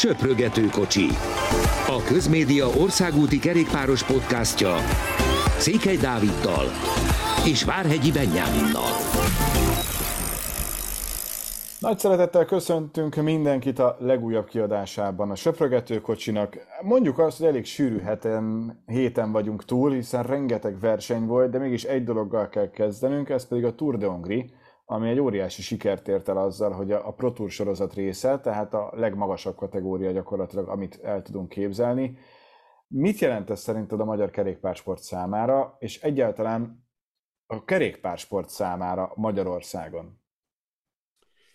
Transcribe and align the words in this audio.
Söprögető 0.00 0.66
kocsi. 0.66 1.06
A 1.86 2.02
Közmédia 2.06 2.66
országúti 2.66 3.38
kerékpáros 3.38 4.04
podcastja 4.04 4.74
Székely 5.58 5.96
Dáviddal 5.96 6.64
és 7.46 7.64
Várhegyi 7.64 8.12
Benyáminnal. 8.12 8.92
Nagy 11.80 11.98
szeretettel 11.98 12.44
köszöntünk 12.44 13.14
mindenkit 13.14 13.78
a 13.78 13.96
legújabb 13.98 14.46
kiadásában 14.46 15.30
a 15.30 15.34
Söprögető 15.34 16.00
kocsinak. 16.00 16.56
Mondjuk 16.82 17.18
azt, 17.18 17.38
hogy 17.38 17.46
elég 17.46 17.64
sűrű 17.64 17.98
heten, 17.98 18.76
héten 18.86 19.32
vagyunk 19.32 19.64
túl, 19.64 19.92
hiszen 19.92 20.22
rengeteg 20.22 20.80
verseny 20.80 21.26
volt, 21.26 21.50
de 21.50 21.58
mégis 21.58 21.84
egy 21.84 22.04
dologgal 22.04 22.48
kell 22.48 22.70
kezdenünk, 22.70 23.28
ez 23.28 23.48
pedig 23.48 23.64
a 23.64 23.74
Tour 23.74 23.98
de 23.98 24.06
Hongrie, 24.06 24.44
ami 24.92 25.08
egy 25.08 25.20
óriási 25.20 25.62
sikert 25.62 26.08
ért 26.08 26.28
el 26.28 26.36
azzal, 26.36 26.70
hogy 26.70 26.92
a 26.92 27.12
Pro 27.12 27.32
Tour 27.32 27.50
sorozat 27.50 27.94
része, 27.94 28.38
tehát 28.38 28.74
a 28.74 28.92
legmagasabb 28.94 29.56
kategória 29.56 30.10
gyakorlatilag, 30.10 30.68
amit 30.68 30.98
el 31.02 31.22
tudunk 31.22 31.48
képzelni. 31.48 32.18
Mit 32.86 33.18
jelent 33.18 33.50
ez 33.50 33.60
szerinted 33.60 34.00
a 34.00 34.04
magyar 34.04 34.30
kerékpársport 34.30 35.02
számára, 35.02 35.76
és 35.78 36.00
egyáltalán 36.00 36.86
a 37.46 37.64
kerékpársport 37.64 38.48
számára 38.48 39.12
Magyarországon? 39.14 40.20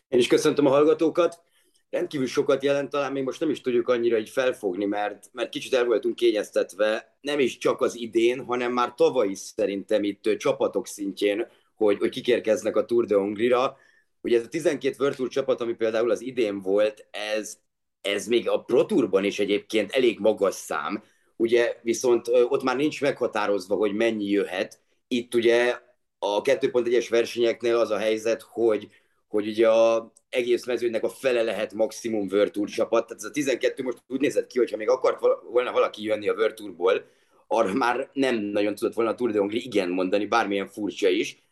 Én 0.07 0.19
is 0.19 0.27
köszöntöm 0.27 0.65
a 0.65 0.69
hallgatókat. 0.69 1.43
Rendkívül 1.89 2.27
sokat 2.27 2.63
jelent, 2.63 2.89
talán 2.89 3.11
még 3.11 3.23
most 3.23 3.39
nem 3.39 3.49
is 3.49 3.61
tudjuk 3.61 3.87
annyira 3.87 4.17
így 4.17 4.29
felfogni, 4.29 4.85
mert, 4.85 5.29
mert 5.31 5.49
kicsit 5.49 5.73
el 5.73 5.85
voltunk 5.85 6.15
kényeztetve, 6.15 7.17
nem 7.21 7.39
is 7.39 7.57
csak 7.57 7.81
az 7.81 7.95
idén, 7.95 8.45
hanem 8.45 8.73
már 8.73 8.93
tavaly 8.93 9.27
is 9.27 9.39
szerintem 9.39 10.03
itt 10.03 10.37
csapatok 10.37 10.87
szintjén 10.87 11.47
hogy, 11.75 11.97
hogy 11.97 12.09
kikérkeznek 12.09 12.75
a 12.75 12.85
Tour 12.85 13.05
de 13.05 13.15
Hongrie-ra. 13.15 13.77
Ugye 14.21 14.37
ez 14.37 14.43
a 14.43 14.47
12 14.47 14.95
World 14.99 15.15
Tour 15.15 15.29
csapat, 15.29 15.61
ami 15.61 15.73
például 15.73 16.11
az 16.11 16.21
idén 16.21 16.61
volt, 16.61 17.07
ez, 17.11 17.57
ez 18.01 18.27
még 18.27 18.49
a 18.49 18.61
Pro 18.61 18.85
Tourban 18.85 19.23
is 19.23 19.39
egyébként 19.39 19.91
elég 19.91 20.19
magas 20.19 20.55
szám, 20.55 21.03
ugye 21.35 21.75
viszont 21.81 22.27
ott 22.27 22.63
már 22.63 22.75
nincs 22.75 23.01
meghatározva, 23.01 23.75
hogy 23.75 23.93
mennyi 23.93 24.29
jöhet. 24.29 24.79
Itt 25.07 25.33
ugye 25.33 25.79
a 26.19 26.41
2.1-es 26.41 27.07
versenyeknél 27.09 27.75
az 27.77 27.89
a 27.89 27.97
helyzet, 27.97 28.41
hogy, 28.41 28.87
hogy 29.27 29.47
ugye 29.47 29.69
a 29.69 30.13
egész 30.29 30.65
mezőnek 30.65 31.03
a 31.03 31.09
fele 31.09 31.41
lehet 31.41 31.73
maximum 31.73 32.27
World 32.31 32.51
Tour 32.51 32.69
csapat. 32.69 33.07
Tehát 33.07 33.23
ez 33.23 33.29
a 33.29 33.31
12 33.31 33.83
most 33.83 34.03
úgy 34.07 34.19
nézett 34.19 34.47
ki, 34.47 34.57
hogyha 34.57 34.77
még 34.77 34.89
akart 34.89 35.19
volna 35.51 35.71
valaki 35.71 36.03
jönni 36.03 36.29
a 36.29 36.33
World 36.33 36.53
Tourból, 36.53 37.05
arra 37.47 37.73
már 37.73 38.09
nem 38.13 38.35
nagyon 38.35 38.75
tudott 38.75 38.93
volna 38.93 39.11
a 39.11 39.15
Tour 39.15 39.31
de 39.31 39.39
Hongrie 39.39 39.61
igen 39.63 39.89
mondani, 39.89 40.25
bármilyen 40.25 40.67
furcsa 40.67 41.07
is. 41.07 41.43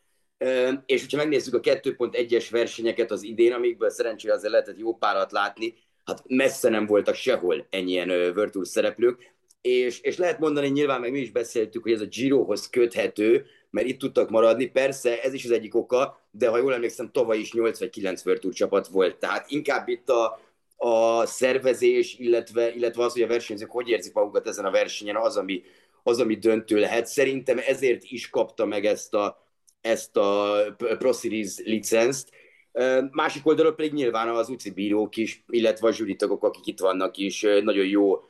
És 0.86 1.00
hogyha 1.00 1.16
megnézzük 1.16 1.54
a 1.54 1.60
2.1-es 1.60 2.46
versenyeket 2.50 3.10
az 3.10 3.22
idén, 3.22 3.52
amikből 3.52 3.90
szerencsére 3.90 4.34
azért 4.34 4.52
lehetett 4.52 4.78
jó 4.78 4.96
párat 4.96 5.32
látni, 5.32 5.74
hát 6.04 6.22
messze 6.26 6.68
nem 6.68 6.86
voltak 6.86 7.14
sehol 7.14 7.66
ennyien 7.70 8.08
Virtual 8.34 8.64
szereplők, 8.64 9.32
és, 9.60 10.00
és 10.00 10.16
lehet 10.16 10.38
mondani, 10.38 10.68
nyilván 10.68 11.00
meg 11.00 11.10
mi 11.10 11.18
is 11.18 11.30
beszéltük, 11.30 11.82
hogy 11.82 11.92
ez 11.92 12.00
a 12.00 12.06
Girohoz 12.06 12.70
köthető, 12.70 13.46
mert 13.70 13.86
itt 13.86 13.98
tudtak 13.98 14.30
maradni, 14.30 14.66
persze 14.66 15.22
ez 15.22 15.32
is 15.32 15.44
az 15.44 15.50
egyik 15.50 15.74
oka, 15.74 16.20
de 16.30 16.48
ha 16.48 16.58
jól 16.58 16.74
emlékszem, 16.74 17.10
tavaly 17.12 17.38
is 17.38 17.52
8 17.52 17.78
vagy 17.78 17.90
9 17.90 18.22
Virtual 18.22 18.52
csapat 18.52 18.86
volt, 18.86 19.16
tehát 19.16 19.50
inkább 19.50 19.88
itt 19.88 20.08
a, 20.08 20.40
a 20.76 21.26
szervezés, 21.26 22.18
illetve, 22.18 22.74
illetve 22.74 23.04
az, 23.04 23.12
hogy 23.12 23.22
a 23.22 23.26
versenyzők 23.26 23.70
hogy 23.70 23.88
érzik 23.88 24.12
magukat 24.12 24.46
ezen 24.46 24.64
a 24.64 24.70
versenyen, 24.70 25.16
az, 25.16 25.36
ami, 25.36 25.62
az, 26.02 26.20
ami 26.20 26.34
döntő 26.34 26.78
lehet. 26.78 27.06
Szerintem 27.06 27.60
ezért 27.66 28.02
is 28.02 28.30
kapta 28.30 28.64
meg 28.64 28.84
ezt 28.84 29.14
a, 29.14 29.43
ezt 29.84 30.16
a 30.16 30.56
Pro 30.76 31.12
Series 31.12 31.58
licenzt. 31.64 32.28
Másik 33.10 33.46
oldalról 33.46 33.74
pedig 33.74 33.92
nyilván 33.92 34.28
az 34.28 34.48
UCI 34.48 34.70
bírók 34.70 35.16
is, 35.16 35.44
illetve 35.48 35.88
a 35.88 35.92
zsűritagok, 35.92 36.44
akik 36.44 36.66
itt 36.66 36.80
vannak 36.80 37.16
is, 37.16 37.40
nagyon 37.62 37.86
jó 37.86 38.28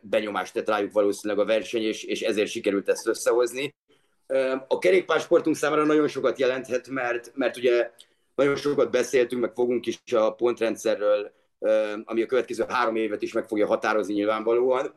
benyomást 0.00 0.52
tett 0.52 0.68
rájuk 0.68 0.92
valószínűleg 0.92 1.42
a 1.42 1.46
verseny, 1.46 1.82
és, 1.82 2.02
és 2.02 2.20
ezért 2.20 2.50
sikerült 2.50 2.88
ezt 2.88 3.06
összehozni. 3.06 3.74
A 4.68 4.78
kerékpársportunk 4.78 5.56
számára 5.56 5.84
nagyon 5.84 6.08
sokat 6.08 6.38
jelenthet, 6.38 6.88
mert, 6.88 7.32
mert 7.34 7.56
ugye 7.56 7.90
nagyon 8.34 8.56
sokat 8.56 8.90
beszéltünk, 8.90 9.40
meg 9.42 9.52
fogunk 9.54 9.86
is 9.86 10.12
a 10.12 10.30
pontrendszerről, 10.30 11.32
ami 12.04 12.22
a 12.22 12.26
következő 12.26 12.64
három 12.68 12.96
évet 12.96 13.22
is 13.22 13.32
meg 13.32 13.46
fogja 13.46 13.66
határozni 13.66 14.14
nyilvánvalóan. 14.14 14.94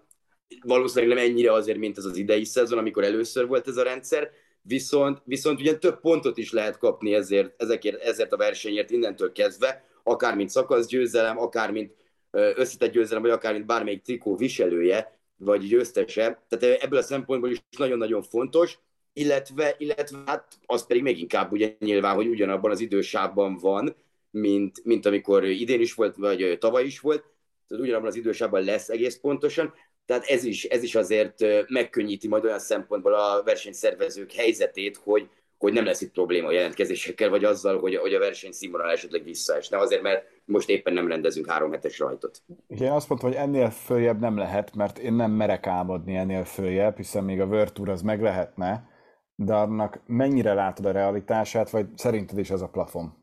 Valószínűleg 0.62 1.18
nem 1.18 1.26
ennyire 1.26 1.52
azért, 1.52 1.78
mint 1.78 1.98
ez 1.98 2.06
az 2.06 2.18
idei 2.18 2.44
szezon, 2.44 2.78
amikor 2.78 3.04
először 3.04 3.48
volt 3.48 3.68
ez 3.68 3.78
a 3.78 3.84
rendszer, 3.84 4.30
viszont, 4.62 5.22
viszont 5.26 5.60
ugye 5.60 5.78
több 5.78 6.00
pontot 6.00 6.38
is 6.38 6.52
lehet 6.52 6.78
kapni 6.78 7.14
ezért, 7.14 7.62
ezekért, 7.62 8.02
ezért 8.02 8.34
a 8.34 8.38
versenyért 8.38 8.92
innentől 8.92 9.32
kezdve, 9.32 9.84
akár 10.04 10.36
mint 10.36 10.50
szakaszgyőzelem, 10.50 11.40
akár 11.40 11.72
mint 11.72 11.94
összetett 12.32 12.92
győzelem, 12.92 13.22
vagy 13.22 13.32
akár 13.32 13.54
mint 13.54 13.66
bármelyik 13.66 14.02
trikó 14.02 14.36
viselője, 14.36 15.20
vagy 15.38 15.68
győztese. 15.68 16.44
Tehát 16.48 16.82
ebből 16.82 17.00
a 17.00 17.04
szempontból 17.04 17.52
is 17.52 17.64
nagyon-nagyon 17.78 18.22
fontos, 18.22 18.80
illetve, 19.14 19.76
illetve 19.78 20.18
hát 20.26 20.58
az 20.66 20.86
pedig 20.86 21.02
még 21.02 21.20
inkább 21.20 21.52
ugye 21.52 21.76
nyilván, 21.80 22.16
hogy 22.16 22.28
ugyanabban 22.28 22.72
az 22.72 22.80
idősávban 22.80 23.58
van, 23.58 23.96
mint, 24.32 24.84
mint 24.84 25.06
amikor 25.06 25.46
idén 25.46 25.82
is 25.82 25.94
volt, 25.94 26.16
vagy 26.16 26.58
tavaly 26.60 26.86
is 26.86 27.00
volt, 27.00 27.24
tehát 27.68 27.84
ugyanabban 27.84 28.08
az 28.08 28.16
idősávban 28.16 28.64
lesz 28.64 28.90
egész 28.90 29.18
pontosan, 29.18 29.74
tehát 30.10 30.26
ez 30.26 30.44
is, 30.44 30.64
ez 30.64 30.84
is 30.84 30.96
azért 30.96 31.36
megkönnyíti 31.68 32.28
majd 32.28 32.46
olyan 32.46 32.60
szempontból 32.60 33.14
a 33.14 33.44
versenyszervezők 33.44 34.32
helyzetét, 34.32 34.98
hogy, 35.04 35.30
hogy 35.58 35.74
nem 35.74 35.86
lesz 35.86 36.02
itt 36.02 36.12
probléma 36.12 36.48
a 36.48 36.52
jelentkezésekkel, 36.52 37.30
vagy 37.30 37.44
azzal, 37.44 37.80
hogy, 37.80 37.96
hogy 37.96 38.14
a 38.14 38.20
verseny 38.20 38.52
színvonal 38.52 38.92
esetleg 38.92 39.24
visszaesne, 39.24 39.78
azért, 39.78 40.02
mert 40.02 40.26
most 40.46 40.70
éppen 40.70 40.94
nem 40.94 41.08
rendezünk 41.08 41.50
három 41.50 41.72
hetes 41.72 42.00
rajtot. 42.00 42.42
Én 42.68 42.92
azt 42.92 43.10
mondtam, 43.10 43.32
hogy 43.32 43.40
ennél 43.40 43.70
följebb 43.70 44.20
nem 44.20 44.38
lehet, 44.38 44.76
mert 44.76 44.98
én 44.98 45.14
nem 45.14 45.32
merek 45.32 45.68
álmodni 45.68 46.16
ennél 46.16 46.44
följebb, 46.44 46.98
hiszen 46.98 47.24
még 47.24 47.42
a 47.42 47.46
World 47.46 47.74
Tour 47.74 47.90
az 47.90 48.02
meg 48.02 48.22
lehetne, 48.22 48.90
de 49.36 49.54
annak 49.54 50.02
mennyire 50.06 50.54
látod 50.54 50.86
a 50.86 50.92
realitását, 50.92 51.70
vagy 51.70 51.86
szerinted 51.96 52.38
is 52.38 52.50
ez 52.50 52.62
a 52.62 52.70
plafon? 52.70 53.14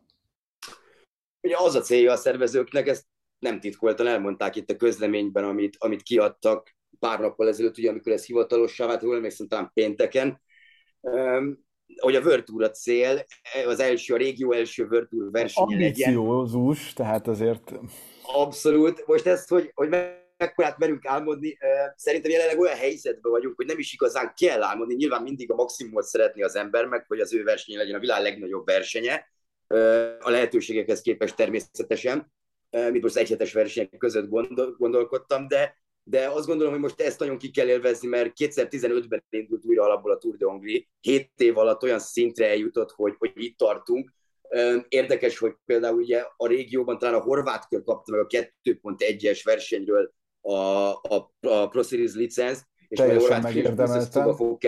Ugye 1.40 1.56
az 1.58 1.74
a 1.74 1.80
célja 1.80 2.12
a 2.12 2.16
szervezőknek, 2.16 2.86
ezt 2.86 3.04
nem 3.38 3.60
titkoltan 3.60 4.06
elmondták 4.06 4.56
itt 4.56 4.70
a 4.70 4.76
közleményben, 4.76 5.44
amit, 5.44 5.76
amit 5.78 6.02
kiadtak 6.02 6.74
pár 6.98 7.20
nappal 7.20 7.48
ezelőtt, 7.48 7.78
ugye, 7.78 7.90
amikor 7.90 8.12
ez 8.12 8.26
hivatalossá 8.26 8.86
vált, 8.86 9.02
jól 9.02 9.16
emlékszem, 9.16 9.48
talán 9.48 9.70
pénteken, 9.74 10.40
hogy 12.00 12.14
a 12.14 12.20
World 12.20 12.44
Tour 12.44 12.62
a 12.62 12.70
cél, 12.70 13.24
az 13.66 13.80
első, 13.80 14.14
a 14.14 14.16
régió 14.16 14.52
első 14.52 14.86
World 14.86 15.08
Tour 15.08 15.30
versenye 15.30 15.76
legyen. 15.76 16.16
Ambiciózus, 16.16 16.92
tehát 16.92 17.28
azért... 17.28 17.72
Abszolút. 18.22 19.06
Most 19.06 19.26
ezt, 19.26 19.48
hogy, 19.48 19.70
hogy 19.74 19.88
mekkorát 20.36 20.78
merünk 20.78 21.06
álmodni, 21.06 21.58
szerintem 21.96 22.30
jelenleg 22.30 22.58
olyan 22.58 22.76
helyzetben 22.76 23.32
vagyunk, 23.32 23.56
hogy 23.56 23.66
nem 23.66 23.78
is 23.78 23.92
igazán 23.92 24.32
kell 24.36 24.62
álmodni. 24.62 24.94
Nyilván 24.94 25.22
mindig 25.22 25.50
a 25.50 25.54
maximumot 25.54 26.04
szeretni 26.04 26.42
az 26.42 26.56
ember, 26.56 26.86
meg 26.86 27.04
hogy 27.08 27.20
az 27.20 27.34
ő 27.34 27.42
versenye 27.42 27.78
legyen 27.78 27.96
a 27.96 28.00
világ 28.00 28.22
legnagyobb 28.22 28.66
versenye, 28.66 29.28
a 30.20 30.30
lehetőségekhez 30.30 31.00
képest 31.00 31.36
természetesen, 31.36 32.32
mint 32.70 33.02
most 33.02 33.16
egyhetes 33.16 33.52
versenyek 33.52 33.96
között 33.98 34.28
gondol, 34.28 34.74
gondolkodtam, 34.78 35.48
de 35.48 35.84
de 36.08 36.28
azt 36.28 36.46
gondolom, 36.46 36.72
hogy 36.72 36.82
most 36.82 37.00
ezt 37.00 37.18
nagyon 37.18 37.38
ki 37.38 37.50
kell 37.50 37.68
élvezni, 37.68 38.08
mert 38.08 38.32
2015-ben 38.38 39.24
indult 39.30 39.64
újra 39.64 39.82
alapból 39.82 40.12
a 40.12 40.18
Tour 40.18 40.36
de 40.36 40.46
Hongrie, 40.46 40.82
7 41.00 41.32
év 41.36 41.58
alatt 41.58 41.82
olyan 41.82 41.98
szintre 41.98 42.48
eljutott, 42.48 42.90
hogy, 42.90 43.14
hogy 43.18 43.32
itt 43.34 43.58
tartunk. 43.58 44.12
Érdekes, 44.88 45.38
hogy 45.38 45.54
például 45.64 45.98
ugye 45.98 46.24
a 46.36 46.46
régióban 46.46 46.98
talán 46.98 47.14
a 47.14 47.22
horvát 47.22 47.68
kör 47.68 47.82
kapta 47.82 48.12
meg 48.12 48.20
a 48.20 48.26
2.1-es 48.26 49.40
versenyről 49.44 50.12
a, 50.40 50.52
a, 50.52 51.32
a 51.40 51.68
Pro 51.68 51.82
Series 51.82 52.14
licensz, 52.14 52.62
és 52.88 52.98
teljesen 52.98 53.42
megérdemelten. 53.42 54.34
Fog 54.34 54.58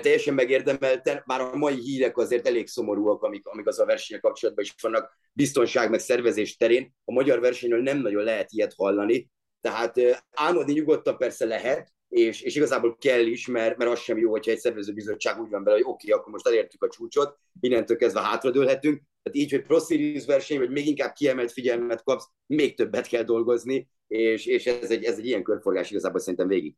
teljesen 0.00 0.34
megérdemelten, 0.34 1.22
már 1.26 1.40
a 1.40 1.56
mai 1.56 1.80
hírek 1.80 2.16
azért 2.16 2.46
elég 2.46 2.66
szomorúak, 2.66 3.22
amik, 3.22 3.46
amik 3.46 3.66
az 3.66 3.78
a 3.78 3.84
versenyek 3.84 4.22
kapcsolatban 4.22 4.64
is 4.64 4.74
vannak, 4.80 5.18
biztonság 5.32 5.90
meg 5.90 6.00
szervezés 6.00 6.56
terén. 6.56 6.94
A 7.04 7.12
magyar 7.12 7.40
versenyről 7.40 7.82
nem 7.82 7.98
nagyon 7.98 8.24
lehet 8.24 8.52
ilyet 8.52 8.74
hallani, 8.76 9.30
tehát 9.60 10.00
álmodni 10.30 10.72
nyugodtan 10.72 11.16
persze 11.16 11.44
lehet, 11.44 11.92
és, 12.08 12.40
és 12.40 12.56
igazából 12.56 12.96
kell 12.96 13.26
is, 13.26 13.46
mert, 13.46 13.76
mert 13.76 13.90
az 13.90 13.98
sem 13.98 14.18
jó, 14.18 14.30
hogyha 14.30 14.50
egy 14.50 14.58
szervezőbizottság 14.58 15.40
úgy 15.40 15.50
van 15.50 15.64
bele, 15.64 15.76
hogy 15.76 15.86
oké, 15.86 16.06
okay, 16.06 16.20
akkor 16.20 16.32
most 16.32 16.46
elértük 16.46 16.82
a 16.82 16.88
csúcsot, 16.88 17.38
innentől 17.60 17.96
kezdve 17.96 18.20
hátradőlhetünk. 18.20 19.02
Tehát 19.22 19.38
így, 19.38 19.50
hogy 19.50 19.62
Pro 19.62 19.78
Series 19.78 20.24
verseny, 20.24 20.58
vagy 20.58 20.70
még 20.70 20.86
inkább 20.86 21.12
kiemelt 21.12 21.52
figyelmet 21.52 22.02
kapsz, 22.02 22.28
még 22.46 22.76
többet 22.76 23.06
kell 23.06 23.22
dolgozni, 23.22 23.88
és, 24.06 24.46
és 24.46 24.66
ez, 24.66 24.90
egy, 24.90 25.04
ez 25.04 25.18
egy 25.18 25.26
ilyen 25.26 25.42
körforgás 25.42 25.90
igazából 25.90 26.20
szerintem 26.20 26.48
végig. 26.48 26.76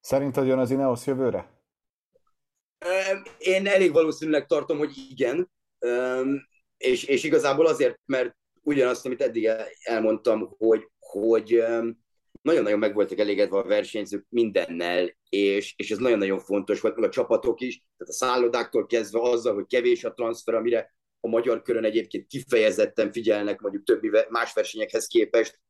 Szerinted 0.00 0.46
jön 0.46 0.58
az 0.58 0.70
Ineos 0.70 1.06
jövőre? 1.06 1.55
Én 3.38 3.66
elég 3.66 3.92
valószínűleg 3.92 4.46
tartom, 4.46 4.78
hogy 4.78 4.92
igen, 5.10 5.50
és, 6.76 7.04
és 7.04 7.24
igazából 7.24 7.66
azért, 7.66 7.98
mert 8.04 8.36
ugyanazt, 8.62 9.06
amit 9.06 9.22
eddig 9.22 9.48
elmondtam, 9.82 10.54
hogy 10.58 10.88
hogy 10.98 11.64
nagyon-nagyon 12.42 12.78
meg 12.78 12.94
voltak 12.94 13.18
elégedve 13.18 13.58
a 13.58 13.64
versenyzők 13.64 14.26
mindennel, 14.28 15.16
és, 15.28 15.74
és 15.76 15.90
ez 15.90 15.98
nagyon-nagyon 15.98 16.38
fontos 16.38 16.80
volt, 16.80 16.96
meg 16.96 17.04
a 17.04 17.12
csapatok 17.12 17.60
is, 17.60 17.82
tehát 17.96 18.12
a 18.12 18.16
szállodáktól 18.16 18.86
kezdve 18.86 19.20
azzal, 19.20 19.54
hogy 19.54 19.66
kevés 19.66 20.04
a 20.04 20.12
transfer, 20.12 20.54
amire 20.54 20.94
a 21.20 21.28
magyar 21.28 21.62
körön 21.62 21.84
egyébként 21.84 22.26
kifejezetten 22.26 23.12
figyelnek 23.12 23.60
mondjuk 23.60 23.84
többi 23.84 24.10
más 24.28 24.52
versenyekhez 24.52 25.06
képest, 25.06 25.60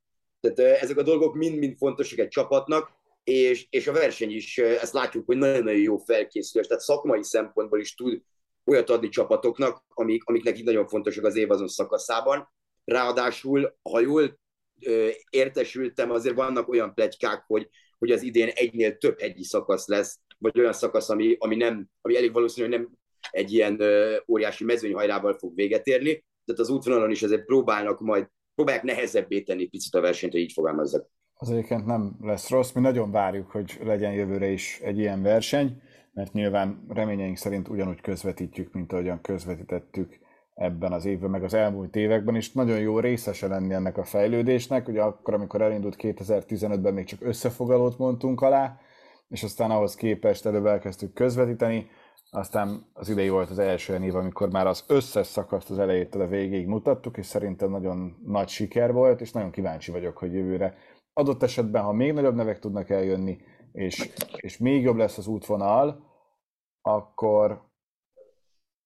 Tehát 0.41 0.83
ezek 0.83 0.97
a 0.97 1.03
dolgok 1.03 1.35
mind-mind 1.35 1.77
fontosak 1.77 2.19
egy 2.19 2.29
csapatnak, 2.29 2.91
és, 3.27 3.67
és 3.71 3.87
a 3.87 3.93
verseny 3.93 4.31
is, 4.31 4.59
ezt 4.59 4.93
látjuk, 4.93 5.27
hogy 5.27 5.37
nagyon-nagyon 5.37 5.81
jó 5.81 5.97
felkészülés, 5.97 6.67
tehát 6.67 6.83
szakmai 6.83 7.23
szempontból 7.23 7.81
is 7.81 7.95
tud 7.95 8.23
olyat 8.65 8.91
adni 8.91 9.09
csapatoknak, 9.09 9.85
amik, 9.89 10.25
amiknek 10.25 10.59
így 10.59 10.65
nagyon 10.65 10.87
fontosak 10.87 11.25
az 11.25 11.37
év 11.37 11.51
azon 11.51 11.69
szakaszában. 11.69 12.49
Ráadásul, 12.85 13.77
ha 13.83 14.01
jól 14.01 14.39
ö, 14.81 15.09
értesültem, 15.31 16.11
azért 16.11 16.35
vannak 16.35 16.69
olyan 16.69 16.95
plegykák, 16.95 17.45
hogy, 17.47 17.69
hogy 17.99 18.11
az 18.11 18.23
idén 18.23 18.49
egynél 18.49 18.97
több 18.97 19.21
hegyi 19.21 19.45
szakasz 19.45 19.87
lesz, 19.87 20.19
vagy 20.39 20.59
olyan 20.59 20.73
szakasz, 20.73 21.09
ami, 21.09 21.37
ami, 21.39 21.57
nem, 21.57 21.89
ami 22.01 22.17
elég 22.17 22.33
valószínű, 22.33 22.69
hogy 22.69 22.79
nem 22.79 22.91
egy 23.31 23.53
ilyen 23.53 23.81
ö, 23.81 24.17
óriási 24.29 24.65
mezőnyhajrával 24.65 25.39
fog 25.39 25.55
véget 25.55 25.87
érni, 25.87 26.25
tehát 26.45 26.61
az 26.61 26.71
útvonalon 26.71 27.11
is 27.11 27.23
azért 27.23 27.45
próbálnak 27.45 28.01
majd, 28.01 28.27
próbálják 28.55 28.85
nehezebbé 28.85 29.43
tenni 29.43 29.67
picit 29.67 29.95
a 29.95 30.01
versenyt, 30.01 30.33
hogy 30.33 30.41
így 30.41 30.53
fogalmazzak. 30.53 31.16
Az 31.39 31.51
egyébként 31.51 31.87
nem 31.87 32.17
lesz 32.21 32.51
rossz, 32.51 32.73
mi 32.73 32.81
nagyon 32.81 33.11
várjuk, 33.11 33.51
hogy 33.51 33.81
legyen 33.85 34.13
jövőre 34.13 34.47
is 34.47 34.81
egy 34.81 34.99
ilyen 34.99 35.23
verseny, 35.23 35.81
mert 36.13 36.33
nyilván 36.33 36.87
reményeink 36.89 37.37
szerint 37.37 37.69
ugyanúgy 37.69 38.01
közvetítjük, 38.01 38.73
mint 38.73 38.93
ahogyan 38.93 39.21
közvetítettük 39.21 40.19
ebben 40.55 40.93
az 40.93 41.05
évben, 41.05 41.31
meg 41.31 41.45
az 41.45 41.55
elmúlt 41.55 41.97
években, 41.97 42.35
és 42.35 42.53
nagyon 42.53 42.79
jó 42.79 42.99
részese 42.99 43.47
lenni 43.47 43.75
ennek 43.75 43.97
a 43.97 44.05
fejlődésnek. 44.05 44.89
Ugye 44.89 45.03
akkor, 45.03 45.35
amikor 45.35 45.63
elindult 45.63 45.97
2015-ben, 45.99 46.95
még 46.95 47.05
csak 47.05 47.23
összefogalót 47.23 47.99
mondtunk 47.99 48.41
alá, 48.41 48.79
és 49.29 49.43
aztán 49.43 49.71
ahhoz 49.71 49.95
képest 49.95 50.47
előbb 50.47 50.67
elkezdtük 50.67 51.13
közvetíteni, 51.13 51.87
aztán 52.31 52.87
az 52.93 53.09
idei 53.09 53.29
volt 53.29 53.51
az 53.51 53.59
első 53.59 53.99
év, 54.05 54.15
amikor 54.15 54.51
már 54.51 54.67
az 54.67 54.85
összes 54.89 55.27
szakaszt 55.27 55.71
az 55.71 55.79
elejétől 55.79 56.23
a 56.23 56.27
végéig 56.27 56.67
mutattuk, 56.67 57.17
és 57.17 57.27
szerintem 57.27 57.71
nagyon 57.71 58.17
nagy 58.27 58.49
siker 58.49 58.93
volt, 58.93 59.21
és 59.21 59.33
nagyon 59.33 59.51
kíváncsi 59.51 59.91
vagyok, 59.91 60.17
hogy 60.17 60.33
jövőre 60.33 60.75
adott 61.19 61.43
esetben, 61.43 61.83
ha 61.83 61.93
még 61.93 62.13
nagyobb 62.13 62.35
nevek 62.35 62.59
tudnak 62.59 62.91
eljönni, 62.91 63.39
és, 63.73 64.13
és 64.37 64.59
még 64.59 64.83
jobb 64.83 64.97
lesz 64.97 65.19
az 65.19 65.27
útvonal, 65.27 66.05
akkor, 66.83 67.63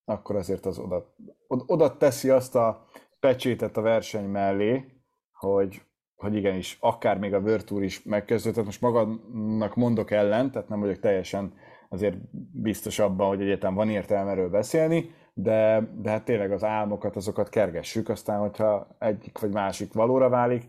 akkor 0.04 0.36
azért 0.36 0.66
az 0.66 0.78
oda, 0.78 1.14
oda 1.46 1.96
teszi 1.96 2.30
azt 2.30 2.54
a 2.54 2.86
pecsétet 3.20 3.76
a 3.76 3.80
verseny 3.80 4.24
mellé, 4.24 4.84
hogy, 5.32 5.82
hogy 6.16 6.34
igenis, 6.34 6.76
akár 6.80 7.18
még 7.18 7.34
a 7.34 7.62
Tour 7.64 7.82
is 7.82 8.02
megkezdődött, 8.02 8.64
most 8.64 8.80
magadnak 8.80 9.74
mondok 9.74 10.10
ellen, 10.10 10.50
tehát 10.50 10.68
nem 10.68 10.80
vagyok 10.80 10.98
teljesen 10.98 11.54
azért 11.88 12.16
biztos 12.52 12.98
abban, 12.98 13.28
hogy 13.28 13.40
egyetem 13.40 13.74
van 13.74 13.90
értelme 13.90 14.30
erről 14.30 14.50
beszélni, 14.50 15.14
de, 15.34 15.90
de 15.96 16.10
hát 16.10 16.24
tényleg 16.24 16.52
az 16.52 16.64
álmokat, 16.64 17.16
azokat 17.16 17.48
kergessük, 17.48 18.08
aztán 18.08 18.40
hogyha 18.40 18.96
egyik 18.98 19.38
vagy 19.38 19.52
másik 19.52 19.92
valóra 19.92 20.28
válik, 20.28 20.64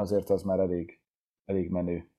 azért 0.00 0.30
az 0.30 0.42
már 0.42 0.58
elég, 0.58 1.00
elég 1.44 1.70
menő. 1.70 2.10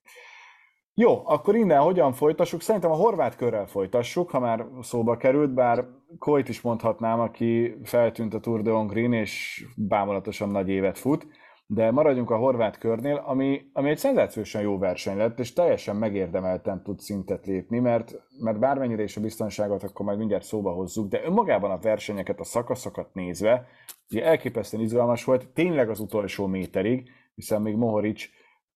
Jó, 0.94 1.22
akkor 1.25 1.56
innen 1.56 1.81
hogyan 1.81 2.13
folytassuk? 2.13 2.62
Szerintem 2.62 2.92
a 2.92 2.95
horvát 2.95 3.36
körrel 3.36 3.68
folytassuk, 3.68 4.30
ha 4.30 4.39
már 4.39 4.66
szóba 4.81 5.18
került, 5.18 5.54
bár 5.54 5.86
Koit 6.19 6.50
is 6.50 6.62
mondhatnám, 6.62 7.19
aki 7.19 7.78
feltűnt 7.83 8.33
a 8.33 8.39
Tour 8.39 8.62
de 8.62 8.72
Hongrin, 8.72 9.13
és 9.13 9.66
bámulatosan 9.75 10.50
nagy 10.50 10.69
évet 10.69 10.98
fut, 10.98 11.28
de 11.66 11.92
maradjunk 11.92 12.30
a 12.30 12.38
horvát 12.38 12.78
körnél, 12.78 13.16
ami, 13.25 13.62
ami 13.74 13.89
egy 13.89 13.98
szenzációsan 13.98 14.62
jó 14.62 14.77
verseny 14.77 15.18
lett, 15.18 15.39
és 15.39 15.54
teljesen 15.54 15.95
megérdemelten 15.95 16.84
tud 16.84 17.00
szintet 17.00 17.45
lépni, 17.45 17.80
mert, 17.80 18.13
mert 18.39 18.60
bármennyire 18.60 19.04
is 19.04 19.18
a 19.18 19.22
biztonságot 19.22 19.84
akkor 19.84 20.06
majd 20.06 20.18
mindjárt 20.18 20.44
szóba 20.44 20.72
hozzuk, 20.72 21.10
de 21.10 21.24
önmagában 21.24 21.72
a 21.72 21.80
versenyeket, 21.80 22.39
a 22.39 22.44
szakaszokat 22.44 23.13
nézve, 23.13 23.68
ugye 24.10 24.24
elképesztően 24.24 24.84
izgalmas 24.84 25.24
volt, 25.24 25.48
tényleg 25.48 25.89
az 25.89 26.00
utolsó 26.00 26.48
méterig, 26.48 27.10
hiszen 27.41 27.61
még 27.61 27.75
Mohoric 27.75 28.23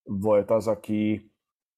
volt 0.03 0.51
az, 0.51 0.67
aki, 0.67 1.31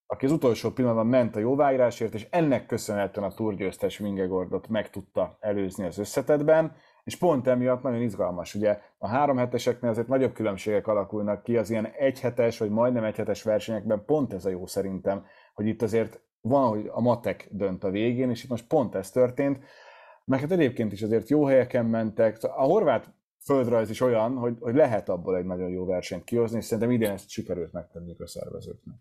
aki 0.05 0.25
az 0.25 0.31
utolsó 0.31 0.71
pillanatban 0.71 1.07
ment 1.07 1.35
a 1.35 1.39
jóváírásért, 1.39 2.13
és 2.13 2.27
ennek 2.29 2.65
köszönhetően 2.65 3.29
a 3.29 3.33
túrgyőztes 3.33 3.97
Vingegordot 3.97 4.67
meg 4.67 4.89
tudta 4.89 5.37
előzni 5.39 5.85
az 5.85 5.97
összetetben, 5.97 6.75
és 7.03 7.17
pont 7.17 7.47
emiatt 7.47 7.81
nagyon 7.81 8.01
izgalmas. 8.01 8.55
Ugye 8.55 8.79
a 8.97 9.07
három 9.07 9.37
heteseknél 9.37 9.89
azért 9.89 10.07
nagyobb 10.07 10.33
különbségek 10.33 10.87
alakulnak 10.87 11.43
ki, 11.43 11.57
az 11.57 11.69
ilyen 11.69 11.85
egyhetes 11.85 12.57
vagy 12.57 12.69
majdnem 12.69 13.03
egyhetes 13.03 13.43
versenyekben 13.43 14.05
pont 14.05 14.33
ez 14.33 14.45
a 14.45 14.49
jó 14.49 14.65
szerintem, 14.65 15.25
hogy 15.53 15.67
itt 15.67 15.81
azért 15.81 16.21
van, 16.41 16.69
hogy 16.69 16.89
a 16.91 17.01
matek 17.01 17.47
dönt 17.51 17.83
a 17.83 17.89
végén, 17.89 18.29
és 18.29 18.43
itt 18.43 18.49
most 18.49 18.67
pont 18.67 18.95
ez 18.95 19.11
történt, 19.11 19.59
meg 20.25 20.39
hát 20.39 20.51
egyébként 20.51 20.91
is 20.91 21.01
azért 21.01 21.29
jó 21.29 21.45
helyeken 21.45 21.85
mentek. 21.85 22.37
A 22.41 22.63
horvát 22.63 23.13
földrajz 23.43 23.89
is 23.89 24.01
olyan, 24.01 24.35
hogy, 24.35 24.55
hogy 24.59 24.75
lehet 24.75 25.09
abból 25.09 25.37
egy 25.37 25.45
nagyon 25.45 25.69
jó 25.69 25.85
versenyt 25.85 26.23
kihozni, 26.23 26.57
és 26.57 26.65
szerintem 26.65 26.91
idén 26.91 27.11
ezt 27.11 27.29
sikerült 27.29 27.71
megtenni 27.71 28.15
a 28.19 28.27
szervezőknek. 28.27 28.95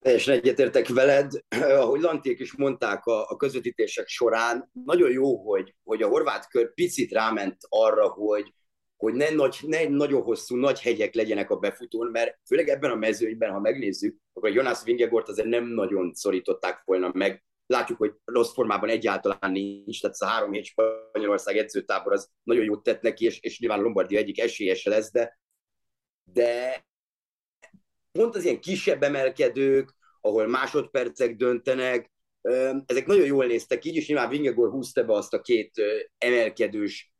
Teljesen 0.00 0.34
egyetértek 0.34 0.88
veled, 0.88 1.32
ahogy 1.82 2.00
Lanték 2.00 2.38
is 2.38 2.56
mondták 2.56 3.04
a, 3.04 3.28
a 3.28 3.36
közvetítések 3.36 4.06
során, 4.06 4.70
nagyon 4.84 5.10
jó, 5.10 5.50
hogy, 5.50 5.74
hogy 5.84 6.02
a 6.02 6.08
horvát 6.08 6.48
kör 6.48 6.74
picit 6.74 7.12
ráment 7.12 7.56
arra, 7.68 8.08
hogy, 8.08 8.54
hogy 8.96 9.14
ne, 9.14 9.30
nagy, 9.30 9.58
ne 9.66 9.88
nagyon 9.88 10.22
hosszú, 10.22 10.56
nagy 10.56 10.80
hegyek 10.80 11.14
legyenek 11.14 11.50
a 11.50 11.56
befutón, 11.56 12.10
mert 12.10 12.38
főleg 12.46 12.68
ebben 12.68 12.90
a 12.90 12.94
mezőnyben, 12.94 13.50
ha 13.50 13.60
megnézzük, 13.60 14.16
akkor 14.32 14.48
a 14.48 14.52
Jonas 14.52 14.82
Vingegort 14.84 15.28
azért 15.28 15.48
nem 15.48 15.64
nagyon 15.64 16.12
szorították 16.14 16.82
volna 16.84 17.10
meg. 17.14 17.44
Látjuk, 17.72 17.98
hogy 17.98 18.14
rossz 18.24 18.52
formában 18.52 18.88
egyáltalán 18.88 19.52
nincs, 19.52 20.00
tehát 20.00 20.16
ez 20.20 20.28
a 20.28 20.30
három 20.30 20.52
hét 20.52 20.64
Spanyolország 20.64 21.56
edzőtábor 21.56 22.12
az 22.12 22.30
nagyon 22.42 22.64
jót 22.64 22.82
tett 22.82 23.02
neki, 23.02 23.24
és, 23.24 23.40
és 23.40 23.58
nyilván 23.58 23.80
Lombardia 23.80 24.18
egyik 24.18 24.40
esélyese 24.40 24.90
lesz, 24.90 25.12
de, 25.12 25.38
de 26.24 26.84
pont 28.12 28.34
az 28.34 28.44
ilyen 28.44 28.60
kisebb 28.60 29.02
emelkedők, 29.02 29.94
ahol 30.20 30.46
másodpercek 30.46 31.36
döntenek, 31.36 32.10
ezek 32.86 33.06
nagyon 33.06 33.26
jól 33.26 33.46
néztek 33.46 33.84
így, 33.84 33.96
és 33.96 34.06
nyilván 34.06 34.28
Vingegor 34.28 34.70
húzta 34.70 35.04
be 35.04 35.12
azt 35.12 35.34
a 35.34 35.40
két 35.40 35.82
emelkedős, 36.18 37.12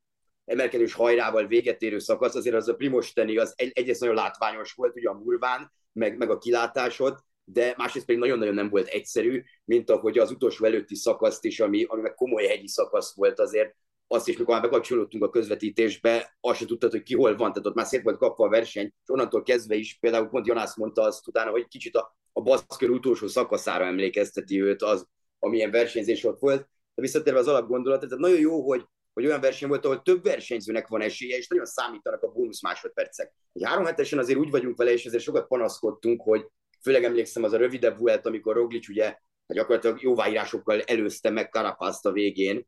emelkedős 0.44 0.92
hajrával 0.92 1.46
véget 1.46 1.82
érő 1.82 1.98
szakasz, 1.98 2.34
azért 2.34 2.56
az 2.56 2.68
a 2.68 2.74
Primosteni 2.74 3.38
az 3.38 3.52
egy, 3.56 3.70
egyrészt 3.74 4.00
nagyon 4.00 4.14
látványos 4.14 4.72
volt, 4.72 4.96
ugye 4.96 5.08
a 5.08 5.18
murván, 5.18 5.72
meg, 5.92 6.16
meg 6.16 6.30
a 6.30 6.38
kilátásod, 6.38 7.18
de 7.44 7.74
másrészt 7.76 8.06
pedig 8.06 8.20
nagyon-nagyon 8.20 8.54
nem 8.54 8.68
volt 8.68 8.86
egyszerű, 8.86 9.42
mint 9.64 9.90
ahogy 9.90 10.18
az 10.18 10.30
utolsó 10.30 10.64
előtti 10.64 10.94
szakaszt 10.94 11.44
is, 11.44 11.60
ami, 11.60 11.84
ami 11.84 12.00
meg 12.00 12.14
komoly 12.14 12.46
hegyi 12.46 12.68
szakasz 12.68 13.14
volt 13.14 13.40
azért, 13.40 13.74
azt 14.06 14.28
is, 14.28 14.36
mikor 14.36 14.54
már 14.54 14.62
bekapcsolódtunk 14.62 15.24
a 15.24 15.30
közvetítésbe, 15.30 16.36
azt 16.40 16.58
se 16.58 16.66
tudtad, 16.66 16.90
hogy 16.90 17.02
ki 17.02 17.14
hol 17.14 17.36
van, 17.36 17.52
tehát 17.52 17.66
ott 17.66 17.74
már 17.74 17.86
szép 17.86 18.02
volt 18.02 18.18
kapva 18.18 18.44
a 18.44 18.48
verseny, 18.48 18.84
és 18.84 19.08
onnantól 19.08 19.42
kezdve 19.42 19.74
is, 19.74 19.98
például 20.00 20.28
pont 20.28 20.46
Jonász 20.46 20.76
mondta 20.76 21.02
azt 21.02 21.28
utána, 21.28 21.50
hogy 21.50 21.68
kicsit 21.68 21.96
a, 21.96 22.16
a 22.32 22.40
baszkör 22.40 22.90
utolsó 22.90 23.26
szakaszára 23.26 23.84
emlékezteti 23.84 24.62
őt 24.62 24.82
az, 24.82 25.06
amilyen 25.38 25.70
versenyzés 25.70 26.24
ott 26.24 26.38
volt. 26.38 26.68
De 26.94 27.02
visszatérve 27.02 27.38
az 27.38 27.48
alapgondolat, 27.48 28.00
tehát 28.00 28.18
nagyon 28.18 28.38
jó, 28.38 28.68
hogy, 28.68 28.84
hogy 29.12 29.26
olyan 29.26 29.40
verseny 29.40 29.68
volt, 29.68 29.84
ahol 29.84 30.02
több 30.02 30.22
versenyzőnek 30.22 30.88
van 30.88 31.00
esélye, 31.00 31.36
és 31.36 31.48
nagyon 31.48 31.66
számítanak 31.66 32.22
a 32.22 32.32
bónusz 32.32 32.62
másodpercek. 32.62 33.34
Egy 33.52 33.64
három 33.64 33.84
hetesen 33.84 34.18
azért 34.18 34.38
úgy 34.38 34.50
vagyunk 34.50 34.76
vele, 34.76 34.92
és 34.92 35.04
ezért 35.04 35.22
sokat 35.22 35.46
panaszkodtunk, 35.46 36.22
hogy 36.22 36.46
főleg 36.82 37.04
emlékszem 37.04 37.42
az 37.42 37.52
a 37.52 37.56
rövidebb 37.56 37.98
volt, 37.98 38.26
amikor 38.26 38.54
Roglic 38.54 38.88
ugye 38.88 39.18
gyakorlatilag 39.46 40.02
jóváírásokkal 40.02 40.80
előzte 40.80 41.30
meg 41.30 41.48
Karapászt 41.48 42.06
a 42.06 42.12
végén, 42.12 42.66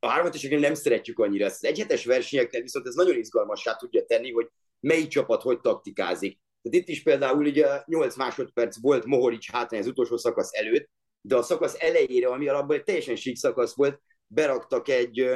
a 0.00 0.08
háromheteseknél 0.08 0.58
nem 0.58 0.74
szeretjük 0.74 1.18
annyira 1.18 1.44
ezt. 1.44 1.64
Az 1.64 1.70
egyhetes 1.70 2.04
versenyeknél 2.04 2.62
viszont 2.62 2.86
ez 2.86 2.94
nagyon 2.94 3.16
izgalmassá 3.16 3.74
tudja 3.74 4.04
tenni, 4.04 4.32
hogy 4.32 4.48
melyik 4.80 5.08
csapat 5.08 5.42
hogy 5.42 5.60
taktikázik. 5.60 6.40
Tehát 6.62 6.78
itt 6.78 6.88
is 6.88 7.02
például 7.02 7.46
ugye 7.46 7.82
8 7.84 8.16
másodperc 8.16 8.80
volt 8.80 9.04
Mohoric 9.04 9.50
hátrány 9.50 9.80
az 9.80 9.86
utolsó 9.86 10.16
szakasz 10.16 10.52
előtt, 10.52 10.88
de 11.20 11.36
a 11.36 11.42
szakasz 11.42 11.76
elejére, 11.78 12.28
ami 12.28 12.48
alapban 12.48 12.76
egy 12.76 12.82
teljesen 12.82 13.16
sík 13.16 13.36
szakasz 13.36 13.74
volt, 13.74 14.00
beraktak 14.26 14.88
egy, 14.88 15.30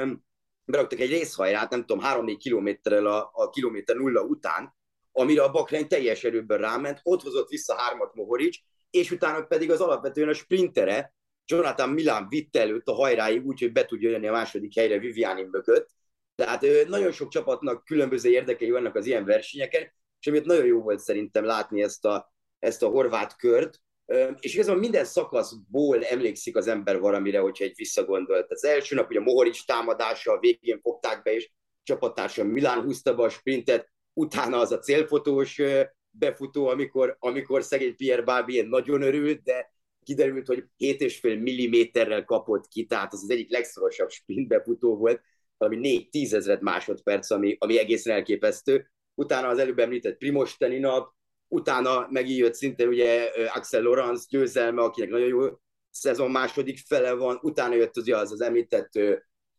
beraktak 0.65 1.01
egy 1.01 1.11
részhajrát, 1.11 1.71
nem 1.71 1.85
tudom, 1.87 2.05
3-4 2.07 2.37
kilométerrel 2.39 3.07
a, 3.07 3.31
a 3.33 3.51
kilométer 3.51 3.97
nulla 3.97 4.23
után, 4.23 4.75
amire 5.13 5.43
a 5.43 5.51
Bakrein 5.51 5.89
teljes 5.89 6.25
erőből 6.25 6.59
ráment, 6.59 7.01
ott 7.03 7.23
hozott 7.23 7.49
vissza 7.49 7.75
hármat 7.75 8.15
Mohoric, 8.15 8.59
és 8.91 9.11
utána 9.11 9.43
pedig 9.43 9.71
az 9.71 9.81
alapvetően 9.81 10.29
a 10.29 10.35
sprintere, 10.35 11.15
Jonathan 11.47 11.89
Milán 11.89 12.29
vitte 12.29 12.61
előtt 12.61 12.89
a 12.89 12.93
hajráig 12.93 13.47
úgy, 13.47 13.61
hogy 13.61 13.73
be 13.73 13.85
tudja 13.85 14.11
jönni 14.11 14.27
a 14.27 14.33
második 14.33 14.75
helyre 14.75 14.99
Vivianin 14.99 15.49
mögött. 15.51 15.91
Tehát 16.35 16.67
nagyon 16.89 17.13
sok 17.13 17.29
csapatnak 17.29 17.85
különböző 17.85 18.31
érdekei 18.31 18.71
vannak 18.71 18.95
az 18.95 19.07
ilyen 19.07 19.25
versenyeken, 19.25 19.93
és 20.21 20.27
amiért 20.27 20.47
nagyon 20.47 20.67
jó 20.67 20.81
volt 20.81 20.99
szerintem 20.99 21.45
látni 21.45 21.83
ezt 21.83 22.05
a, 22.05 22.33
ezt 22.59 22.83
a 22.83 22.89
horvát 22.89 23.37
kört, 23.37 23.81
és 24.41 24.55
igazából 24.55 24.81
minden 24.81 25.05
szakaszból 25.05 26.05
emlékszik 26.05 26.57
az 26.57 26.67
ember 26.67 26.99
valamire, 26.99 27.39
hogyha 27.39 27.65
egy 27.65 27.75
visszagondolt. 27.77 28.51
Az 28.51 28.65
első 28.65 28.95
nap, 28.95 29.07
hogy 29.07 29.17
a 29.17 29.21
Mohoric 29.21 29.65
támadása, 29.65 30.33
a 30.33 30.39
végén 30.39 30.81
fogták 30.81 31.23
be, 31.23 31.35
és 31.35 31.51
csapattársam 31.83 32.47
Milán 32.47 32.83
húzta 32.83 33.15
be 33.15 33.23
a 33.23 33.29
sprintet, 33.29 33.92
utána 34.13 34.59
az 34.59 34.73
a 34.73 34.79
célfotós 34.79 35.61
befutó, 36.11 36.67
amikor, 36.67 37.17
amikor 37.19 37.63
szegény 37.63 37.97
Pierre 37.97 38.23
Barbien 38.23 38.67
nagyon 38.67 39.03
örült, 39.03 39.43
de 39.43 39.73
kiderült, 40.05 40.47
hogy 40.47 40.65
7,5 40.79 41.43
milliméterrel 41.43 42.25
kapott 42.25 42.69
ki, 42.69 42.87
tehát 42.87 43.13
az 43.13 43.23
az 43.23 43.31
egyik 43.31 43.51
legszorosabb 43.51 44.11
sprint 44.11 44.49
befutó 44.49 44.97
volt, 44.97 45.21
valami 45.57 46.09
4-10 46.13 46.33
ezeret 46.33 46.61
másodperc, 46.61 47.31
ami, 47.31 47.57
ami 47.59 47.79
egészen 47.79 48.15
elképesztő. 48.15 48.91
utána 49.15 49.49
az 49.49 49.59
előbb 49.59 49.79
említett 49.79 50.17
Primos 50.17 50.57
nap, 50.59 51.15
utána 51.49 52.07
megijött 52.11 52.55
szintén 52.55 52.89
ugye 52.89 53.31
Axel 53.55 53.83
Lorenz 53.83 54.27
győzelme, 54.29 54.83
akinek 54.83 55.11
nagyon 55.11 55.27
jó 55.27 55.49
szezon 55.91 56.31
második 56.31 56.79
fele 56.87 57.13
van, 57.13 57.39
utána 57.43 57.75
jött 57.75 57.97
az, 57.97 58.09
az, 58.09 58.33
az 58.33 58.41
említett 58.41 58.91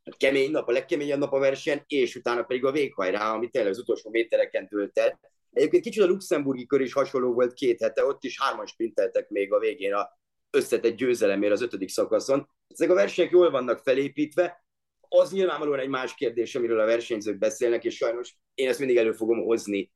hát 0.04 0.18
kemény 0.18 0.52
nap, 0.52 0.68
a 0.68 0.72
legkeményebb 0.72 1.20
nap 1.20 1.34
a 1.34 1.40
verseny, 1.40 1.84
és 1.88 2.16
utána 2.16 2.44
pedig 2.44 2.66
a 2.66 2.72
véghajrá, 2.72 3.34
ami 3.34 3.50
tényleg 3.50 3.72
az 3.72 3.80
utolsó 3.80 4.10
métereken 4.10 4.68
tölt 4.68 4.98
el. 4.98 5.20
Egyébként 5.52 5.84
kicsit 5.84 6.04
a 6.04 6.08
luxemburgi 6.08 6.66
kör 6.66 6.82
is 6.82 6.94
hasonló 6.94 7.34
volt 7.34 7.54
két 7.54 7.82
hete, 7.82 8.06
ott 8.06 8.24
is 8.24 8.42
hárman 8.42 8.66
sprinteltek 8.66 9.30
még 9.30 9.54
a 9.54 9.60
végén 9.60 9.94
a 9.94 10.10
összetett 10.50 10.96
győzelemért 10.96 11.54
az 11.54 11.62
ötödik 11.62 11.90
szakaszon. 11.90 12.50
Ezek 12.68 12.90
a 12.90 12.94
versenyek 12.94 13.32
jól 13.32 13.52
vannak 13.52 13.80
felépítve, 13.80 14.66
az 15.10 15.32
nyilvánvalóan 15.32 15.80
egy 15.80 15.88
más 15.88 16.16
kérdés, 16.16 16.56
amiről 16.56 16.80
a 16.80 16.86
versenyzők 16.86 17.38
beszélnek, 17.38 17.84
és 17.84 17.96
sajnos 17.96 18.38
én 18.54 18.68
ezt 18.68 18.80
mindig 18.80 18.98
elő 18.98 19.12
fogom 19.12 19.44
hozni, 19.44 19.92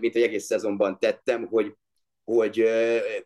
mint 0.00 0.16
egy 0.16 0.22
egész 0.22 0.44
szezonban 0.44 0.98
tettem, 0.98 1.46
hogy 1.46 1.74
hogy 2.24 2.70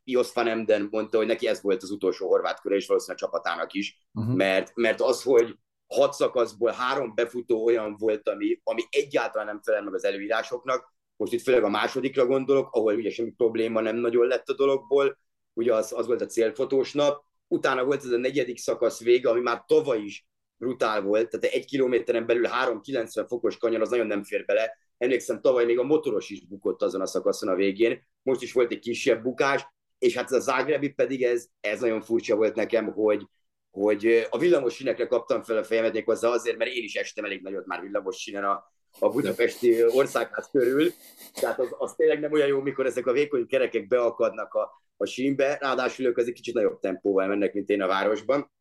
Jos 0.04 0.32
van 0.32 0.46
Emden 0.46 0.88
mondta, 0.90 1.16
hogy 1.16 1.26
neki 1.26 1.46
ez 1.46 1.62
volt 1.62 1.82
az 1.82 1.90
utolsó 1.90 2.28
horvát 2.28 2.60
kör, 2.60 2.72
és 2.72 2.86
valószínűleg 2.86 3.22
a 3.22 3.26
csapatának 3.26 3.72
is, 3.72 3.98
uh-huh. 4.12 4.34
mert, 4.34 4.72
mert 4.74 5.00
az, 5.00 5.22
hogy 5.22 5.56
hat 5.86 6.12
szakaszból 6.12 6.70
három 6.70 7.14
befutó 7.14 7.64
olyan 7.64 7.96
volt, 7.98 8.28
ami, 8.28 8.60
ami 8.64 8.82
egyáltalán 8.90 9.46
nem 9.46 9.60
felel 9.62 9.82
meg 9.82 9.94
az 9.94 10.04
előírásoknak, 10.04 10.92
most 11.16 11.32
itt 11.32 11.42
főleg 11.42 11.64
a 11.64 11.68
másodikra 11.68 12.26
gondolok, 12.26 12.68
ahol 12.72 12.94
ugye 12.94 13.10
semmi 13.10 13.30
probléma 13.30 13.80
nem 13.80 13.96
nagyon 13.96 14.26
lett 14.26 14.48
a 14.48 14.54
dologból, 14.54 15.18
ugye 15.52 15.74
az, 15.74 15.92
az 15.92 16.06
volt 16.06 16.20
a 16.20 16.26
célfotós 16.26 16.92
nap, 16.92 17.24
utána 17.48 17.84
volt 17.84 18.04
ez 18.04 18.10
a 18.10 18.16
negyedik 18.16 18.58
szakasz 18.58 19.00
vége, 19.00 19.28
ami 19.28 19.40
már 19.40 19.64
tavaly 19.66 20.00
is 20.00 20.26
brutál 20.56 21.02
volt, 21.02 21.30
tehát 21.30 21.56
egy 21.56 21.64
kilométeren 21.64 22.26
belül 22.26 22.46
3-90 22.64 23.24
fokos 23.28 23.56
kanyar 23.56 23.80
az 23.80 23.90
nagyon 23.90 24.06
nem 24.06 24.22
fér 24.22 24.44
bele. 24.44 24.78
Emlékszem, 24.98 25.40
tavaly 25.40 25.64
még 25.64 25.78
a 25.78 25.82
motoros 25.82 26.30
is 26.30 26.46
bukott 26.46 26.82
azon 26.82 27.00
a 27.00 27.06
szakaszon 27.06 27.48
a 27.48 27.54
végén, 27.54 28.06
most 28.22 28.42
is 28.42 28.52
volt 28.52 28.72
egy 28.72 28.78
kisebb 28.78 29.22
bukás, 29.22 29.66
és 29.98 30.16
hát 30.16 30.24
ez 30.24 30.32
a 30.32 30.40
Zágrebi 30.40 30.88
pedig 30.88 31.22
ez, 31.22 31.46
ez 31.60 31.80
nagyon 31.80 32.00
furcsa 32.00 32.36
volt 32.36 32.54
nekem, 32.54 32.92
hogy, 32.92 33.26
hogy 33.74 34.26
a 34.30 34.38
villamos 34.38 34.74
sinekre 34.74 35.06
kaptam 35.06 35.42
fel 35.42 35.56
a 35.56 35.64
fejemet 35.64 36.04
hozzá 36.04 36.28
azért, 36.28 36.56
mert 36.56 36.70
én 36.70 36.82
is 36.82 36.94
estem 36.94 37.24
elég 37.24 37.42
nagyot 37.42 37.66
már 37.66 37.80
villamos 37.80 38.16
sinen 38.16 38.44
a, 38.44 38.72
a 38.98 39.08
budapesti 39.08 39.84
országház 39.84 40.48
körül, 40.52 40.92
tehát 41.32 41.58
az, 41.58 41.68
az 41.78 41.94
tényleg 41.94 42.20
nem 42.20 42.32
olyan 42.32 42.46
jó, 42.46 42.60
mikor 42.60 42.86
ezek 42.86 43.06
a 43.06 43.12
vékony 43.12 43.46
kerekek 43.46 43.86
beakadnak 43.88 44.54
a, 44.54 44.82
a 44.96 45.04
sínbe, 45.04 45.58
ráadásul 45.60 46.06
ők 46.06 46.18
azért 46.18 46.34
kicsit 46.34 46.54
nagyobb 46.54 46.80
tempóval 46.80 47.26
mennek, 47.26 47.52
mint 47.52 47.68
én 47.68 47.82
a 47.82 47.86
városban. 47.86 48.52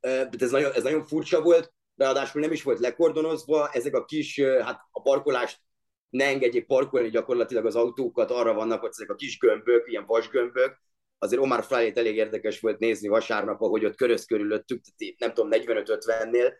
De 0.00 0.28
ez 0.38 0.50
nagyon, 0.50 0.72
ez 0.72 0.82
nagyon 0.82 1.02
furcsa 1.02 1.42
volt, 1.42 1.72
ráadásul 1.96 2.40
nem 2.40 2.52
is 2.52 2.62
volt 2.62 2.78
lekordonozva, 2.78 3.68
ezek 3.72 3.94
a 3.94 4.04
kis, 4.04 4.40
hát 4.40 4.80
a 4.90 5.02
parkolást 5.02 5.60
ne 6.08 6.24
engedjék 6.24 6.66
parkolni 6.66 7.10
gyakorlatilag 7.10 7.66
az 7.66 7.76
autókat, 7.76 8.30
arra 8.30 8.54
vannak 8.54 8.80
hogy 8.80 8.90
ezek 8.92 9.10
a 9.10 9.14
kis 9.14 9.38
gömbök, 9.38 9.88
ilyen 9.88 10.06
vasgömbök, 10.06 10.82
azért 11.24 11.42
Omar 11.42 11.64
Fryet 11.64 11.98
elég 11.98 12.16
érdekes 12.16 12.60
volt 12.60 12.78
nézni 12.78 13.08
vasárnap, 13.08 13.60
ahogy 13.60 13.84
ott 13.84 13.96
köröz 13.96 14.24
körülöttük, 14.24 14.80
nem 15.18 15.34
tudom, 15.34 15.50
45-50-nél. 15.52 16.52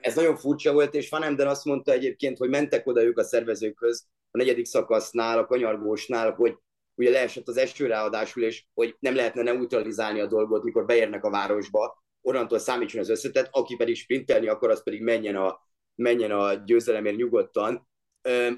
Ez 0.00 0.14
nagyon 0.14 0.36
furcsa 0.36 0.72
volt, 0.72 0.94
és 0.94 1.08
Van 1.08 1.22
Emden 1.22 1.46
azt 1.46 1.64
mondta 1.64 1.92
egyébként, 1.92 2.38
hogy 2.38 2.48
mentek 2.48 2.86
oda 2.86 3.02
ők 3.02 3.18
a 3.18 3.22
szervezőkhöz 3.22 4.06
a 4.30 4.38
negyedik 4.38 4.66
szakasznál, 4.66 5.38
a 5.38 5.46
kanyargósnál, 5.46 6.32
hogy 6.32 6.56
ugye 6.94 7.10
leesett 7.10 7.48
az 7.48 7.56
eső 7.56 7.86
ráadásul, 7.86 8.42
és 8.42 8.64
hogy 8.74 8.96
nem 8.98 9.14
lehetne 9.14 9.42
neutralizálni 9.42 10.20
a 10.20 10.26
dolgot, 10.26 10.64
mikor 10.64 10.84
beérnek 10.84 11.24
a 11.24 11.30
városba, 11.30 12.04
onnantól 12.20 12.58
számítson 12.58 13.00
az 13.00 13.08
összetett, 13.08 13.48
aki 13.50 13.76
pedig 13.76 13.96
sprintelni 13.96 14.48
akar, 14.48 14.70
az 14.70 14.82
pedig 14.82 15.02
menjen 15.02 15.36
a, 15.36 15.60
menjen 15.94 16.30
a 16.30 16.54
győzelemért 16.54 17.16
nyugodtan. 17.16 17.88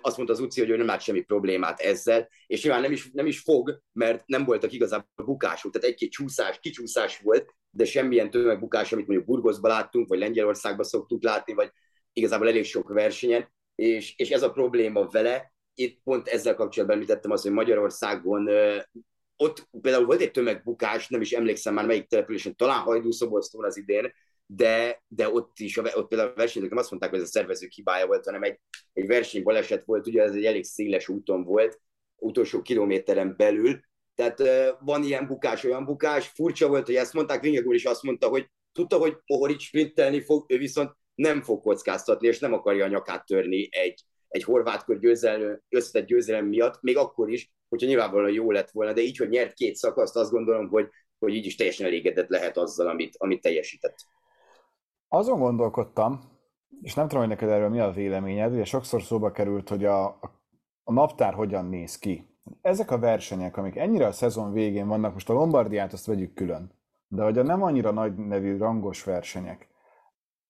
Azt 0.01 0.17
mondta 0.17 0.35
az 0.35 0.41
Uci, 0.41 0.61
hogy 0.61 0.71
ő 0.71 0.77
nem 0.77 0.87
lát 0.87 1.01
semmi 1.01 1.21
problémát 1.21 1.81
ezzel, 1.81 2.29
és 2.47 2.63
nyilván 2.63 2.83
nem 2.83 2.93
is, 2.93 3.11
nem 3.13 3.27
is 3.27 3.41
fog, 3.41 3.83
mert 3.93 4.27
nem 4.27 4.45
voltak 4.45 4.73
igazából 4.73 5.25
bukások, 5.25 5.73
tehát 5.73 5.89
egy-két 5.89 6.11
csúszás, 6.11 6.59
kicsúszás 6.59 7.19
volt, 7.19 7.55
de 7.71 7.85
semmilyen 7.85 8.31
tömegbukás, 8.31 8.93
amit 8.93 9.07
mondjuk 9.07 9.29
Burgoszban 9.29 9.71
láttunk, 9.71 10.09
vagy 10.09 10.19
Lengyelországban 10.19 10.85
szoktuk 10.85 11.23
látni, 11.23 11.55
vagy 11.55 11.71
igazából 12.13 12.49
elég 12.49 12.65
sok 12.65 12.93
versenyen, 12.93 13.53
és, 13.75 14.15
és 14.17 14.31
ez 14.31 14.43
a 14.43 14.53
probléma 14.53 15.07
vele, 15.07 15.53
itt 15.75 16.01
pont 16.05 16.29
ezzel 16.29 16.55
kapcsolatban 16.55 16.97
említettem 16.97 17.31
azt, 17.31 17.43
hogy 17.43 17.53
Magyarországon 17.53 18.49
ott 19.37 19.69
például 19.81 20.05
volt 20.05 20.21
egy 20.21 20.31
tömegbukás, 20.31 21.09
nem 21.09 21.21
is 21.21 21.33
emlékszem 21.33 21.75
már 21.75 21.87
melyik 21.87 22.07
településen, 22.07 22.57
talán 22.57 22.79
Hajdúszobosztón 22.79 23.65
az 23.65 23.77
idén, 23.77 24.13
de, 24.47 25.03
de 25.09 25.29
ott 25.29 25.59
is, 25.59 25.77
ott 25.77 26.09
például 26.09 26.31
a 26.31 26.35
versenyzők 26.35 26.71
nem 26.71 26.79
azt 26.79 26.91
mondták, 26.91 27.11
hogy 27.11 27.21
ez 27.21 27.27
a 27.27 27.31
szervezők 27.31 27.73
hibája 27.73 28.07
volt, 28.07 28.25
hanem 28.25 28.43
egy, 28.43 28.61
egy 28.93 29.07
versenybaleset 29.07 29.85
volt, 29.85 30.07
ugye 30.07 30.23
ez 30.23 30.35
egy 30.35 30.45
elég 30.45 30.65
széles 30.65 31.09
úton 31.09 31.45
volt, 31.45 31.81
utolsó 32.17 32.63
kilométeren 32.63 33.35
belül, 33.37 33.81
tehát 34.15 34.43
van 34.81 35.03
ilyen 35.03 35.27
bukás, 35.27 35.65
olyan 35.65 35.85
bukás, 35.85 36.29
furcsa 36.29 36.69
volt, 36.69 36.87
hogy 36.87 36.95
ezt 36.95 37.13
mondták, 37.13 37.41
Vinyag 37.41 37.75
is 37.75 37.85
azt 37.85 38.03
mondta, 38.03 38.29
hogy 38.29 38.51
tudta, 38.73 38.97
hogy 38.97 39.17
Mohoric 39.27 39.63
sprintelni 39.63 40.21
fog, 40.21 40.53
ő 40.53 40.59
viszont 40.59 40.91
nem 41.15 41.43
fog 41.43 41.63
kockáztatni, 41.63 42.29
és 42.29 42.39
nem 42.39 42.53
akarja 42.53 42.85
a 42.85 42.89
nyakát 42.89 43.27
törni 43.27 43.69
egy, 43.71 44.05
egy 44.29 44.43
horvát 44.43 44.85
kör 44.85 44.99
győzelem, 44.99 45.61
összetett 45.69 46.09
győzelem 46.09 46.47
miatt, 46.47 46.81
még 46.81 46.97
akkor 46.97 47.31
is, 47.31 47.51
hogyha 47.69 47.87
nyilvánvalóan 47.87 48.33
jó 48.33 48.51
lett 48.51 48.71
volna, 48.71 48.93
de 48.93 49.01
így, 49.01 49.17
hogy 49.17 49.29
nyert 49.29 49.55
két 49.55 49.77
szakaszt, 49.77 50.17
azt 50.17 50.31
gondolom, 50.31 50.69
hogy, 50.69 50.89
hogy 51.19 51.35
így 51.35 51.47
is 51.47 51.55
teljesen 51.55 51.87
elégedett 51.87 52.29
lehet 52.29 52.57
azzal, 52.57 52.89
amit, 52.89 53.15
amit 53.19 53.41
teljesített. 53.41 53.97
Azon 55.15 55.39
gondolkodtam, 55.39 56.21
és 56.81 56.95
nem 56.95 57.09
tudom, 57.09 57.21
hogy 57.21 57.33
neked 57.33 57.49
erről 57.49 57.69
mi 57.69 57.81
a 57.81 57.91
véleményed, 57.91 58.53
ugye 58.53 58.65
sokszor 58.65 59.03
szóba 59.03 59.31
került, 59.31 59.69
hogy 59.69 59.85
a, 59.85 60.05
a, 60.05 60.93
naptár 60.93 61.35
hogyan 61.35 61.67
néz 61.67 61.99
ki. 61.99 62.39
Ezek 62.61 62.91
a 62.91 62.99
versenyek, 62.99 63.57
amik 63.57 63.77
ennyire 63.77 64.07
a 64.07 64.13
szezon 64.13 64.53
végén 64.53 64.89
vannak, 64.89 65.13
most 65.13 65.31
a 65.31 65.33
Lombardiát 65.33 65.93
azt 65.93 66.07
vegyük 66.07 66.35
külön, 66.35 66.73
de 67.09 67.23
hogy 67.23 67.39
a 67.39 67.43
nem 67.43 67.63
annyira 67.63 67.91
nagy 67.91 68.15
nevű 68.15 68.57
rangos 68.57 69.05
versenyek, 69.05 69.69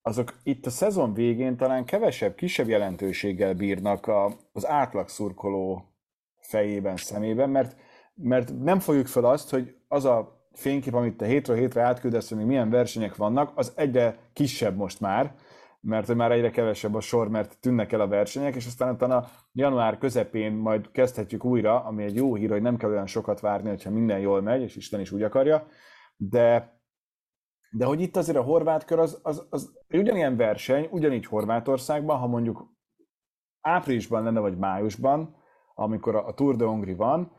azok 0.03 0.41
itt 0.43 0.67
a 0.67 0.71
szezon 0.71 1.15
végén 1.15 1.57
talán 1.57 1.85
kevesebb, 1.85 2.35
kisebb 2.35 2.69
jelentőséggel 2.69 3.55
bírnak 3.55 4.07
a, 4.07 4.37
az 4.53 4.67
átlag 4.67 5.09
szurkoló 5.09 5.95
fejében, 6.41 6.97
szemében, 6.97 7.51
mert, 7.51 7.77
mert 8.15 8.59
nem 8.59 8.79
fogjuk 8.79 9.07
fel 9.07 9.25
azt, 9.25 9.51
hogy 9.51 9.77
az 9.89 10.05
a 10.05 10.42
fénykép, 10.53 10.95
amit 10.95 11.17
te 11.17 11.27
hétről 11.27 11.57
hétre 11.57 11.83
átküldesz, 11.83 12.29
hogy 12.29 12.47
milyen 12.47 12.71
versenyek 12.71 13.17
vannak, 13.17 13.53
az 13.55 13.73
egyre 13.77 14.19
kisebb 14.33 14.77
most 14.77 15.01
már, 15.01 15.35
mert 15.81 16.15
már 16.15 16.33
egyre 16.33 16.51
kevesebb 16.51 16.95
a 16.95 17.01
sor, 17.01 17.29
mert 17.29 17.61
tűnnek 17.61 17.93
el 17.93 18.01
a 18.01 18.09
versenyek, 18.09 18.55
és 18.55 18.67
aztán 18.67 18.95
utána 18.95 19.29
január 19.53 19.99
közepén 19.99 20.53
majd 20.53 20.91
kezdhetjük 20.91 21.45
újra, 21.45 21.85
ami 21.85 22.05
egy 22.05 22.15
jó 22.15 22.35
hír, 22.35 22.51
hogy 22.51 22.63
nem 22.63 22.77
kell 22.77 22.91
olyan 22.91 23.07
sokat 23.07 23.41
várni, 23.41 23.69
hogyha 23.69 23.91
minden 23.91 24.19
jól 24.19 24.43
megy, 24.43 24.63
és 24.63 24.77
Isten 24.77 25.01
is 25.01 25.13
úgy 25.13 25.23
akarja, 25.23 25.67
de 26.17 26.81
de 27.75 27.85
hogy 27.85 28.01
itt 28.01 28.17
azért 28.17 28.39
a 28.39 28.43
horvát 28.43 28.85
kör 28.85 28.99
az, 28.99 29.21
az, 29.23 29.47
az 29.51 29.73
ugyanilyen 29.91 30.37
verseny, 30.37 30.89
ugyanígy 30.91 31.27
Horvátországban, 31.27 32.19
ha 32.19 32.27
mondjuk 32.27 32.67
áprilisban 33.61 34.23
lenne, 34.23 34.41
vagy 34.41 34.59
májusban, 34.59 35.37
amikor 35.75 36.17
a 36.17 36.35
Tour 36.35 36.57
de 36.57 36.65
Hongri 36.65 36.95
van, 36.95 37.33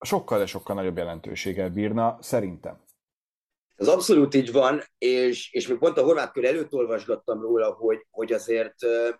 sokkal, 0.00 0.38
de 0.38 0.46
sokkal 0.46 0.74
nagyobb 0.74 0.96
jelentőséggel 0.96 1.70
bírna, 1.70 2.18
szerintem. 2.20 2.84
Ez 3.76 3.88
abszolút 3.88 4.34
így 4.34 4.52
van, 4.52 4.82
és, 4.98 5.52
és 5.52 5.66
még 5.66 5.78
pont 5.78 5.98
a 5.98 6.02
horvát 6.02 6.32
kör 6.32 6.44
előtt 6.44 6.72
olvasgattam 6.72 7.40
róla, 7.40 7.72
hogy, 7.72 8.06
hogy 8.10 8.32
azért 8.32 8.74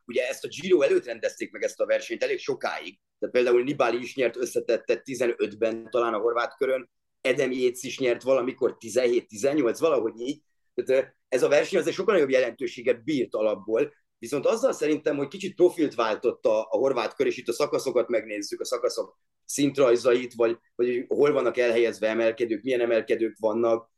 ugye 0.07 0.29
ezt 0.29 0.45
a 0.45 0.49
Giro 0.49 0.81
előtt 0.81 1.05
rendezték 1.05 1.51
meg 1.53 1.63
ezt 1.63 1.81
a 1.81 1.87
versenyt 1.87 2.23
elég 2.23 2.39
sokáig. 2.39 2.99
Tehát 3.19 3.35
például 3.35 3.63
Nibali 3.63 3.99
is 3.99 4.15
nyert 4.15 4.37
összetette 4.37 5.03
15-ben 5.05 5.91
talán 5.91 6.15
a 6.15 6.19
horvát 6.19 6.57
körön, 6.57 6.91
Edem 7.21 7.51
Yates 7.51 7.83
is 7.83 7.99
nyert 7.99 8.23
valamikor 8.23 8.77
17-18, 8.79 9.77
valahogy 9.79 10.21
így. 10.21 10.43
Tehát 10.75 11.17
ez 11.29 11.43
a 11.43 11.49
verseny 11.49 11.79
azért 11.79 11.97
sokkal 11.97 12.15
nagyobb 12.15 12.31
jelentőséget 12.31 13.05
bírt 13.05 13.35
alapból, 13.35 13.93
viszont 14.21 14.47
azzal 14.47 14.73
szerintem, 14.73 15.17
hogy 15.17 15.29
kicsit 15.29 15.55
profilt 15.55 15.95
váltott 15.95 16.45
a, 16.45 16.61
a 16.61 16.77
horvát 16.77 17.15
kör, 17.15 17.27
és 17.27 17.37
itt 17.37 17.49
a 17.49 17.53
szakaszokat 17.53 18.09
megnézzük, 18.09 18.61
a 18.61 18.65
szakaszok 18.65 19.19
szintrajzait, 19.45 20.35
vagy, 20.35 20.59
vagy 20.75 21.05
hol 21.09 21.33
vannak 21.33 21.57
elhelyezve 21.57 22.09
emelkedők, 22.09 22.63
milyen 22.63 22.81
emelkedők 22.81 23.37
vannak, 23.39 23.91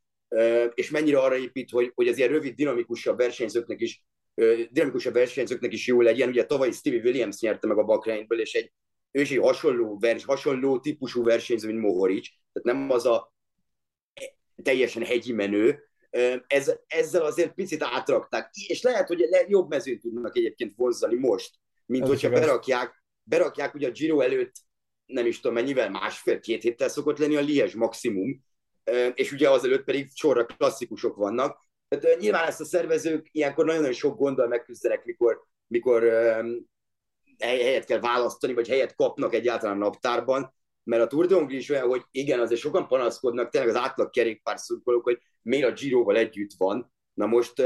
és 0.75 0.91
mennyire 0.91 1.19
arra 1.19 1.37
épít, 1.37 1.71
hogy, 1.71 1.93
hogy 1.95 2.09
az 2.09 2.17
ilyen 2.17 2.31
rövid, 2.31 2.55
dinamikusabb 2.55 3.17
versenyzőknek 3.17 3.81
is 3.81 4.05
dinamikusabb 4.71 5.13
versenyzőknek 5.13 5.73
is 5.73 5.87
jó 5.87 6.01
legyen. 6.01 6.29
Ugye 6.29 6.47
tavaly 6.47 6.71
Stevie 6.71 7.03
Williams 7.03 7.41
nyerte 7.41 7.67
meg 7.67 7.79
a 7.79 7.85
Bakreinből, 7.85 8.41
és 8.41 8.55
egy, 8.55 8.73
ő 9.11 9.21
is 9.21 9.31
egy 9.31 9.39
hasonló, 9.39 9.99
vers, 9.99 10.25
hasonló 10.25 10.81
típusú 10.81 11.25
versenyző, 11.25 11.69
mint 11.69 11.81
Mohoric, 11.81 12.29
tehát 12.53 12.79
nem 12.79 12.91
az 12.91 13.07
a 13.07 13.33
teljesen 14.63 15.05
hegyi 15.05 15.33
menő, 15.33 15.91
ez, 16.47 16.73
ezzel 16.87 17.25
azért 17.25 17.55
picit 17.55 17.83
átrakták, 17.83 18.51
és 18.67 18.83
lehet, 18.83 19.09
hogy 19.09 19.27
le, 19.31 19.45
jobb 19.49 19.69
mezőt 19.69 20.01
tudnak 20.01 20.37
egyébként 20.37 20.73
vonzani 20.77 21.15
most, 21.15 21.55
mint 21.87 22.03
Ez 22.03 22.09
hogyha 22.09 22.31
berakják, 22.31 23.05
berakják 23.23 23.75
ugye 23.75 23.89
a 23.89 23.91
Giro 23.91 24.21
előtt, 24.21 24.53
nem 25.07 25.27
is 25.27 25.41
tudom 25.41 25.57
mennyivel, 25.57 25.91
másfél-két 25.91 26.63
héttel 26.63 26.89
szokott 26.89 27.19
lenni 27.19 27.37
a 27.37 27.41
Liège 27.41 27.77
maximum, 27.77 28.45
és 29.15 29.33
ugye 29.33 29.51
azelőtt 29.51 29.85
pedig 29.85 30.11
sorra 30.15 30.47
klasszikusok 30.47 31.17
vannak. 31.17 31.71
Tehát 31.89 32.19
nyilván 32.21 32.47
ezt 32.47 32.61
a 32.61 32.65
szervezők 32.65 33.29
ilyenkor 33.31 33.65
nagyon-nagyon 33.65 33.97
sok 33.97 34.19
gonddal 34.19 34.49
megküzdenek, 34.49 35.05
mikor, 35.05 35.47
mikor 35.67 36.03
helyet 37.39 37.85
kell 37.85 38.01
választani, 38.01 38.55
vagy 38.55 38.69
helyet 38.69 38.95
kapnak 38.95 39.35
egyáltalán 39.35 39.79
naptárban, 39.79 40.55
mert 40.85 41.03
a 41.03 41.07
Tour 41.07 41.27
de 41.27 41.35
Hongrie 41.35 41.59
is 41.59 41.71
olyan, 41.71 41.89
hogy 41.89 42.03
igen, 42.11 42.41
azért 42.41 42.61
sokan 42.61 42.87
panaszkodnak, 42.87 43.51
tényleg 43.51 43.71
az 43.71 43.81
átlag 43.81 44.11
kerékpár 44.11 44.59
szurkolók, 44.59 45.05
hogy 45.05 45.19
miért 45.43 45.69
a 45.69 45.73
Giroval 45.73 46.17
együtt 46.17 46.53
van. 46.57 46.93
Na 47.15 47.27
most 47.27 47.61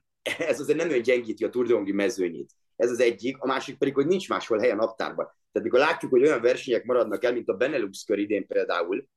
ez 0.50 0.60
azért 0.60 0.78
nem 0.78 0.88
olyan 0.88 1.02
gyengíti 1.02 1.44
a 1.44 1.50
Tour 1.50 1.66
de 1.66 1.74
Hongrie 1.74 1.94
mezőnyét. 1.94 2.50
Ez 2.76 2.90
az 2.90 3.00
egyik, 3.00 3.38
a 3.38 3.46
másik 3.46 3.78
pedig, 3.78 3.94
hogy 3.94 4.06
nincs 4.06 4.28
máshol 4.28 4.58
hely 4.58 4.70
a 4.70 4.74
naptárban. 4.74 5.26
Tehát 5.26 5.68
mikor 5.68 5.78
látjuk, 5.78 6.10
hogy 6.10 6.22
olyan 6.22 6.40
versenyek 6.40 6.84
maradnak 6.84 7.24
el, 7.24 7.32
mint 7.32 7.48
a 7.48 7.54
Benelux 7.54 8.04
kör 8.04 8.18
idén 8.18 8.46
például, 8.46 9.08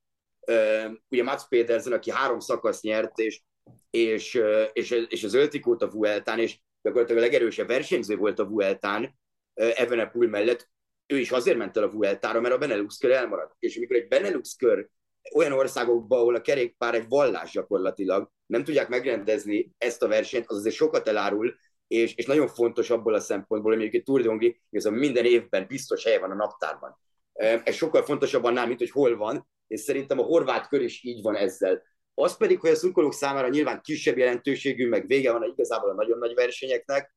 ugye 1.08 1.22
Mats 1.22 1.42
Pedersen, 1.48 1.92
aki 1.92 2.10
három 2.10 2.38
szakasz 2.38 2.82
nyert, 2.82 3.18
és, 3.18 3.42
és, 3.90 4.40
és, 4.72 4.90
és 5.08 5.24
az 5.24 5.34
öltikót 5.34 5.82
a 5.82 5.90
Vueltán, 5.90 6.38
és 6.38 6.58
gyakorlatilag 6.82 7.22
a 7.22 7.24
legerősebb 7.24 7.66
versenyző 7.66 8.16
volt 8.16 8.38
a 8.38 8.46
Vueltán, 8.46 9.18
Evenepul 9.54 10.28
mellett, 10.28 10.68
ő 11.06 11.18
is 11.18 11.30
azért 11.30 11.56
ment 11.56 11.76
el 11.76 11.82
a 11.82 11.90
Vueltára, 11.90 12.40
mert 12.40 12.54
a 12.54 12.58
Benelux 12.58 12.98
kör 12.98 13.10
elmaradt. 13.10 13.54
És 13.58 13.76
amikor 13.76 13.96
egy 13.96 14.08
Benelux 14.08 14.54
kör 14.54 14.88
olyan 15.34 15.52
országokban, 15.52 16.18
ahol 16.18 16.34
a 16.34 16.40
kerékpár 16.40 16.94
egy 16.94 17.08
vallás 17.08 17.52
gyakorlatilag, 17.52 18.30
nem 18.46 18.64
tudják 18.64 18.88
megrendezni 18.88 19.74
ezt 19.78 20.02
a 20.02 20.08
versenyt, 20.08 20.46
az 20.46 20.56
azért 20.56 20.74
sokat 20.74 21.08
elárul, 21.08 21.54
és, 21.86 22.14
és 22.14 22.26
nagyon 22.26 22.48
fontos 22.48 22.90
abból 22.90 23.14
a 23.14 23.20
szempontból, 23.20 23.70
hogy 23.70 23.80
mondjuk 23.80 24.00
egy 24.00 24.02
Tour 24.02 24.22
de 24.22 24.28
Hongrie, 24.28 24.54
hogy 24.70 24.92
minden 24.92 25.24
évben 25.24 25.66
biztos 25.68 26.04
helye 26.04 26.18
van 26.18 26.30
a 26.30 26.34
naptárban. 26.34 26.98
Ez 27.64 27.74
sokkal 27.74 28.02
fontosabb 28.02 28.44
annál, 28.44 28.66
mint 28.66 28.78
hogy 28.78 28.90
hol 28.90 29.16
van, 29.16 29.48
és 29.66 29.80
szerintem 29.80 30.18
a 30.18 30.22
horvát 30.22 30.68
kör 30.68 30.82
is 30.82 31.04
így 31.04 31.22
van 31.22 31.36
ezzel. 31.36 31.82
Az 32.14 32.36
pedig, 32.36 32.60
hogy 32.60 32.70
a 32.70 32.74
szurkolók 32.74 33.12
számára 33.12 33.48
nyilván 33.48 33.80
kisebb 33.82 34.18
jelentőségű, 34.18 34.88
meg 34.88 35.06
vége 35.06 35.32
van 35.32 35.42
igazából 35.42 35.90
a 35.90 35.94
nagyon 35.94 36.18
nagy 36.18 36.34
versenyeknek, 36.34 37.15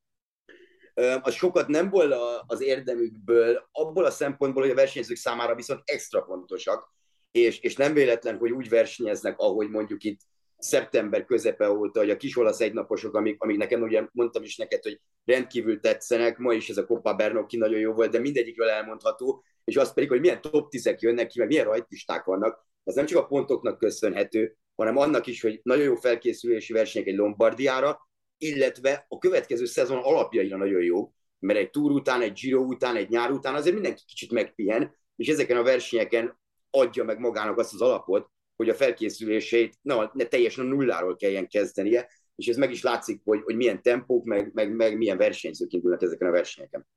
az 1.21 1.33
sokat 1.33 1.67
nem 1.67 1.89
volt 1.89 2.15
az 2.45 2.61
érdemükből, 2.61 3.69
abból 3.71 4.05
a 4.05 4.11
szempontból, 4.11 4.61
hogy 4.61 4.71
a 4.71 4.75
versenyzők 4.75 5.17
számára 5.17 5.55
viszont 5.55 5.81
extra 5.85 6.23
fontosak, 6.23 6.93
és, 7.31 7.59
és 7.59 7.75
nem 7.75 7.93
véletlen, 7.93 8.37
hogy 8.37 8.51
úgy 8.51 8.69
versenyeznek, 8.69 9.37
ahogy 9.37 9.69
mondjuk 9.69 10.03
itt 10.03 10.19
szeptember 10.57 11.25
közepe 11.25 11.71
óta, 11.71 11.99
hogy 11.99 12.09
a 12.09 12.17
kis 12.17 12.37
olasz 12.37 12.59
egynaposok, 12.59 13.15
amik, 13.15 13.41
amik 13.41 13.57
nekem 13.57 13.81
ugye 13.81 14.07
mondtam 14.11 14.43
is 14.43 14.57
neked, 14.57 14.83
hogy 14.83 15.01
rendkívül 15.25 15.79
tetszenek, 15.79 16.37
ma 16.37 16.53
is 16.53 16.69
ez 16.69 16.77
a 16.77 16.85
Coppa 16.85 17.13
Bernocchi 17.13 17.57
nagyon 17.57 17.79
jó 17.79 17.93
volt, 17.93 18.11
de 18.11 18.19
mindegyikről 18.19 18.69
elmondható, 18.69 19.43
és 19.63 19.77
az 19.77 19.93
pedig, 19.93 20.09
hogy 20.09 20.19
milyen 20.19 20.41
top 20.41 20.69
10 20.69 20.95
jönnek 20.99 21.27
ki, 21.27 21.39
meg 21.39 21.47
milyen 21.47 21.65
rajtisták 21.65 22.23
vannak, 22.23 22.67
az 22.83 22.95
nem 22.95 23.05
csak 23.05 23.17
a 23.17 23.25
pontoknak 23.25 23.77
köszönhető, 23.77 24.57
hanem 24.75 24.97
annak 24.97 25.27
is, 25.27 25.41
hogy 25.41 25.59
nagyon 25.63 25.83
jó 25.83 25.95
felkészülési 25.95 26.73
versenyek 26.73 27.07
egy 27.07 27.15
Lombardiára, 27.15 28.08
illetve 28.39 29.05
a 29.07 29.17
következő 29.17 29.65
szezon 29.65 29.97
alapjaira 29.97 30.57
nagyon 30.57 30.83
jó, 30.83 31.13
mert 31.39 31.59
egy 31.59 31.69
túr 31.69 31.91
után, 31.91 32.21
egy 32.21 32.33
Giro 32.33 32.61
után, 32.61 32.95
egy 32.95 33.09
nyár 33.09 33.31
után 33.31 33.55
azért 33.55 33.73
mindenki 33.73 34.01
kicsit 34.07 34.31
megpihen, 34.31 34.95
és 35.15 35.27
ezeken 35.27 35.57
a 35.57 35.63
versenyeken 35.63 36.39
adja 36.69 37.03
meg 37.03 37.19
magának 37.19 37.57
azt 37.57 37.73
az 37.73 37.81
alapot, 37.81 38.29
hogy 38.55 38.69
a 38.69 38.73
felkészülését 38.73 39.77
na, 39.81 40.11
ne 40.13 40.25
teljesen 40.25 40.65
nulláról 40.65 41.15
kelljen 41.15 41.47
kezdenie, 41.47 42.09
és 42.35 42.47
ez 42.47 42.57
meg 42.57 42.71
is 42.71 42.83
látszik, 42.83 43.21
hogy, 43.23 43.41
hogy 43.43 43.55
milyen 43.55 43.81
tempók, 43.81 44.25
meg, 44.25 44.51
meg, 44.53 44.75
meg 44.75 44.97
milyen 44.97 45.17
versenyzők 45.17 45.73
indulnak 45.73 46.01
ezeken 46.01 46.27
a 46.27 46.31
versenyeken. 46.31 46.87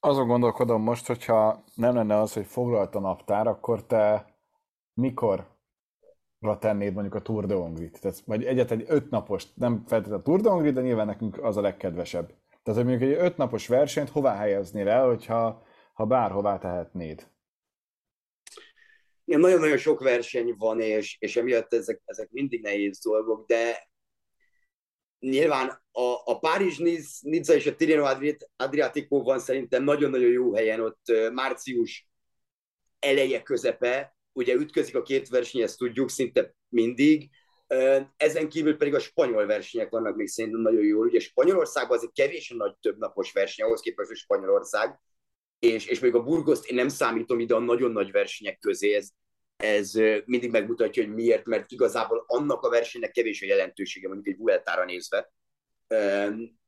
Azon 0.00 0.26
gondolkodom 0.26 0.82
most, 0.82 1.06
hogyha 1.06 1.64
nem 1.74 1.94
lenne 1.94 2.20
az, 2.20 2.32
hogy 2.32 2.46
foglalt 2.46 2.94
a 2.94 3.00
naptár, 3.00 3.46
akkor 3.46 3.86
te 3.86 4.34
mikor 4.94 5.55
tennéd 6.54 6.92
mondjuk 6.92 7.14
a 7.14 7.22
Tour 7.22 7.46
de 7.46 7.54
Hongrit? 7.54 8.00
Tehát, 8.00 8.22
vagy 8.24 8.44
egyet 8.44 8.70
egy 8.70 8.84
öt 8.88 9.10
napos, 9.10 9.44
nem 9.54 9.84
feltétlenül 9.86 10.20
a 10.20 10.22
Tour 10.22 10.40
de 10.40 10.48
Hongrit, 10.48 10.74
de 10.74 10.80
nyilván 10.80 11.06
nekünk 11.06 11.44
az 11.44 11.56
a 11.56 11.60
legkedvesebb. 11.60 12.26
Tehát, 12.62 12.80
hogy 12.80 12.90
mondjuk 12.90 13.10
egy 13.10 13.24
öt 13.24 13.36
napos 13.36 13.68
versenyt 13.68 14.10
hová 14.10 14.36
helyeznél 14.36 14.88
el, 14.88 15.06
hogyha 15.06 15.62
ha 15.92 16.04
bárhová 16.04 16.58
tehetnéd? 16.58 17.30
Igen, 19.24 19.40
nagyon-nagyon 19.40 19.76
sok 19.76 20.00
verseny 20.00 20.54
van, 20.58 20.80
és, 20.80 21.16
és 21.18 21.36
emiatt 21.36 21.72
ezek, 21.72 22.02
ezek 22.04 22.30
mindig 22.30 22.62
nehéz 22.62 23.00
dolgok, 23.02 23.46
de 23.46 23.88
nyilván 25.18 25.68
a, 25.92 26.14
a 26.24 26.38
Párizs, 26.38 26.78
Nizza 27.20 27.54
és 27.54 27.66
a 27.66 27.76
Tirreno 27.76 28.04
Adriatico 28.56 29.22
van 29.22 29.38
szerintem 29.38 29.84
nagyon-nagyon 29.84 30.30
jó 30.30 30.54
helyen, 30.54 30.80
ott 30.80 31.12
március 31.32 32.08
eleje 32.98 33.42
közepe, 33.42 34.15
ugye 34.36 34.54
ütközik 34.54 34.94
a 34.94 35.02
két 35.02 35.28
verseny, 35.28 35.60
ezt 35.60 35.78
tudjuk 35.78 36.10
szinte 36.10 36.54
mindig, 36.68 37.30
ezen 38.16 38.48
kívül 38.48 38.76
pedig 38.76 38.94
a 38.94 38.98
spanyol 38.98 39.46
versenyek 39.46 39.90
vannak 39.90 40.16
még 40.16 40.26
szerintem 40.26 40.60
nagyon 40.60 40.84
jól. 40.84 41.06
Ugye 41.06 41.20
Spanyolországban 41.20 41.96
azért 41.96 42.12
kevés 42.12 42.48
nagy 42.56 42.76
több 42.80 42.98
napos 42.98 43.32
verseny, 43.32 43.66
ahhoz 43.66 43.80
képest, 43.80 44.08
hogy 44.08 44.16
Spanyolország, 44.16 45.00
és, 45.58 45.86
és 45.86 46.00
még 46.00 46.14
a 46.14 46.22
Burgoszt 46.22 46.66
én 46.70 46.74
nem 46.74 46.88
számítom 46.88 47.40
ide 47.40 47.54
a 47.54 47.58
nagyon 47.58 47.90
nagy 47.90 48.10
versenyek 48.10 48.58
közé, 48.58 48.94
ez, 48.94 49.08
ez 49.56 49.92
mindig 50.24 50.50
megmutatja, 50.50 51.04
hogy 51.04 51.14
miért, 51.14 51.46
mert 51.46 51.70
igazából 51.70 52.24
annak 52.26 52.62
a 52.62 52.68
versenynek 52.68 53.10
kevés 53.10 53.42
a 53.42 53.46
jelentősége, 53.46 54.08
mondjuk 54.08 54.34
egy 54.34 54.40
Vueltára 54.40 54.84
nézve. 54.84 55.32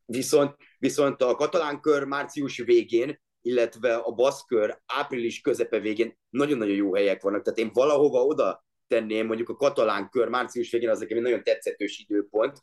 Viszont, 0.04 0.56
viszont 0.78 1.22
a 1.22 1.34
katalán 1.34 1.80
kör 1.80 2.04
március 2.04 2.58
végén, 2.58 3.20
illetve 3.48 3.94
a 3.94 4.10
baszkör 4.10 4.80
április 4.86 5.40
közepe 5.40 5.78
végén 5.78 6.18
nagyon-nagyon 6.30 6.74
jó 6.74 6.94
helyek 6.94 7.22
vannak, 7.22 7.42
tehát 7.42 7.58
én 7.58 7.70
valahova 7.72 8.24
oda 8.24 8.64
tenném, 8.86 9.26
mondjuk 9.26 9.48
a 9.48 9.56
katalán 9.56 10.08
kör 10.08 10.28
március 10.28 10.70
végén 10.70 10.88
az 10.88 10.98
nekem 10.98 11.16
egy 11.16 11.22
nagyon 11.22 11.42
tetszetős 11.42 11.98
időpont, 11.98 12.62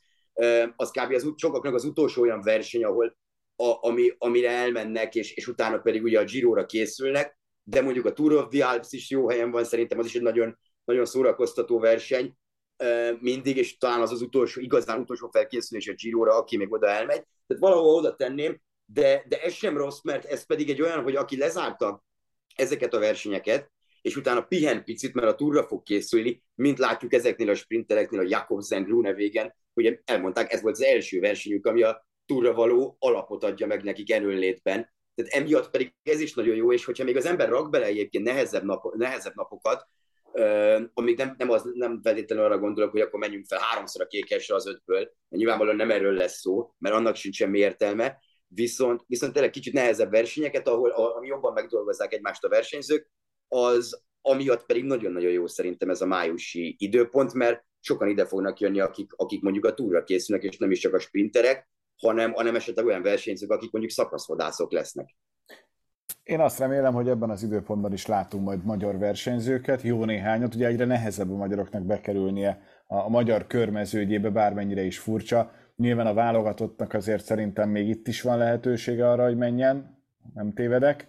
az 0.75 0.91
kb. 0.91 1.13
Az, 1.13 1.33
sokaknak 1.35 1.73
az 1.73 1.85
utolsó 1.85 2.21
olyan 2.21 2.41
verseny, 2.41 2.83
ahol 2.83 3.17
a, 3.55 3.87
ami, 3.87 4.15
amire 4.17 4.49
elmennek, 4.49 5.15
és, 5.15 5.31
és 5.33 5.47
utána 5.47 5.77
pedig 5.77 6.03
ugye 6.03 6.19
a 6.19 6.23
Giro-ra 6.23 6.65
készülnek, 6.65 7.39
de 7.63 7.81
mondjuk 7.81 8.05
a 8.05 8.13
Tour 8.13 8.33
of 8.33 8.47
the 8.49 8.67
Alps 8.67 8.91
is 8.91 9.09
jó 9.09 9.29
helyen 9.29 9.51
van, 9.51 9.63
szerintem 9.63 9.99
az 9.99 10.05
is 10.05 10.15
egy 10.15 10.21
nagyon, 10.21 10.59
nagyon 10.83 11.05
szórakoztató 11.05 11.79
verseny 11.79 12.37
mindig, 13.19 13.57
és 13.57 13.77
talán 13.77 14.01
az 14.01 14.11
az 14.11 14.21
utolsó, 14.21 14.61
igazán 14.61 14.99
utolsó 14.99 15.29
felkészülés 15.31 15.87
a 15.87 15.93
Giro-ra, 15.93 16.37
aki 16.37 16.57
még 16.57 16.71
oda 16.71 16.87
elmegy. 16.87 17.23
Tehát 17.47 17.63
valahol 17.63 17.95
oda 17.95 18.15
tenném, 18.15 18.61
de, 18.85 19.23
de 19.27 19.41
ez 19.41 19.53
sem 19.53 19.77
rossz, 19.77 20.01
mert 20.01 20.25
ez 20.25 20.45
pedig 20.45 20.69
egy 20.69 20.81
olyan, 20.81 21.03
hogy 21.03 21.15
aki 21.15 21.37
lezárta 21.37 22.03
ezeket 22.55 22.93
a 22.93 22.99
versenyeket, 22.99 23.71
és 24.01 24.15
utána 24.15 24.41
pihen 24.41 24.83
picit, 24.83 25.13
mert 25.13 25.27
a 25.27 25.35
túra 25.35 25.63
fog 25.63 25.83
készülni, 25.83 26.43
mint 26.55 26.77
látjuk 26.77 27.13
ezeknél 27.13 27.49
a 27.49 27.55
sprintereknél, 27.55 28.19
a 28.19 28.27
Jakobsen, 28.27 28.83
Grunevégen, 28.83 29.55
ugye 29.73 29.99
elmondták, 30.05 30.51
ez 30.51 30.61
volt 30.61 30.75
az 30.75 30.83
első 30.83 31.19
versenyük, 31.19 31.65
ami 31.65 31.81
a 31.81 32.05
túra 32.25 32.53
való 32.53 32.95
alapot 32.99 33.43
adja 33.43 33.67
meg 33.67 33.83
nekik 33.83 34.11
erőnlétben. 34.11 34.93
Tehát 35.15 35.31
emiatt 35.33 35.69
pedig 35.69 35.93
ez 36.03 36.19
is 36.19 36.33
nagyon 36.33 36.55
jó, 36.55 36.73
és 36.73 36.85
hogyha 36.85 37.03
még 37.03 37.17
az 37.17 37.25
ember 37.25 37.49
rak 37.49 37.69
bele 37.69 37.85
egyébként 37.85 38.23
nehezebb, 38.23 38.63
nap, 38.63 38.95
nehezebb 38.95 39.35
napokat, 39.35 39.87
uh, 40.23 40.81
amíg 40.93 41.17
nem, 41.17 41.35
nem, 41.37 41.49
az, 41.49 41.69
nem 41.73 42.01
feltétlenül 42.03 42.45
arra 42.45 42.57
gondolok, 42.57 42.91
hogy 42.91 43.01
akkor 43.01 43.19
menjünk 43.19 43.45
fel 43.45 43.59
háromszor 43.59 44.01
a 44.01 44.07
kékesre 44.07 44.55
az 44.55 44.67
ötből, 44.67 45.11
nyilvánvalóan 45.29 45.75
nem 45.75 45.91
erről 45.91 46.13
lesz 46.13 46.39
szó, 46.39 46.73
mert 46.77 46.95
annak 46.95 47.15
sincs 47.15 47.35
semmi 47.35 47.59
értelme, 47.59 48.17
viszont, 48.55 49.03
viszont 49.07 49.33
tényleg 49.33 49.51
kicsit 49.51 49.73
nehezebb 49.73 50.11
versenyeket, 50.11 50.67
ahol 50.67 50.89
ami 50.89 51.27
jobban 51.27 51.53
megdolgozzák 51.53 52.13
egymást 52.13 52.43
a 52.43 52.49
versenyzők, 52.49 53.11
az 53.47 54.03
amiatt 54.21 54.65
pedig 54.65 54.83
nagyon-nagyon 54.83 55.31
jó 55.31 55.47
szerintem 55.47 55.89
ez 55.89 56.01
a 56.01 56.05
májusi 56.05 56.75
időpont, 56.77 57.33
mert 57.33 57.63
sokan 57.79 58.07
ide 58.07 58.25
fognak 58.25 58.59
jönni, 58.59 58.79
akik, 58.79 59.13
akik 59.15 59.41
mondjuk 59.41 59.65
a 59.65 59.73
túra 59.73 60.03
készülnek, 60.03 60.45
és 60.45 60.57
nem 60.57 60.71
is 60.71 60.79
csak 60.79 60.93
a 60.93 60.99
sprinterek, 60.99 61.69
hanem, 62.01 62.33
hanem 62.33 62.55
esetleg 62.55 62.85
olyan 62.85 63.01
versenyzők, 63.01 63.51
akik 63.51 63.71
mondjuk 63.71 63.93
szakaszvadászok 63.93 64.71
lesznek. 64.71 65.15
Én 66.23 66.39
azt 66.39 66.59
remélem, 66.59 66.93
hogy 66.93 67.09
ebben 67.09 67.29
az 67.29 67.43
időpontban 67.43 67.93
is 67.93 68.05
látunk 68.05 68.45
majd 68.45 68.63
magyar 68.63 68.97
versenyzőket, 68.97 69.81
jó 69.81 70.05
néhányat, 70.05 70.55
ugye 70.55 70.67
egyre 70.67 70.85
nehezebb 70.85 71.31
a 71.31 71.35
magyaroknak 71.35 71.83
bekerülnie 71.83 72.61
a, 72.87 73.09
magyar 73.09 73.47
körmeződjébe, 73.47 74.29
bármennyire 74.29 74.81
is 74.81 74.99
furcsa. 74.99 75.51
Nyilván 75.75 76.07
a 76.07 76.13
válogatottnak 76.13 76.93
azért 76.93 77.23
szerintem 77.23 77.69
még 77.69 77.87
itt 77.87 78.07
is 78.07 78.21
van 78.21 78.37
lehetősége 78.37 79.09
arra, 79.09 79.23
hogy 79.23 79.37
menjen, 79.37 80.03
nem 80.33 80.53
tévedek. 80.53 81.07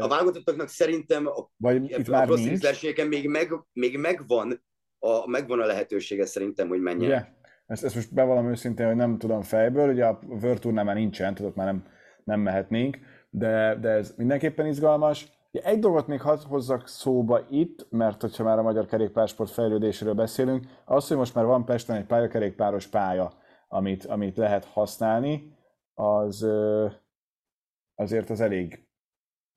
A 0.00 0.08
válogatottoknak 0.08 0.68
szerintem 0.68 1.26
a, 1.26 1.50
Vagy 1.56 1.90
itt 1.90 2.08
a 2.08 2.10
már 2.10 2.28
nincs. 2.28 2.62
versenyeken 2.62 3.06
még, 3.06 3.28
meg, 3.28 3.52
még 3.72 3.98
megvan, 3.98 4.62
a, 4.98 5.28
megvan 5.28 5.60
a 5.60 5.66
lehetősége 5.66 6.26
szerintem, 6.26 6.68
hogy 6.68 6.80
menjen. 6.80 7.10
Yeah. 7.10 7.24
Ezt, 7.66 7.84
ezt 7.84 7.94
most 7.94 8.14
bevallom 8.14 8.50
őszintén, 8.50 8.86
hogy 8.86 8.96
nem 8.96 9.18
tudom 9.18 9.42
fejből, 9.42 9.92
ugye 9.92 10.04
a 10.04 10.18
World 10.26 10.58
Tour 10.58 10.74
már 10.74 10.94
nincsen, 10.94 11.34
tudod, 11.34 11.56
már 11.56 11.66
nem, 11.66 11.86
nem 12.24 12.40
mehetnénk, 12.40 12.98
de, 13.30 13.78
de 13.80 13.88
ez 13.88 14.14
mindenképpen 14.16 14.66
izgalmas. 14.66 15.34
Egy 15.52 15.78
dolgot 15.78 16.06
még 16.06 16.20
hozzak 16.20 16.88
szóba 16.88 17.46
itt, 17.50 17.86
mert 17.90 18.20
hogyha 18.20 18.44
már 18.44 18.58
a 18.58 18.62
magyar 18.62 18.86
kerékpársport 18.86 19.50
fejlődéséről 19.50 20.14
beszélünk, 20.14 20.64
az, 20.84 21.08
hogy 21.08 21.16
most 21.16 21.34
már 21.34 21.44
van 21.44 21.64
Pesten 21.64 21.96
egy 21.96 22.04
pályakerékpáros 22.04 22.86
pálya, 22.86 23.32
amit, 23.66 24.04
amit 24.04 24.36
lehet 24.36 24.64
használni, 24.64 25.56
az 25.94 26.46
azért 27.94 28.30
az 28.30 28.40
elég, 28.40 28.88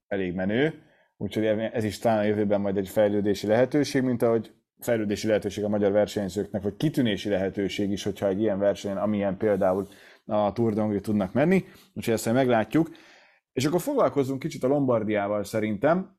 elég 0.07 0.33
menő, 0.33 0.83
úgyhogy 1.17 1.45
ez 1.45 1.83
is 1.83 1.99
talán 1.99 2.19
a 2.19 2.23
jövőben 2.23 2.61
majd 2.61 2.77
egy 2.77 2.89
fejlődési 2.89 3.47
lehetőség, 3.47 4.01
mint 4.01 4.21
ahogy 4.21 4.53
fejlődési 4.79 5.27
lehetőség 5.27 5.63
a 5.63 5.69
magyar 5.69 5.91
versenyzőknek, 5.91 6.61
vagy 6.61 6.75
kitűnési 6.75 7.29
lehetőség 7.29 7.91
is, 7.91 8.03
hogyha 8.03 8.27
egy 8.27 8.39
ilyen 8.41 8.59
versenyen, 8.59 8.97
amilyen 8.97 9.37
például 9.37 9.87
a 10.25 10.53
Tour 10.53 10.73
de 10.73 10.99
tudnak 10.99 11.33
menni, 11.33 11.63
úgyhogy 11.93 12.13
ezt 12.13 12.33
meglátjuk. 12.33 12.89
És 13.51 13.65
akkor 13.65 13.81
foglalkozunk 13.81 14.39
kicsit 14.39 14.63
a 14.63 14.67
Lombardiával 14.67 15.43
szerintem, 15.43 16.18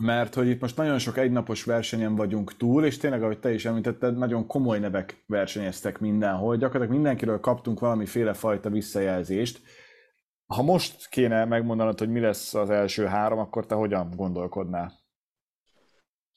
mert 0.00 0.34
hogy 0.34 0.48
itt 0.48 0.60
most 0.60 0.76
nagyon 0.76 0.98
sok 0.98 1.16
egynapos 1.16 1.64
versenyen 1.64 2.14
vagyunk 2.14 2.56
túl, 2.56 2.84
és 2.84 2.96
tényleg, 2.96 3.22
ahogy 3.22 3.38
te 3.38 3.52
is 3.52 3.64
említetted, 3.64 4.16
nagyon 4.16 4.46
komoly 4.46 4.78
nevek 4.78 5.24
versenyeztek 5.26 5.98
mindenhol. 5.98 6.56
Gyakorlatilag 6.56 6.94
mindenkiről 6.94 7.40
kaptunk 7.40 7.80
valamiféle 7.80 8.32
fajta 8.32 8.70
visszajelzést. 8.70 9.60
Ha 10.46 10.62
most 10.62 11.08
kéne 11.08 11.44
megmondanod, 11.44 11.98
hogy 11.98 12.10
mi 12.10 12.20
lesz 12.20 12.54
az 12.54 12.70
első 12.70 13.04
három, 13.04 13.38
akkor 13.38 13.66
te 13.66 13.74
hogyan 13.74 14.10
gondolkodnál? 14.16 14.92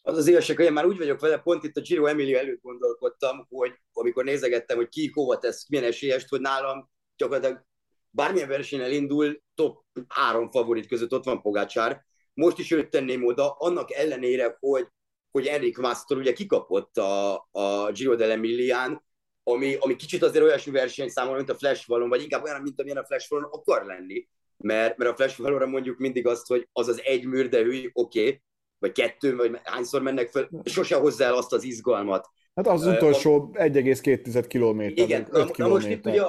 Az 0.01 0.17
az 0.17 0.27
igazság, 0.27 0.55
hogy 0.55 0.65
én 0.65 0.73
már 0.73 0.85
úgy 0.85 0.97
vagyok 0.97 1.19
vele, 1.19 1.37
pont 1.37 1.63
itt 1.63 1.77
a 1.77 1.81
Giro 1.81 2.05
Emilia 2.05 2.39
előtt 2.39 2.61
gondolkodtam, 2.61 3.47
hogy 3.49 3.71
amikor 3.93 4.23
nézegettem, 4.23 4.77
hogy 4.77 4.89
ki 4.89 5.11
hova 5.13 5.37
tesz, 5.37 5.69
milyen 5.69 5.85
esélyest, 5.85 6.29
hogy 6.29 6.41
nálam 6.41 6.89
gyakorlatilag 7.17 7.65
bármilyen 8.09 8.47
versenyen 8.47 8.91
indul, 8.91 9.41
top 9.55 9.83
három 10.07 10.51
favorit 10.51 10.87
között 10.87 11.13
ott 11.13 11.23
van 11.23 11.41
Pogácsár. 11.41 12.05
Most 12.33 12.59
is 12.59 12.71
őt 12.71 12.89
tenném 12.89 13.25
oda, 13.25 13.51
annak 13.51 13.91
ellenére, 13.91 14.57
hogy, 14.59 14.87
hogy 15.31 15.45
Enric 15.45 15.79
Master 15.79 16.17
ugye 16.17 16.33
kikapott 16.33 16.97
a, 16.97 17.33
a 17.51 17.91
Giro 17.91 18.15
dell'Emilián, 18.17 18.97
ami, 19.43 19.75
ami 19.79 19.95
kicsit 19.95 20.23
azért 20.23 20.43
olyasmi 20.43 20.71
verseny 20.71 21.09
számomra, 21.09 21.37
mint 21.37 21.49
a 21.49 21.55
Flash 21.55 21.87
Valon, 21.87 22.09
vagy 22.09 22.21
inkább 22.21 22.43
olyan, 22.43 22.61
mint 22.61 22.79
amilyen 22.79 22.97
a 22.97 23.05
Flash 23.05 23.29
Valon 23.29 23.49
akar 23.51 23.85
lenni. 23.85 24.27
Mert, 24.57 24.97
mert 24.97 25.11
a 25.11 25.15
Flash 25.15 25.39
Valonra 25.39 25.65
mondjuk 25.65 25.97
mindig 25.97 26.27
azt, 26.27 26.47
hogy 26.47 26.67
az 26.71 26.87
az 26.87 27.01
egy 27.03 27.25
műrdehű, 27.25 27.89
oké, 27.93 28.25
okay, 28.25 28.41
vagy 28.79 28.91
kettő, 28.91 29.35
vagy 29.35 29.59
hányszor 29.63 30.01
mennek 30.01 30.29
fel, 30.29 30.49
sose 30.63 30.95
hozzá 30.95 31.25
el 31.25 31.33
azt 31.33 31.53
az 31.53 31.63
izgalmat. 31.63 32.29
Hát 32.55 32.67
az, 32.67 32.85
utolsó 32.85 33.35
uh, 33.35 33.55
1,2 33.55 34.45
kilométer. 34.47 35.05
Igen, 35.05 35.27
na, 35.31 35.45
na 35.57 35.67
most 35.67 35.87
itt 35.87 36.05
ugye 36.05 36.21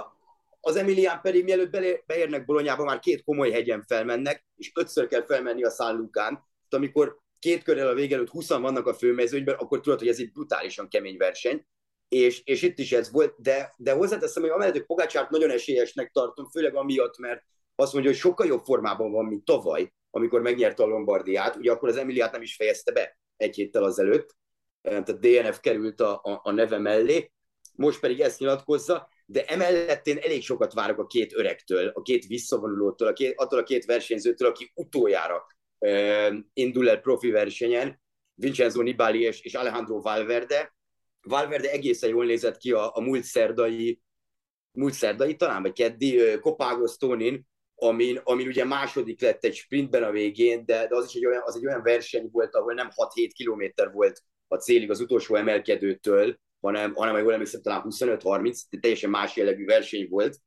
az 0.66 0.76
Emilián 0.76 1.20
pedig 1.20 1.44
mielőtt 1.44 2.04
beérnek 2.06 2.44
Bolonyába, 2.44 2.84
már 2.84 2.98
két 2.98 3.24
komoly 3.24 3.50
hegyen 3.50 3.82
felmennek, 3.82 4.46
és 4.56 4.72
ötször 4.74 5.06
kell 5.06 5.24
felmenni 5.24 5.64
a 5.64 5.70
San 5.70 5.96
Lukán. 5.96 6.44
Amikor 6.68 7.18
két 7.38 7.62
körrel 7.62 7.88
a 7.88 7.94
vége 7.94 8.14
előtt 8.14 8.28
20 8.28 8.48
vannak 8.48 8.86
a 8.86 8.94
főmezőnyben, 8.94 9.54
akkor 9.54 9.80
tudod, 9.80 9.98
hogy 9.98 10.08
ez 10.08 10.18
egy 10.18 10.32
brutálisan 10.32 10.88
kemény 10.88 11.16
verseny. 11.16 11.66
És, 12.08 12.42
és 12.44 12.62
itt 12.62 12.78
is 12.78 12.92
ez 12.92 13.10
volt, 13.10 13.34
de, 13.38 13.74
de 13.76 13.92
hozzáteszem, 13.92 14.42
hogy 14.42 14.52
amellett, 14.52 14.74
hogy 14.74 14.86
Pogácsárt 14.86 15.30
nagyon 15.30 15.50
esélyesnek 15.50 16.10
tartom, 16.10 16.48
főleg 16.50 16.74
amiatt, 16.74 17.18
mert 17.18 17.42
azt 17.74 17.92
mondja, 17.92 18.10
hogy 18.10 18.20
sokkal 18.20 18.46
jobb 18.46 18.64
formában 18.64 19.12
van, 19.12 19.24
mint 19.24 19.44
tavaly, 19.44 19.92
amikor 20.10 20.40
megnyerte 20.40 20.82
a 20.82 20.86
Lombardiát, 20.86 21.56
ugye 21.56 21.72
akkor 21.72 21.88
az 21.88 21.96
Emiliát 21.96 22.32
nem 22.32 22.42
is 22.42 22.56
fejezte 22.56 22.92
be 22.92 23.18
egy 23.36 23.54
héttel 23.54 23.84
azelőtt, 23.84 24.36
tehát 24.82 25.18
DNF 25.18 25.60
került 25.60 26.00
a, 26.00 26.20
a, 26.22 26.40
a 26.42 26.50
neve 26.50 26.78
mellé, 26.78 27.32
most 27.72 28.00
pedig 28.00 28.20
ezt 28.20 28.38
nyilatkozza, 28.38 29.08
de 29.26 29.44
emellett 29.44 30.06
én 30.06 30.18
elég 30.18 30.42
sokat 30.42 30.72
várok 30.72 30.98
a 30.98 31.06
két 31.06 31.32
öregtől, 31.34 31.88
a 31.88 32.02
két 32.02 32.26
visszavonulótól, 32.26 33.08
a 33.08 33.12
két, 33.12 33.32
attól 33.36 33.58
a 33.58 33.62
két 33.62 33.84
versenyzőtől, 33.84 34.48
aki 34.48 34.72
utoljára 34.74 35.46
uh, 35.78 36.34
indul 36.52 36.90
el 36.90 37.00
profi 37.00 37.30
versenyen, 37.30 38.02
Vincenzo 38.34 38.82
Nibali 38.82 39.20
és, 39.20 39.40
és 39.40 39.54
Alejandro 39.54 40.00
Valverde. 40.00 40.74
Valverde 41.22 41.70
egészen 41.70 42.10
jól 42.10 42.24
nézett 42.24 42.56
ki 42.56 42.72
a, 42.72 42.96
a 42.96 43.00
múlt 43.00 43.24
szerdai, 43.24 44.00
múlt 44.72 44.92
szerdai 44.92 45.36
talán, 45.36 45.62
vagy 45.62 45.72
keddi 45.72 46.38
Copagos 46.40 46.96
Tonin, 46.96 47.46
amin, 47.74 48.20
amin 48.24 48.46
ugye 48.46 48.64
második 48.64 49.20
lett 49.20 49.44
egy 49.44 49.54
sprintben 49.54 50.02
a 50.02 50.10
végén, 50.10 50.64
de, 50.64 50.86
de 50.86 50.96
az 50.96 51.04
is 51.04 51.14
egy 51.14 51.26
olyan, 51.26 51.42
az 51.44 51.56
egy 51.56 51.66
olyan 51.66 51.82
verseny 51.82 52.28
volt, 52.32 52.54
ahol 52.54 52.74
nem 52.74 52.88
6-7 53.14 53.30
kilométer 53.34 53.92
volt 53.92 54.22
a 54.48 54.56
célig 54.56 54.90
az 54.90 55.00
utolsó 55.00 55.34
emelkedőtől, 55.34 56.38
hanem, 56.64 56.94
hanem 56.94 57.16
jól 57.16 57.32
emlékszem, 57.32 57.62
talán 57.62 57.84
25-30, 57.88 58.60
teljesen 58.80 59.10
más 59.10 59.36
jellegű 59.36 59.64
verseny 59.64 60.08
volt. 60.08 60.38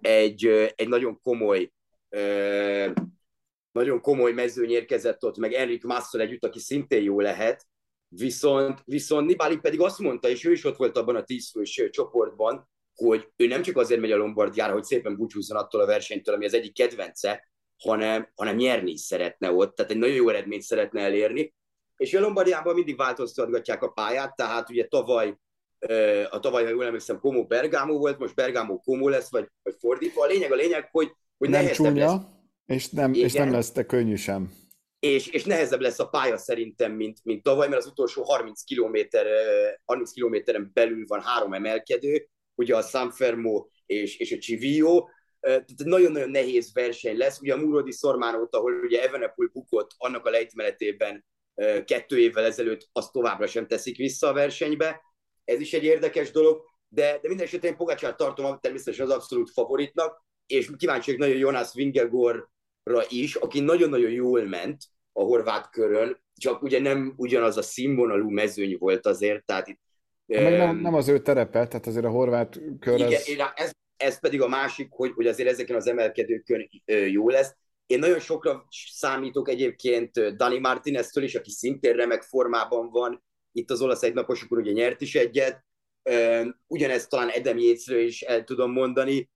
Egy, 0.00 0.46
egy 0.74 0.88
nagyon 0.88 1.20
komoly 1.20 1.72
nagyon 3.72 4.00
komoly 4.00 4.32
mezőny 4.32 4.70
érkezett 4.70 5.24
ott, 5.24 5.36
meg 5.36 5.52
Enrik 5.52 5.84
Masszol 5.84 6.20
együtt, 6.20 6.44
aki 6.44 6.58
szintén 6.58 7.02
jó 7.02 7.20
lehet, 7.20 7.66
viszont, 8.08 8.82
viszont 8.84 9.26
Nibali 9.26 9.56
pedig 9.56 9.80
azt 9.80 9.98
mondta, 9.98 10.28
és 10.28 10.44
ő 10.44 10.52
is 10.52 10.64
ott 10.64 10.76
volt 10.76 10.96
abban 10.96 11.16
a 11.16 11.24
tízfős 11.24 11.88
csoportban, 11.90 12.68
hogy 12.94 13.28
ő 13.36 13.46
nem 13.46 13.62
csak 13.62 13.76
azért 13.76 14.00
megy 14.00 14.12
a 14.12 14.16
Lombardiára, 14.16 14.72
hogy 14.72 14.84
szépen 14.84 15.16
búcsúzzon 15.16 15.56
attól 15.56 15.80
a 15.80 15.86
versenytől, 15.86 16.34
ami 16.34 16.44
az 16.44 16.54
egyik 16.54 16.74
kedvence, 16.74 17.50
hanem, 17.82 18.32
hanem 18.34 18.56
nyerni 18.56 18.90
is 18.90 19.00
szeretne 19.00 19.52
ott, 19.52 19.74
tehát 19.74 19.90
egy 19.90 19.98
nagyon 19.98 20.16
jó 20.16 20.28
eredményt 20.28 20.62
szeretne 20.62 21.00
elérni, 21.00 21.54
és 21.96 22.14
a 22.14 22.20
Lombardiában 22.20 22.74
mindig 22.74 22.96
változtatgatják 22.96 23.82
a 23.82 23.88
pályát, 23.88 24.36
tehát 24.36 24.70
ugye 24.70 24.86
tavaly, 24.86 25.38
a 26.30 26.38
tavaly, 26.40 26.64
ha 26.64 26.70
jól 26.70 26.84
emlékszem, 26.84 27.18
Como 27.18 27.46
Bergamo 27.46 27.98
volt, 27.98 28.18
most 28.18 28.34
Bergamo 28.34 28.80
Como 28.80 29.08
lesz, 29.08 29.30
vagy, 29.30 29.48
vagy 29.62 29.74
fordítva. 29.78 30.22
A 30.22 30.26
lényeg 30.26 30.52
a 30.52 30.54
lényeg, 30.54 30.88
hogy, 30.90 31.12
hogy 31.38 31.48
nem 31.48 31.66
csúnya, 31.66 32.12
lesz. 32.12 32.22
És 32.66 32.90
nem, 32.90 33.12
és 33.12 33.32
nem 33.32 33.50
lesz 33.50 33.72
te 33.72 33.86
könnyű 33.86 34.14
sem. 34.14 34.52
És, 34.98 35.26
és 35.26 35.44
nehezebb 35.44 35.80
lesz 35.80 35.98
a 35.98 36.08
pálya 36.08 36.36
szerintem, 36.36 36.92
mint, 36.92 37.18
mint 37.22 37.42
tavaly, 37.42 37.68
mert 37.68 37.80
az 37.80 37.90
utolsó 37.90 38.22
30 38.22 38.62
kilométer, 38.62 39.26
30 39.84 40.12
kilométeren 40.12 40.70
belül 40.72 41.04
van 41.06 41.20
három 41.20 41.52
emelkedő, 41.52 42.28
ugye 42.54 42.76
a 42.76 42.82
San 42.82 43.10
Fermo 43.10 43.66
és, 43.86 44.16
és 44.16 44.32
a 44.32 44.36
Civio, 44.36 45.04
tehát 45.40 45.84
nagyon-nagyon 45.84 46.30
nehéz 46.30 46.72
verseny 46.72 47.16
lesz. 47.16 47.40
Ugye 47.40 47.54
a 47.54 47.56
Murodi 47.56 47.92
Szormán 47.92 48.40
óta, 48.40 48.58
ahol 48.58 48.72
ugye 48.72 49.02
Evenepul 49.02 49.50
bukott 49.52 49.90
annak 49.96 50.26
a 50.26 50.30
lejtmenetében 50.30 51.24
kettő 51.84 52.18
évvel 52.18 52.44
ezelőtt, 52.44 52.88
azt 52.92 53.12
továbbra 53.12 53.46
sem 53.46 53.66
teszik 53.66 53.96
vissza 53.96 54.28
a 54.28 54.32
versenybe. 54.32 55.00
Ez 55.44 55.60
is 55.60 55.72
egy 55.72 55.84
érdekes 55.84 56.30
dolog, 56.30 56.62
de, 56.88 57.18
de 57.22 57.28
minden 57.28 57.46
esetben 57.46 57.70
én 57.70 57.76
Pogacsát 57.76 58.16
tartom 58.16 58.58
természetesen 58.60 59.06
az 59.06 59.12
abszolút 59.12 59.50
favoritnak, 59.50 60.24
és 60.46 60.70
kíváncsi 60.76 61.16
nagyon 61.16 61.36
Jonas 61.36 61.74
Vingegorra 61.74 63.04
is, 63.08 63.34
aki 63.34 63.60
nagyon-nagyon 63.60 64.10
jól 64.10 64.44
ment 64.44 64.82
a 65.12 65.22
horvát 65.22 65.70
körön, 65.70 66.22
csak 66.36 66.62
ugye 66.62 66.80
nem 66.80 67.14
ugyanaz 67.16 67.56
a 67.56 67.62
színvonalú 67.62 68.30
mezőny 68.30 68.76
volt 68.78 69.06
azért, 69.06 69.44
tehát 69.44 69.68
itt 69.68 69.80
meg 70.26 70.56
nem, 70.56 70.76
nem 70.76 70.94
az 70.94 71.08
ő 71.08 71.18
terepe, 71.18 71.66
tehát 71.66 71.86
azért 71.86 72.04
a 72.04 72.10
horvát 72.10 72.60
kör 72.80 72.98
igen, 72.98 73.12
ez... 73.12 73.28
ez... 73.54 73.72
Ez 73.96 74.20
pedig 74.20 74.42
a 74.42 74.48
másik, 74.48 74.88
hogy, 74.90 75.12
hogy 75.12 75.26
azért 75.26 75.48
ezeken 75.48 75.76
az 75.76 75.86
emelkedőkön 75.86 76.68
jó 77.10 77.28
lesz. 77.28 77.56
Én 77.86 77.98
nagyon 77.98 78.18
sokra 78.18 78.66
számítok 78.92 79.48
egyébként 79.48 80.36
Dani 80.36 80.58
Martinez-től 80.58 81.24
is, 81.24 81.34
aki 81.34 81.50
szintén 81.50 81.96
remek 81.96 82.22
formában 82.22 82.90
van. 82.90 83.24
Itt 83.52 83.70
az 83.70 83.82
olasz 83.82 84.02
egynaposokon 84.02 84.58
ugye 84.58 84.72
nyert 84.72 85.00
is 85.00 85.14
egyet. 85.14 85.64
Ugyanezt 86.66 87.08
talán 87.08 87.28
Edem 87.28 87.58
Jézről 87.58 88.00
is 88.00 88.22
el 88.22 88.44
tudom 88.44 88.72
mondani. 88.72 89.30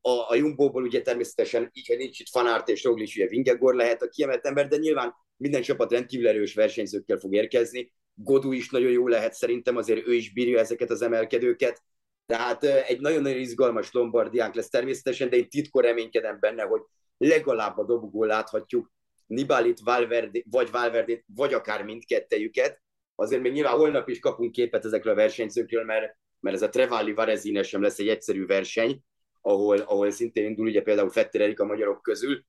A, 0.00 0.10
a 0.28 0.34
Jumbo-ból 0.34 0.82
ugye 0.82 1.02
természetesen 1.02 1.70
így, 1.72 1.86
hogy 1.86 1.96
nincs 1.96 2.20
itt 2.20 2.28
Fanárt 2.28 2.68
és 2.68 2.84
Roglic, 2.84 3.16
ugye 3.16 3.26
Vingegor 3.26 3.74
lehet 3.74 4.02
a 4.02 4.08
kiemelt 4.08 4.46
ember, 4.46 4.68
de 4.68 4.76
nyilván 4.76 5.14
minden 5.36 5.62
csapat 5.62 5.92
rendkívül 5.92 6.28
erős 6.28 6.54
versenyzőkkel 6.54 7.18
fog 7.18 7.34
érkezni. 7.34 7.92
Godu 8.14 8.52
is 8.52 8.70
nagyon 8.70 8.90
jó 8.90 9.08
lehet 9.08 9.32
szerintem, 9.32 9.76
azért 9.76 10.06
ő 10.06 10.14
is 10.14 10.32
bírja 10.32 10.58
ezeket 10.58 10.90
az 10.90 11.02
emelkedőket. 11.02 11.82
Tehát 12.26 12.64
egy 12.64 13.00
nagyon-nagyon 13.00 13.38
izgalmas 13.38 13.92
Lombardiánk 13.92 14.54
lesz 14.54 14.68
természetesen, 14.68 15.30
de 15.30 15.36
én 15.36 15.48
titkor 15.48 15.84
reménykedem 15.84 16.36
benne, 16.40 16.62
hogy 16.62 16.80
legalább 17.20 17.78
a 17.78 17.84
dobogón 17.84 18.26
láthatjuk 18.26 18.92
Nibalit, 19.26 19.80
Valverde, 19.80 20.42
vagy 20.50 20.70
Valverde, 20.70 21.22
vagy 21.34 21.54
akár 21.54 21.84
mindkettejüket. 21.84 22.82
Azért 23.14 23.42
még 23.42 23.52
nyilván 23.52 23.76
holnap 23.76 24.08
is 24.08 24.18
kapunk 24.18 24.52
képet 24.52 24.84
ezekről 24.84 25.12
a 25.12 25.16
versenyzőkről, 25.16 25.84
mert, 25.84 26.16
mert 26.40 26.56
ez 26.56 26.62
a 26.62 26.68
Trevalli 26.68 27.12
Varezine 27.12 27.62
sem 27.62 27.82
lesz 27.82 27.98
egy 27.98 28.08
egyszerű 28.08 28.46
verseny, 28.46 29.02
ahol, 29.40 29.78
ahol 29.78 30.10
szintén 30.10 30.44
indul 30.44 30.66
ugye 30.66 30.82
például 30.82 31.10
Fetter 31.10 31.40
Erik 31.40 31.60
a 31.60 31.64
magyarok 31.64 32.02
közül. 32.02 32.44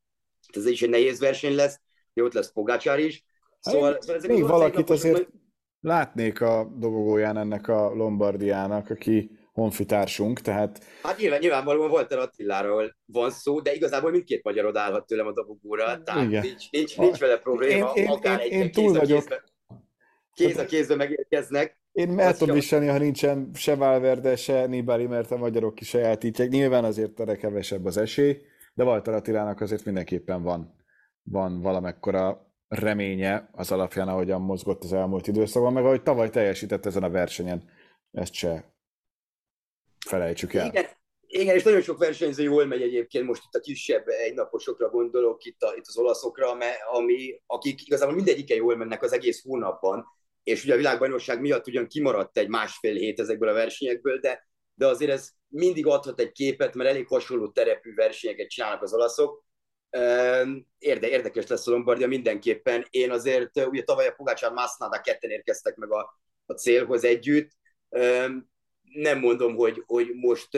Ez 0.54 0.66
is 0.66 0.82
egy 0.82 0.90
nehéz 0.90 1.20
verseny 1.20 1.56
lesz, 1.56 1.80
jó, 2.14 2.26
ott 2.26 2.34
lesz 2.34 2.52
Pogácsár 2.52 3.00
is. 3.00 3.26
Szóval, 3.60 3.92
hát, 3.92 4.02
szóval 4.02 4.16
ezek 4.16 4.32
még 4.32 4.48
valakit 4.48 4.90
azért 4.90 5.18
nagy... 5.18 5.28
látnék 5.82 6.42
a 6.42 6.74
dobogóján 6.78 7.38
ennek 7.38 7.68
a 7.68 7.94
Lombardiának, 7.94 8.90
aki 8.90 9.32
honfitársunk, 9.62 10.40
tehát... 10.40 10.84
Hát 11.04 11.18
nyilván, 11.18 11.40
nyilvánvalóan 11.40 12.06
a 12.10 12.16
Attiláról 12.16 12.96
van 13.06 13.32
szó, 13.32 13.60
de 13.60 13.74
igazából 13.74 14.12
mindkét 14.12 14.44
magyar 14.44 14.66
odállhat 14.66 15.06
tőlem 15.06 15.28
a 15.28 15.34
dobogóra, 15.34 16.04
tehát 16.04 16.24
Igen. 16.24 16.42
nincs, 16.42 16.72
nincs, 16.72 16.98
nincs 16.98 17.20
vele 17.20 17.38
probléma, 17.38 17.92
én, 17.94 18.08
akár 18.08 18.40
én, 18.40 18.46
egy 18.46 18.52
én 18.52 18.72
túl 18.72 18.86
kéz 18.86 18.98
vagyok. 18.98 19.20
Kézbe, 19.20 19.44
kéz 20.34 20.58
a 20.58 20.66
kézbe 20.66 20.96
megérkeznek. 20.96 21.80
Én 21.92 22.20
el 22.20 22.38
tudom 22.38 22.56
viselni, 22.56 22.88
ha 22.88 22.98
nincsen 22.98 23.50
se 23.54 23.76
Valverde, 23.76 24.36
se 24.36 24.66
Nibali, 24.66 25.08
mert 25.08 25.32
a 25.32 25.38
magyarok 25.38 25.82
is 25.82 25.88
sajátítják. 25.88 26.50
Nyilván 26.50 26.84
azért 26.84 27.20
erre 27.20 27.36
kevesebb 27.36 27.86
az 27.86 27.98
esély, 27.98 28.42
de 28.74 28.84
Walter 28.84 29.14
Attilának 29.14 29.62
azért 29.62 29.86
mindenképpen 29.86 30.44
van, 30.44 30.76
van 31.24 31.62
valamekkora 31.62 32.52
reménye 32.68 33.50
az 33.52 33.72
alapján, 33.72 34.08
ahogyan 34.08 34.42
mozgott 34.42 34.84
az 34.84 34.94
elmúlt 34.94 35.28
időszakban, 35.28 35.74
meg 35.74 35.86
ahogy 35.86 36.04
tavaly 36.04 36.30
teljesített 36.30 36.86
ezen 36.86 37.04
a 37.04 37.10
versenyen. 37.10 37.70
Ezt 38.12 38.34
se 38.34 38.71
felejtsük 40.08 40.54
el. 40.54 40.66
Igen, 40.66 40.86
igen, 41.28 41.56
és 41.56 41.64
nagyon 41.64 41.82
sok 41.82 41.98
versenyző 41.98 42.44
jól 42.44 42.66
megy 42.66 42.82
egyébként, 42.82 43.26
most 43.26 43.44
itt 43.46 43.56
a 43.56 43.60
kisebb 43.60 44.08
egynaposokra 44.08 44.90
gondolok, 44.90 45.44
itt, 45.44 45.62
a, 45.62 45.74
itt 45.76 45.88
az 45.88 45.98
olaszokra, 45.98 46.58
ami, 46.92 47.42
akik 47.46 47.86
igazából 47.86 48.16
mindegyike 48.16 48.56
jól 48.56 48.76
mennek 48.76 49.04
az 49.04 49.14
egész 49.14 49.44
hónapban, 49.44 50.06
és 50.44 50.64
ugye 50.64 50.74
a 50.74 50.78
világbajnokság 50.78 51.42
miatt 51.42 51.68
ugyan 51.68 51.88
kimaradt 51.88 52.38
egy 52.38 52.48
másfél 52.48 52.96
hét 52.96 53.20
ezekből 53.20 53.50
a 53.50 53.54
versenyekből, 53.54 54.20
de, 54.20 54.48
de 54.74 54.88
azért 54.88 55.12
ez 55.12 55.30
mindig 55.48 55.88
adhat 55.88 56.20
egy 56.20 56.32
képet, 56.32 56.76
mert 56.76 56.90
elég 56.90 57.08
hasonló 57.08 57.52
terepű 57.52 57.94
versenyeket 57.94 58.50
csinálnak 58.50 58.82
az 58.82 58.94
olaszok, 58.94 59.46
Érde, 60.78 61.08
érdekes 61.08 61.48
lesz 61.48 61.68
a 61.68 61.72
Lombardia 61.72 62.08
mindenképpen. 62.08 62.86
Én 62.90 63.12
azért, 63.12 63.66
ugye 63.66 63.84
tavaly 63.84 64.08
a 64.08 64.12
Pogácsár 64.12 64.52
Másznádá 64.52 65.02
ketten 65.02 65.30
érkeztek 65.30 65.76
meg 65.76 65.92
a, 65.92 66.20
a 66.46 66.54
célhoz 66.54 67.04
együtt. 67.04 67.52
Nem 68.94 69.20
mondom, 69.20 69.56
hogy, 69.56 69.84
hogy 69.86 70.12
most 70.14 70.50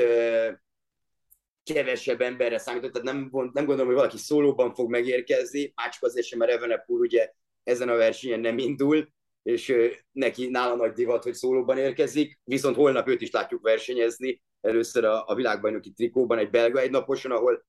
kevesebb 1.64 2.22
emberre 2.22 2.58
számított, 2.58 2.92
tehát 2.92 3.08
nem, 3.08 3.30
nem 3.32 3.66
gondolom, 3.66 3.86
hogy 3.86 3.96
valaki 3.96 4.18
szólóban 4.18 4.74
fog 4.74 4.90
megérkezni, 4.90 5.72
már 5.76 5.90
csak 5.90 6.04
azért 6.04 6.26
sem, 6.26 6.40
mert 6.40 6.52
Evenepul 6.52 7.00
ugye 7.00 7.32
ezen 7.64 7.90
a 7.90 7.96
versenyen 7.96 8.40
nem 8.40 8.58
indul, 8.58 9.08
és 9.44 9.76
neki 10.12 10.48
nála 10.48 10.76
nagy 10.76 10.92
divat, 10.92 11.24
hogy 11.24 11.34
szólóban 11.34 11.78
érkezik, 11.78 12.40
viszont 12.44 12.76
holnap 12.76 13.08
őt 13.08 13.22
is 13.22 13.32
látjuk 13.32 13.62
versenyezni, 13.62 14.42
először 14.62 15.06
a, 15.06 15.28
a 15.28 15.36
világbajnoki 15.36 15.92
trikóban 15.92 16.38
egy 16.38 16.50
belga 16.50 16.80
egynaposon, 16.80 17.32
ahol 17.32 17.66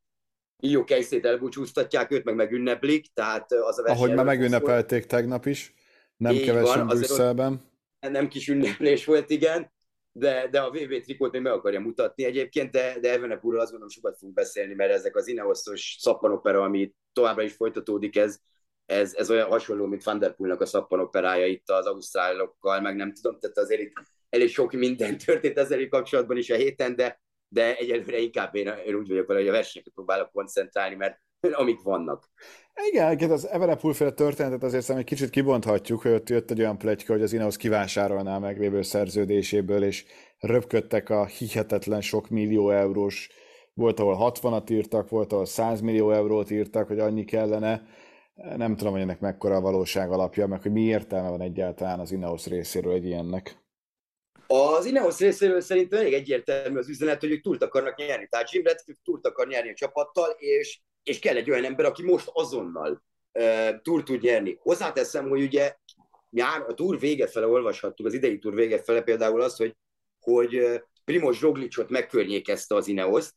jó 0.62 0.84
Kejszét 0.84 1.24
elbúcsúztatják, 1.24 2.10
őt 2.10 2.24
meg 2.24 2.34
megünneplik, 2.34 3.06
tehát 3.14 3.52
az 3.52 3.78
a 3.78 3.82
verseny... 3.82 4.02
Ahogy 4.02 4.14
már 4.14 4.24
megünnepelték 4.24 5.00
szól. 5.00 5.08
tegnap 5.08 5.46
is, 5.46 5.74
nem 6.16 6.32
Így 6.32 6.44
kevesen 6.44 6.86
van, 6.86 6.96
Brüsszelben. 6.96 7.62
Nem 8.00 8.28
kis 8.28 8.48
ünneplés 8.48 9.04
volt, 9.04 9.30
igen, 9.30 9.72
de, 10.16 10.48
de 10.48 10.60
a 10.60 10.70
VB 10.70 11.00
trikót 11.00 11.32
még 11.32 11.40
meg 11.42 11.52
akarja 11.52 11.80
mutatni 11.80 12.24
egyébként, 12.24 12.70
de, 12.70 12.98
de 13.00 13.12
Evenepurról 13.12 13.60
azt 13.60 13.70
gondolom 13.70 13.94
sokat 13.94 14.16
fogunk 14.18 14.36
beszélni, 14.36 14.74
mert 14.74 14.92
ezek 14.92 15.16
az 15.16 15.26
Ineoszos 15.26 15.96
szappanopera, 16.00 16.62
ami 16.62 16.94
továbbra 17.12 17.42
is 17.42 17.52
folytatódik, 17.52 18.16
ez, 18.16 18.38
ez, 18.86 19.14
ez 19.14 19.30
olyan 19.30 19.48
hasonló, 19.48 19.86
mint 19.86 20.02
Van 20.02 20.18
der 20.18 20.34
Poelnak 20.34 20.60
a 20.60 20.66
szappanoperája 20.66 21.46
itt 21.46 21.70
az 21.70 21.86
ausztrálokkal, 21.86 22.80
meg 22.80 22.96
nem 22.96 23.12
tudom, 23.12 23.38
tehát 23.38 23.58
azért 23.58 23.80
itt 23.80 23.92
elég 24.28 24.48
sok 24.48 24.72
minden 24.72 25.18
történt 25.24 25.58
ezzel 25.58 25.88
kapcsolatban 25.88 26.36
is 26.36 26.50
a 26.50 26.56
héten, 26.56 26.96
de, 26.96 27.20
de 27.48 27.76
egyelőre 27.76 28.18
inkább 28.18 28.54
én, 28.54 28.66
én 28.86 28.94
úgy 28.94 29.08
vagyok 29.08 29.26
vele, 29.26 29.38
hogy 29.38 29.48
a 29.48 29.52
versenyeket 29.52 29.94
próbálok 29.94 30.30
koncentrálni, 30.32 30.94
mert 30.94 31.20
amik 31.52 31.82
vannak. 31.82 32.28
Igen, 32.82 33.06
egyébként 33.06 33.30
az 33.30 33.48
Everepul 33.48 33.94
féle 33.94 34.10
történetet 34.10 34.62
azért 34.62 34.82
szerintem 34.82 34.96
egy 34.96 35.18
kicsit 35.18 35.30
kibonthatjuk, 35.30 36.02
hogy 36.02 36.12
ott 36.12 36.28
jött 36.28 36.50
egy 36.50 36.60
olyan 36.60 36.78
pletyka, 36.78 37.12
hogy 37.12 37.22
az 37.22 37.32
Ineos 37.32 37.56
kivásárolná 37.56 38.36
a 38.36 38.38
meglévő 38.38 38.82
szerződéséből, 38.82 39.84
és 39.84 40.04
röpködtek 40.38 41.10
a 41.10 41.26
hihetetlen 41.26 42.00
sok 42.00 42.28
millió 42.28 42.70
eurós, 42.70 43.30
volt, 43.74 44.00
ahol 44.00 44.32
60-at 44.32 44.70
írtak, 44.70 45.08
volt, 45.08 45.32
ahol 45.32 45.46
100 45.46 45.80
millió 45.80 46.10
eurót 46.10 46.50
írtak, 46.50 46.86
hogy 46.86 46.98
annyi 46.98 47.24
kellene. 47.24 47.86
Nem 48.56 48.76
tudom, 48.76 48.92
hogy 48.92 49.02
ennek 49.02 49.20
mekkora 49.20 49.56
a 49.56 49.60
valóság 49.60 50.12
alapja, 50.12 50.46
meg 50.46 50.62
hogy 50.62 50.72
mi 50.72 50.82
értelme 50.82 51.28
van 51.28 51.40
egyáltalán 51.40 52.00
az 52.00 52.12
Ineos 52.12 52.46
részéről 52.46 52.92
egy 52.92 53.04
ilyennek. 53.04 53.62
Az 54.46 54.84
Ineos 54.84 55.18
részéről 55.18 55.60
szerintem 55.60 55.98
elég 55.98 56.12
egyértelmű 56.12 56.78
az 56.78 56.88
üzenet, 56.88 57.20
hogy 57.20 57.30
ők 57.30 57.42
túl 57.42 57.56
akarnak 57.60 57.96
nyerni. 57.96 58.26
Tehát 58.30 58.52
Jim 58.52 58.64
Redcliffe 58.64 59.00
túl 59.04 59.20
akar 59.22 59.46
nyerni 59.46 59.70
a 59.70 59.74
csapattal, 59.74 60.30
és, 60.38 60.80
és 61.04 61.18
kell 61.18 61.36
egy 61.36 61.50
olyan 61.50 61.64
ember, 61.64 61.84
aki 61.84 62.02
most 62.02 62.30
azonnal 62.32 63.02
uh, 63.32 63.80
túl 63.82 64.02
tud 64.02 64.22
nyerni. 64.22 64.58
Hozzáteszem, 64.60 65.28
hogy 65.28 65.42
ugye 65.42 65.76
nyár, 66.30 66.60
a 66.68 66.74
túr 66.74 66.98
vége 66.98 67.26
fele 67.26 67.46
olvashattuk, 67.46 68.06
az 68.06 68.14
idei 68.14 68.38
túr 68.38 68.54
vége 68.54 68.82
fele 68.82 69.02
például 69.02 69.40
azt, 69.40 69.56
hogy, 69.56 69.76
hogy 70.20 70.82
Primoz 71.04 71.40
Roglicot 71.40 71.90
megkörnyékezte 71.90 72.74
az 72.74 72.88
Ineos, 72.88 73.28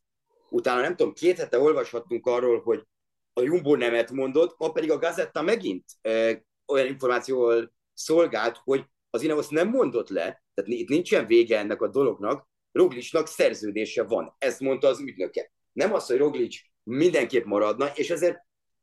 utána 0.50 0.80
nem 0.80 0.96
tudom, 0.96 1.12
két 1.12 1.38
hete 1.38 1.58
olvashattunk 1.60 2.26
arról, 2.26 2.60
hogy 2.60 2.86
a 3.32 3.42
Jumbo 3.42 3.76
nemet 3.76 4.10
mondott, 4.10 4.58
ma 4.58 4.72
pedig 4.72 4.90
a 4.90 4.98
Gazetta 4.98 5.42
megint 5.42 5.84
uh, 6.08 6.32
olyan 6.66 6.86
információval 6.86 7.72
szolgált, 7.94 8.56
hogy 8.64 8.84
az 9.10 9.22
Ineos 9.22 9.48
nem 9.48 9.68
mondott 9.68 10.08
le, 10.08 10.42
tehát 10.54 10.70
itt 10.70 10.88
nincsen 10.88 11.26
vége 11.26 11.58
ennek 11.58 11.82
a 11.82 11.88
dolognak, 11.88 12.48
Roglicsnak 12.72 13.26
szerződése 13.26 14.02
van. 14.02 14.34
Ezt 14.38 14.60
mondta 14.60 14.88
az 14.88 15.00
ügynöke. 15.00 15.52
Nem 15.72 15.94
az, 15.94 16.06
hogy 16.06 16.16
Roglic 16.16 16.56
mindenképp 16.88 17.44
maradna, 17.44 17.86
és 17.94 18.10
ezért 18.10 18.38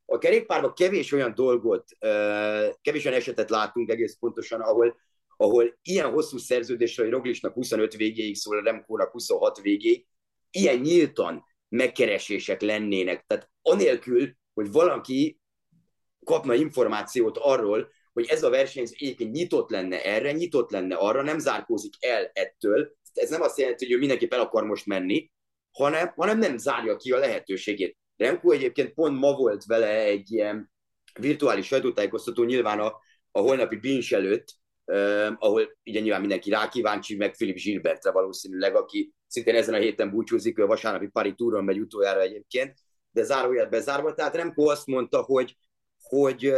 a 0.06 0.18
kerékpárban 0.18 0.74
kevés 0.74 1.12
olyan 1.12 1.34
dolgot, 1.36 1.90
kevés 2.82 3.06
olyan 3.06 3.18
esetet 3.18 3.50
látunk 3.50 3.90
egész 3.90 4.18
pontosan, 4.20 4.62
ahol, 4.62 4.98
ahol 5.38 5.78
ilyen 5.82 6.12
hosszú 6.12 6.38
szerződésre, 6.38 7.04
hogy 7.04 7.12
Roglicsnak 7.12 7.54
25 7.54 7.96
végéig 7.96 8.36
szól, 8.36 8.58
a 8.58 8.64
Remkónak 8.64 9.12
26 9.12 9.62
végéig, 9.62 10.06
ilyen 10.52 10.80
nyíltan 10.80 11.44
megkeresések 11.70 12.62
lennének. 12.62 13.24
Tehát 13.28 13.50
anélkül, 13.62 14.36
hogy 14.54 14.72
valaki 14.72 15.40
kapna 16.24 16.54
információt 16.54 17.38
arról, 17.38 17.92
hogy 18.14 18.26
ez 18.26 18.44
a 18.44 18.50
verseny 18.50 18.88
egyébként 18.92 19.32
nyitott 19.32 19.70
lenne 19.70 20.04
erre, 20.04 20.32
nyitott 20.32 20.72
lenne 20.72 20.96
arra, 20.96 21.22
nem 21.22 21.40
zárkózik 21.40 21.94
el 22.00 22.30
ettől. 22.34 22.96
Ez 23.14 23.30
nem 23.30 23.42
azt 23.42 23.58
jelenti, 23.58 23.86
hogy 23.86 23.94
ő 23.94 23.98
mindenképp 23.98 24.34
el 24.34 24.40
akar 24.40 24.64
most 24.64 24.86
menni, 24.86 25.32
hanem, 25.76 26.14
hanem 26.16 26.38
nem 26.38 26.58
zárja 26.58 26.96
ki 26.96 27.12
a 27.12 27.18
lehetőségét. 27.18 27.98
Remco 28.18 28.52
egyébként 28.52 28.94
pont 28.94 29.20
ma 29.20 29.34
volt 29.34 29.66
vele 29.66 30.04
egy 30.04 30.32
ilyen 30.32 30.72
virtuális 31.20 31.66
sajtótájékoztató, 31.66 32.44
nyilván 32.44 32.80
a, 32.80 32.96
a 33.32 33.40
holnapi 33.40 33.76
Bincs 33.76 34.14
előtt, 34.14 34.48
eh, 34.86 35.32
ahol 35.40 35.78
ugye 35.86 36.00
nyilván 36.00 36.20
mindenki 36.20 36.50
rá 36.50 36.70
kíváncsi, 36.70 37.16
meg 37.16 37.32
Philip 37.32 37.56
Gilbertre 37.56 38.12
valószínűleg, 38.12 38.76
aki 38.76 39.14
szintén 39.28 39.56
ezen 39.56 39.74
a 39.74 39.78
héten 39.78 40.10
búcsúzik, 40.10 40.60
ő 40.60 40.64
a 40.64 40.68
vasárnapi 40.68 41.08
Pari 41.08 41.34
túron 41.34 41.64
megy 41.64 41.80
utoljára 41.80 42.22
egyébként, 42.22 42.74
de 43.12 43.24
zárójel 43.24 43.70
bezárva, 43.70 44.14
tehát 44.14 44.36
Remco 44.36 44.70
azt 44.70 44.88
mondta, 44.88 45.22
hogy, 45.22 45.58
hogy 46.02 46.54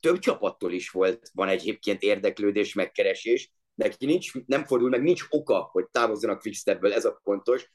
több 0.00 0.18
csapattól 0.18 0.72
is 0.72 0.90
volt, 0.90 1.30
van 1.34 1.48
egyébként 1.48 2.02
érdeklődés, 2.02 2.74
megkeresés, 2.74 3.52
neki 3.74 4.06
nincs, 4.06 4.32
nem 4.46 4.64
fordul 4.64 4.88
meg, 4.88 5.02
nincs 5.02 5.24
oka, 5.28 5.68
hogy 5.72 5.86
távozzanak 5.90 6.40
Quickstepből, 6.40 6.92
ez 6.92 7.04
a 7.04 7.20
pontos. 7.22 7.70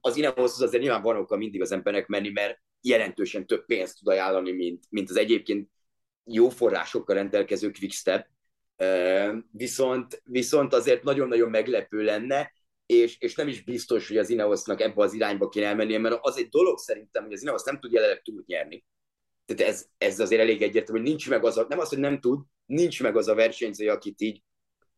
Az 0.00 0.16
Ineos 0.16 0.60
azért 0.60 0.82
nyilván 0.82 1.02
van 1.02 1.16
oka 1.16 1.36
mindig 1.36 1.60
az 1.60 1.72
embernek 1.72 2.06
menni, 2.06 2.30
mert 2.30 2.58
jelentősen 2.80 3.46
több 3.46 3.64
pénzt 3.64 3.98
tud 3.98 4.08
ajánlani, 4.08 4.52
mint, 4.52 4.84
mint 4.90 5.10
az 5.10 5.16
egyébként 5.16 5.70
jó 6.24 6.48
forrásokkal 6.48 7.16
rendelkező 7.16 7.70
Quickstep. 7.70 8.26
Viszont, 9.50 10.22
viszont 10.24 10.72
azért 10.72 11.02
nagyon-nagyon 11.02 11.50
meglepő 11.50 12.02
lenne, 12.02 12.52
és, 12.86 13.16
és 13.18 13.34
nem 13.34 13.48
is 13.48 13.64
biztos, 13.64 14.08
hogy 14.08 14.16
az 14.16 14.30
Ineosnak 14.30 14.80
ebbe 14.80 15.02
az 15.02 15.12
irányba 15.12 15.48
kéne 15.48 15.66
elmennie, 15.66 15.98
mert 15.98 16.18
az 16.20 16.38
egy 16.38 16.48
dolog 16.48 16.78
szerintem, 16.78 17.24
hogy 17.24 17.32
az 17.32 17.42
Ineos 17.42 17.62
nem 17.62 17.80
tud 17.80 17.92
jelenleg 17.92 18.22
túl 18.22 18.42
nyerni 18.46 18.84
tehát 19.44 19.72
ez, 19.72 19.86
ez 19.98 20.20
azért 20.20 20.40
elég 20.40 20.62
egyértelmű, 20.62 21.00
hogy 21.00 21.08
nincs 21.08 21.28
meg 21.28 21.44
az 21.44 21.56
a, 21.58 21.66
nem 21.68 21.78
az, 21.78 21.88
hogy 21.88 21.98
nem 21.98 22.20
tud, 22.20 22.44
nincs 22.66 23.02
meg 23.02 23.16
az 23.16 23.28
a 23.28 23.34
versenyző, 23.34 23.88
akit 23.88 24.20
így 24.20 24.42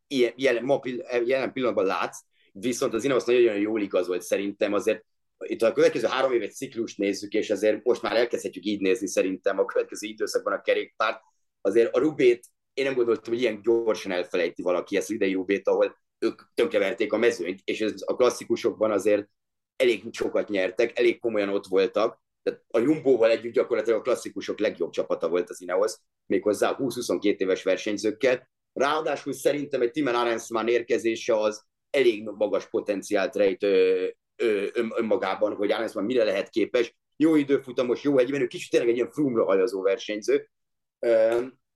ilyen, 0.07 0.33
jelen, 0.37 0.81
jelen 1.25 1.53
pillanatban 1.53 1.85
látsz, 1.85 2.21
viszont 2.61 2.95
az 2.95 3.05
Ineos 3.05 3.25
nagyon 3.25 3.59
jól 3.59 3.81
igazolt 3.81 4.23
szerintem 4.23 4.73
azért 4.73 5.05
itt 5.39 5.63
a 5.63 5.73
következő 5.73 6.07
három 6.07 6.33
évet 6.33 6.55
ciklus 6.55 6.97
nézzük, 6.97 7.33
és 7.33 7.51
azért 7.51 7.85
most 7.85 8.03
már 8.03 8.17
elkezdhetjük 8.17 8.65
így 8.65 8.81
nézni 8.81 9.09
szerintem 9.09 9.59
a 9.59 9.65
következő 9.65 10.07
időszakban 10.07 10.53
a 10.53 10.61
kerékpárt. 10.61 11.21
Azért 11.61 11.95
a 11.97 11.99
Rubét 11.99 12.47
én 12.75 12.85
nem 12.85 12.95
gondoltam, 12.95 13.33
hogy 13.33 13.43
ilyen 13.43 13.63
gyorsan 13.63 14.13
elfelejti 14.13 14.63
valaki 14.63 14.97
ezt 14.97 15.09
az 15.09 15.15
idei 15.15 15.33
Rubét, 15.33 15.69
ahol 15.69 15.97
ők 16.19 16.43
tönkreverték 16.55 17.13
a 17.13 17.17
mezőnyt, 17.17 17.61
és 17.65 17.81
ez 17.81 17.95
a 18.05 18.17
klasszikusokban 18.17 18.91
azért 18.91 19.29
elég 19.77 20.03
sokat 20.13 20.49
nyertek, 20.49 20.99
elég 20.99 21.19
komolyan 21.19 21.49
ott 21.49 21.67
voltak, 21.67 22.25
tehát 22.43 22.65
a 22.71 22.79
Jumbo-val 22.79 23.31
együtt 23.31 23.53
gyakorlatilag 23.53 23.99
a 23.99 24.03
klasszikusok 24.03 24.59
legjobb 24.59 24.91
csapata 24.91 25.29
volt 25.29 25.51
az 25.51 25.61
Ineos, 25.61 25.93
méghozzá 26.27 26.77
20-22 26.79 27.37
éves 27.37 27.63
versenyzőkkel. 27.63 28.49
Ráadásul 28.73 29.33
szerintem 29.33 29.81
egy 29.81 29.91
Timen 29.91 30.15
Arensman 30.15 30.69
érkezése 30.69 31.37
az 31.37 31.65
elég 31.91 32.23
magas 32.25 32.69
potenciált 32.69 33.37
rejt 33.37 33.63
ö, 33.63 34.07
ö, 34.37 34.67
önmagában, 34.73 35.55
hogy 35.55 35.71
Arensman 35.71 36.05
mire 36.05 36.25
lehet 36.25 36.49
képes. 36.49 36.97
Jó 37.17 37.35
időfutamos, 37.35 38.03
jó 38.03 38.19
egyben, 38.19 38.41
ő 38.41 38.47
kicsit 38.47 38.71
tényleg 38.71 38.89
egy 38.89 38.97
ilyen 38.97 39.11
frumra 39.11 39.45
hajazó 39.45 39.83
versenyző. 39.83 40.49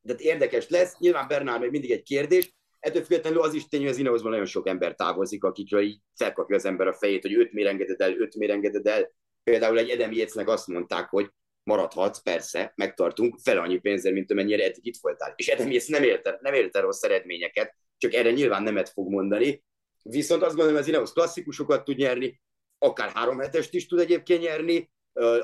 De 0.01 0.15
érdekes 0.17 0.69
lesz. 0.69 0.99
Nyilván 0.99 1.29
Bernard 1.29 1.61
még 1.61 1.71
mindig 1.71 1.91
egy 1.91 2.03
kérdés. 2.03 2.55
Ettől 2.79 3.03
függetlenül 3.03 3.41
az 3.41 3.55
is 3.55 3.69
tény, 3.69 3.81
hogy 3.81 3.91
az 3.91 3.99
Ineosban 3.99 4.31
nagyon 4.31 4.47
sok 4.47 4.69
ember 4.69 4.95
távozik, 4.95 5.45
akikről 5.45 5.83
így 5.83 6.01
felkapja 6.15 6.57
az 6.57 6.65
ember 6.65 6.87
a 6.87 6.93
fejét, 6.93 7.23
hogy 7.23 7.35
öt 7.35 7.53
miért 7.53 7.71
engeded 7.71 8.01
el, 8.01 8.17
öt 8.17 8.37
miért 8.37 8.53
engeded 8.53 8.87
el, 8.87 9.11
Például 9.43 9.79
egy 9.79 9.91
Edem 9.91 10.13
Jécnek 10.13 10.49
azt 10.49 10.67
mondták, 10.67 11.09
hogy 11.09 11.31
maradhatsz, 11.63 12.23
persze, 12.23 12.73
megtartunk 12.77 13.39
fel 13.43 13.59
annyi 13.59 13.79
pénzzel, 13.79 14.13
mint 14.13 14.31
amennyire 14.31 14.65
eddig 14.65 14.87
itt 14.87 14.99
voltál. 15.01 15.33
És 15.37 15.49
Edem 15.49 15.71
Jéz 15.71 15.87
nem 15.87 16.03
élte, 16.03 16.39
nem 16.41 16.55
élte 16.55 16.81
rossz 16.81 17.03
eredményeket, 17.03 17.75
csak 17.97 18.13
erre 18.13 18.31
nyilván 18.31 18.63
nemet 18.63 18.89
fog 18.89 19.11
mondani. 19.11 19.63
Viszont 20.03 20.43
azt 20.43 20.55
gondolom, 20.55 20.73
hogy 20.73 20.83
az 20.83 20.89
Ineos 20.89 21.13
klasszikusokat 21.13 21.85
tud 21.85 21.97
nyerni, 21.97 22.41
akár 22.79 23.11
három 23.11 23.39
hetest 23.39 23.75
is 23.75 23.87
tud 23.87 23.99
egyébként 23.99 24.43
nyerni, 24.43 24.91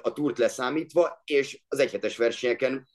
a 0.02 0.12
túrt 0.12 0.38
leszámítva, 0.38 1.22
és 1.24 1.62
az 1.68 1.78
egyhetes 1.78 2.16
versenyeken, 2.16 2.88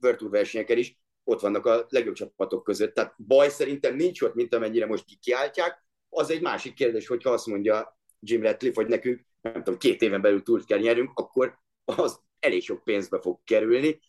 World 0.00 0.30
versenyeken 0.30 0.78
is 0.78 0.98
ott 1.24 1.40
vannak 1.40 1.66
a 1.66 1.86
legjobb 1.88 2.14
csapatok 2.14 2.64
között. 2.64 2.94
Tehát 2.94 3.14
baj 3.26 3.48
szerintem 3.48 3.96
nincs 3.96 4.22
ott, 4.22 4.34
mint 4.34 4.54
amennyire 4.54 4.86
most 4.86 5.04
kikiáltják. 5.04 5.84
Az 6.08 6.30
egy 6.30 6.40
másik 6.40 6.74
kérdés, 6.74 7.06
hogyha 7.06 7.30
azt 7.30 7.46
mondja 7.46 7.98
Jim 8.20 8.42
Ratcliffe, 8.42 8.80
hogy 8.80 8.90
nekünk 8.90 9.26
nem 9.40 9.52
tudom, 9.52 9.78
két 9.78 10.02
éven 10.02 10.20
belül 10.20 10.42
túl 10.42 10.64
kell 10.64 10.78
nyerünk, 10.78 11.10
akkor 11.14 11.58
az 11.84 12.20
elég 12.38 12.62
sok 12.62 12.84
pénzbe 12.84 13.20
fog 13.20 13.40
kerülni. 13.44 14.00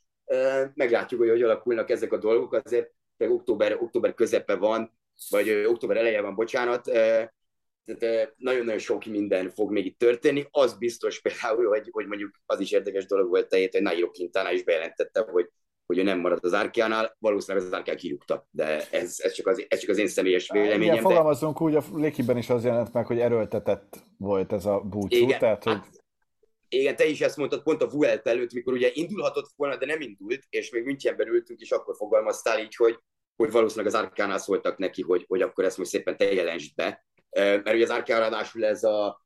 Meglátjuk, 0.74 1.20
hogy 1.20 1.30
hogy 1.30 1.44
alakulnak 1.44 1.90
ezek 1.90 2.14
a 2.14 2.18
dolgok, 2.18 2.54
azért 2.54 2.92
október, 3.18 3.74
október 3.74 4.14
közepe 4.14 4.56
van, 4.56 4.98
vagy 5.30 5.66
október 5.66 5.98
eleje 5.98 6.22
van, 6.22 6.36
bocsánat, 6.36 6.84
tehát 7.86 8.34
nagyon-nagyon 8.38 8.80
sok 8.80 9.06
minden 9.06 9.50
fog 9.50 9.72
még 9.72 9.86
itt 9.86 10.00
történni. 10.00 10.46
Az 10.52 10.78
biztos 10.78 11.22
például, 11.22 11.68
hogy, 11.68 11.88
hogy 11.92 12.06
mondjuk 12.06 12.32
az 12.46 12.60
is 12.60 12.72
érdekes 12.72 13.06
dolog 13.06 13.28
volt 13.28 13.48
tejét, 13.48 13.74
hogy 13.74 13.82
Nairo 13.82 14.12
Quintana 14.12 14.52
is 14.52 14.64
bejelentette, 14.64 15.26
hogy, 15.32 15.50
hogy 15.86 15.98
ő 15.98 16.04
nem 16.04 16.20
marad 16.20 16.40
az 16.42 16.54
Árkiánál, 16.54 17.16
valószínűleg 17.20 17.68
az 17.68 17.74
Árkián 17.74 17.98
kirúgta, 17.98 18.48
de 18.52 18.90
ez, 18.90 19.20
ez, 19.20 19.32
csak 19.32 19.48
az, 19.48 19.66
ez 19.68 19.80
csak 19.80 19.90
az 19.90 19.98
én 19.98 20.08
személyes 20.08 20.50
véleményem. 20.52 20.82
Igen, 20.82 20.96
de... 20.96 21.02
fogalmazunk 21.02 21.62
úgy, 21.62 21.76
a 21.76 21.84
Lékiben 21.94 22.38
is 22.38 22.50
az 22.50 22.64
jelent 22.64 22.94
meg, 22.94 23.06
hogy 23.06 23.20
erőltetett 23.20 24.04
volt 24.18 24.54
ez 24.54 24.66
a 24.66 24.80
búcsú, 24.80 25.18
igen, 25.18 25.40
tehát 25.40 25.64
hogy... 25.64 25.74
Hát, 25.74 26.04
igen, 26.70 26.96
te 26.96 27.06
is 27.06 27.22
ezt 27.22 27.38
mondtad 27.38 27.64
pont 27.64 27.82
a 27.82 27.90
Vuelt 27.90 28.28
előtt, 28.28 28.54
mikor 28.54 28.74
ugye 28.74 28.90
indulhatott 28.94 29.52
volna, 29.56 29.78
de 29.78 29.86
nem 29.86 30.02
indult, 30.02 30.44
és 30.50 30.72
még 30.72 30.84
Münchenben 30.84 31.28
ültünk, 31.28 31.60
és 31.60 31.72
akkor 31.72 31.96
fogalmaztál 31.96 32.60
így, 32.60 32.76
hogy, 32.76 33.00
hogy 33.36 33.52
valószínűleg 33.52 33.94
az 33.94 34.00
Árkánál 34.00 34.38
szóltak 34.38 34.78
neki, 34.78 35.02
hogy, 35.02 35.26
hogy 35.28 35.42
akkor 35.42 35.64
ezt 35.64 35.78
most 35.78 35.90
szépen 35.90 36.18
te 36.18 36.34
jelensd 36.34 36.76
be, 36.76 37.06
mert 37.32 37.74
ugye 37.74 37.84
az 37.84 37.90
Arkea 37.90 38.20
ráadásul 38.20 38.66
ez 38.66 38.84
a 38.84 39.26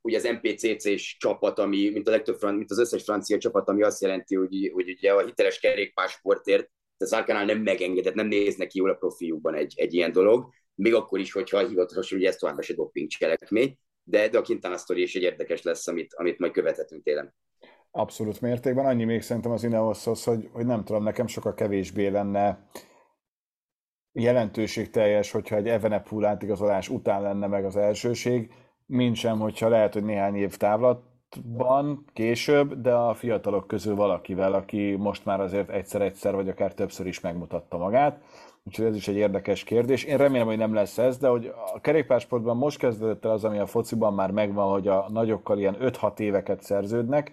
ugye 0.00 0.16
az 0.16 0.24
MPCC-s 0.24 1.16
csapat, 1.16 1.58
ami, 1.58 1.90
mint, 1.90 2.08
a 2.08 2.10
legtöbb, 2.10 2.42
mint 2.42 2.70
az 2.70 2.78
összes 2.78 3.02
francia 3.02 3.38
csapat, 3.38 3.68
ami 3.68 3.82
azt 3.82 4.02
jelenti, 4.02 4.34
hogy, 4.34 4.70
hogy 4.72 4.90
ugye 4.90 5.12
a 5.12 5.24
hiteles 5.24 5.58
kerékpásportért 5.58 6.70
az 6.96 7.12
Arkánál 7.12 7.44
nem 7.44 7.58
megengedett, 7.58 8.14
nem 8.14 8.26
néznek 8.26 8.68
ki 8.68 8.78
jól 8.78 8.90
a 8.90 8.94
profiukban 8.94 9.54
egy, 9.54 9.74
egy 9.76 9.94
ilyen 9.94 10.12
dolog, 10.12 10.48
még 10.74 10.94
akkor 10.94 11.18
is, 11.18 11.32
hogyha 11.32 11.66
hivatalosan 11.66 12.18
ugye 12.18 12.28
ez 12.28 12.36
továbbra 12.36 12.62
se 12.62 12.74
doping 12.74 13.08
cselekmény, 13.08 13.78
de, 14.02 14.28
de 14.28 14.38
a 14.38 14.42
Quintana 14.42 14.76
sztori 14.76 15.02
is 15.02 15.14
egy 15.14 15.22
érdekes 15.22 15.62
lesz, 15.62 15.86
amit, 15.86 16.14
amit 16.14 16.38
majd 16.38 16.52
követhetünk 16.52 17.02
télen. 17.02 17.34
Abszolút 17.96 18.40
mértékben. 18.40 18.86
Annyi 18.86 19.04
még 19.04 19.22
szerintem 19.22 19.52
az 19.52 19.64
Ineoshoz, 19.64 20.24
hogy, 20.24 20.48
hogy 20.52 20.66
nem 20.66 20.84
tudom, 20.84 21.02
nekem 21.02 21.26
sokkal 21.26 21.54
kevésbé 21.54 22.06
lenne 22.06 22.58
jelentőségteljes, 24.12 25.30
hogyha 25.30 25.56
egy 25.56 25.68
Evenepul 25.68 26.24
átigazolás 26.24 26.88
után 26.88 27.22
lenne 27.22 27.46
meg 27.46 27.64
az 27.64 27.76
elsőség, 27.76 28.52
mint 28.86 29.16
sem, 29.16 29.38
hogyha 29.38 29.68
lehet, 29.68 29.92
hogy 29.92 30.04
néhány 30.04 30.34
év 30.34 30.56
távlatban 30.56 32.04
később, 32.12 32.80
de 32.80 32.94
a 32.94 33.14
fiatalok 33.14 33.66
közül 33.66 33.94
valakivel, 33.94 34.52
aki 34.52 34.94
most 34.98 35.24
már 35.24 35.40
azért 35.40 35.70
egyszer-egyszer, 35.70 36.34
vagy 36.34 36.48
akár 36.48 36.74
többször 36.74 37.06
is 37.06 37.20
megmutatta 37.20 37.76
magát. 37.76 38.20
Úgyhogy 38.64 38.84
ez 38.84 38.96
is 38.96 39.08
egy 39.08 39.16
érdekes 39.16 39.64
kérdés. 39.64 40.04
Én 40.04 40.16
remélem, 40.16 40.46
hogy 40.46 40.58
nem 40.58 40.74
lesz 40.74 40.98
ez, 40.98 41.18
de 41.18 41.28
hogy 41.28 41.52
a 41.74 41.80
kerékpársportban 41.80 42.56
most 42.56 42.78
kezdődött 42.78 43.24
el 43.24 43.30
az, 43.30 43.44
ami 43.44 43.58
a 43.58 43.66
fociban 43.66 44.14
már 44.14 44.30
megvan, 44.30 44.70
hogy 44.70 44.88
a 44.88 45.06
nagyokkal 45.08 45.58
ilyen 45.58 45.76
5-6 45.80 46.18
éveket 46.18 46.62
szerződnek, 46.62 47.32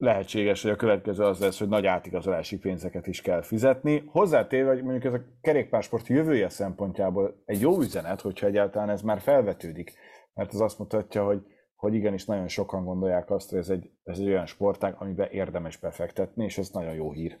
lehetséges, 0.00 0.62
hogy 0.62 0.70
a 0.70 0.76
következő 0.76 1.24
az 1.24 1.38
lesz, 1.38 1.58
hogy 1.58 1.68
nagy 1.68 1.86
átigazolási 1.86 2.58
pénzeket 2.58 3.06
is 3.06 3.20
kell 3.20 3.42
fizetni. 3.42 4.02
Hozzátéve, 4.06 4.68
hogy 4.68 4.82
mondjuk 4.82 5.04
ez 5.04 5.20
a 5.20 5.24
kerékpársport 5.40 6.06
jövője 6.06 6.48
szempontjából 6.48 7.42
egy 7.44 7.60
jó 7.60 7.80
üzenet, 7.80 8.20
hogyha 8.20 8.46
egyáltalán 8.46 8.90
ez 8.90 9.02
már 9.02 9.20
felvetődik. 9.20 9.92
Mert 10.34 10.54
ez 10.54 10.60
azt 10.60 10.78
mutatja, 10.78 11.24
hogy, 11.24 11.42
hogy 11.74 11.94
igenis 11.94 12.24
nagyon 12.24 12.48
sokan 12.48 12.84
gondolják 12.84 13.30
azt, 13.30 13.50
hogy 13.50 13.58
ez 13.58 13.68
egy, 13.68 13.90
ez 14.04 14.18
egy 14.18 14.26
olyan 14.26 14.46
sportág, 14.46 14.96
amiben 14.98 15.30
érdemes 15.30 15.76
befektetni, 15.76 16.44
és 16.44 16.58
ez 16.58 16.68
nagyon 16.68 16.94
jó 16.94 17.12
hír. 17.12 17.36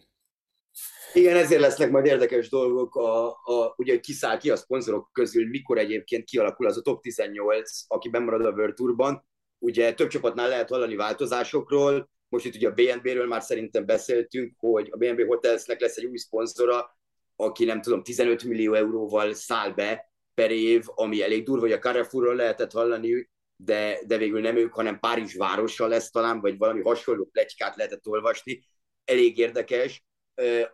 Igen, 1.12 1.36
ezért 1.36 1.60
lesznek 1.60 1.90
majd 1.90 2.06
érdekes 2.06 2.48
dolgok, 2.48 2.94
a, 2.94 3.28
a, 3.28 3.74
ugye 3.76 4.00
kiszáll 4.00 4.38
ki 4.38 4.50
a 4.50 4.56
szponzorok 4.56 5.08
közül, 5.12 5.48
mikor 5.48 5.78
egyébként 5.78 6.24
kialakul 6.24 6.66
az 6.66 6.76
a 6.76 6.82
top 6.82 7.02
18, 7.02 7.70
aki 7.86 8.08
bemarad 8.08 8.44
a 8.44 8.50
World 8.50 8.74
Tourban. 8.74 9.24
Ugye 9.58 9.94
több 9.94 10.08
csapatnál 10.08 10.48
lehet 10.48 10.68
hallani 10.68 10.96
változásokról, 10.96 12.10
most 12.30 12.44
itt 12.44 12.54
ugye 12.54 12.68
a 12.68 12.72
BNB-ről 12.72 13.26
már 13.26 13.42
szerintem 13.42 13.86
beszéltünk, 13.86 14.54
hogy 14.58 14.88
a 14.90 14.96
BNB 14.96 15.26
Hotelsnek 15.26 15.80
lesz 15.80 15.96
egy 15.96 16.04
új 16.04 16.16
szponzora, 16.16 16.98
aki 17.36 17.64
nem 17.64 17.80
tudom, 17.80 18.02
15 18.02 18.44
millió 18.44 18.74
euróval 18.74 19.32
száll 19.32 19.70
be 19.70 20.12
per 20.34 20.50
év, 20.50 20.84
ami 20.94 21.22
elég 21.22 21.44
durva, 21.44 21.60
hogy 21.60 21.72
a 21.72 21.78
Carrefourról 21.78 22.34
lehetett 22.34 22.72
hallani, 22.72 23.30
de, 23.56 23.98
de 24.06 24.16
végül 24.16 24.40
nem 24.40 24.56
ők, 24.56 24.72
hanem 24.72 24.98
Párizs 24.98 25.34
városa 25.34 25.86
lesz 25.86 26.10
talán, 26.10 26.40
vagy 26.40 26.58
valami 26.58 26.82
hasonló 26.82 27.24
plegykát 27.32 27.76
lehetett 27.76 28.06
olvasni. 28.06 28.64
Elég 29.04 29.38
érdekes. 29.38 30.04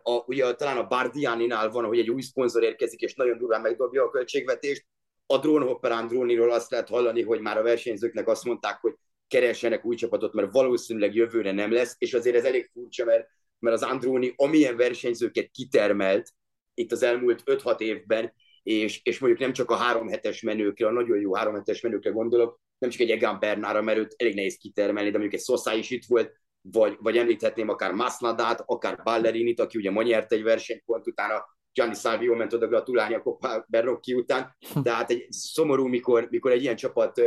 A, 0.03 0.11
ugye 0.25 0.53
talán 0.53 0.77
a 0.77 0.87
Bardianinál 0.87 1.69
van, 1.69 1.85
hogy 1.85 1.99
egy 1.99 2.09
új 2.09 2.21
szponzor 2.21 2.63
érkezik, 2.63 2.99
és 2.99 3.13
nagyon 3.13 3.37
durván 3.37 3.61
megdobja 3.61 4.03
a 4.03 4.09
költségvetést. 4.09 4.85
A 5.25 5.37
Drónhopper 5.37 5.91
Andróniról 5.91 6.51
azt 6.51 6.71
lehet 6.71 6.89
hallani, 6.89 7.21
hogy 7.21 7.39
már 7.39 7.57
a 7.57 7.63
versenyzőknek 7.63 8.27
azt 8.27 8.43
mondták, 8.43 8.79
hogy 8.81 8.93
keressenek 9.27 9.85
új 9.85 9.95
csapatot, 9.95 10.33
mert 10.33 10.51
valószínűleg 10.51 11.15
jövőre 11.15 11.51
nem 11.51 11.71
lesz, 11.71 11.95
és 11.97 12.13
azért 12.13 12.35
ez 12.35 12.43
elég 12.43 12.69
furcsa, 12.73 13.05
mert, 13.05 13.27
mert 13.59 13.75
az 13.75 13.83
Andróni 13.83 14.33
amilyen 14.35 14.77
versenyzőket 14.77 15.49
kitermelt 15.51 16.29
itt 16.73 16.91
az 16.91 17.03
elmúlt 17.03 17.43
5-6 17.45 17.79
évben, 17.79 18.33
és, 18.63 18.99
és 19.03 19.19
mondjuk 19.19 19.41
nem 19.41 19.53
csak 19.53 19.71
a 19.71 19.75
három 19.75 20.07
hetes 20.07 20.41
menőkre, 20.41 20.87
a 20.87 20.91
nagyon 20.91 21.19
jó 21.19 21.35
három 21.35 21.53
hetes 21.53 21.81
menőkre 21.81 22.09
gondolok, 22.09 22.59
nem 22.77 22.89
csak 22.89 23.01
egy 23.01 23.11
Egan 23.11 23.39
Bernára, 23.39 23.81
mert 23.81 23.97
őt 23.97 24.15
elég 24.17 24.35
nehéz 24.35 24.57
kitermelni, 24.57 25.09
de 25.09 25.17
mondjuk 25.17 25.39
egy 25.39 25.45
Sosa 25.45 25.73
is 25.73 25.89
itt 25.89 26.05
volt, 26.05 26.31
vagy, 26.61 26.97
vagy 26.99 27.17
említhetném 27.17 27.69
akár 27.69 27.91
Masnadát, 27.91 28.63
akár 28.65 29.03
Ballerinit, 29.03 29.59
aki 29.59 29.77
ugye 29.77 29.91
ma 29.91 30.01
nyert 30.01 30.31
egy 30.31 30.43
versenypont, 30.43 31.07
utána 31.07 31.45
Gianni 31.73 31.95
Salvio 31.95 32.35
ment 32.35 32.53
oda 32.53 32.67
gratulálni 32.67 33.15
a 33.15 33.21
Copa 33.21 33.65
Berrocchi 33.67 34.13
után, 34.13 34.55
de 34.83 34.91
hát 34.91 35.09
egy 35.09 35.25
szomorú, 35.29 35.87
mikor, 35.87 36.27
mikor 36.29 36.51
egy 36.51 36.61
ilyen 36.61 36.75
csapat 36.75 37.21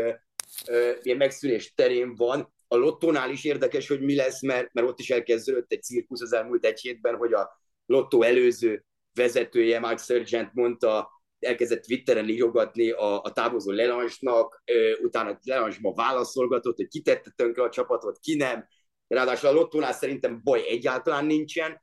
ilyen 1.03 1.17
megszűnés 1.17 1.75
terén 1.75 2.15
van. 2.15 2.53
A 2.69 2.77
lottónál 2.77 3.31
is 3.31 3.45
érdekes, 3.45 3.89
hogy 3.89 4.01
mi 4.01 4.15
lesz, 4.15 4.43
mert, 4.43 4.73
mert 4.73 4.87
ott 4.89 4.99
is 4.99 5.11
elkezdődött 5.11 5.73
egy 5.73 5.83
cirkusz 5.83 6.21
az 6.21 6.33
elmúlt 6.33 6.65
egy 6.65 6.81
hétben, 6.81 7.17
hogy 7.17 7.33
a 7.33 7.61
lottó 7.87 8.23
előző 8.23 8.85
vezetője, 9.15 9.79
Mark 9.79 9.99
Sargent 9.99 10.55
mondta, 10.55 11.11
elkezdett 11.39 11.83
Twitteren 11.83 12.29
írogatni 12.29 12.91
a, 12.91 13.23
a 13.23 13.33
távozó 13.33 13.71
Lelansnak, 13.71 14.63
utána 15.03 15.39
Lelange 15.43 15.77
ma 15.81 15.93
válaszolgatott, 15.93 16.77
hogy 16.77 16.89
ki 16.89 17.01
tette 17.01 17.31
tönkre 17.37 17.63
a 17.63 17.71
csapatot, 17.71 18.19
ki 18.19 18.37
nem. 18.37 18.67
Ráadásul 19.09 19.49
a 19.49 19.53
lottónál 19.53 19.93
szerintem 19.93 20.41
baj 20.45 20.69
egyáltalán 20.69 21.27
nincsen. 21.27 21.83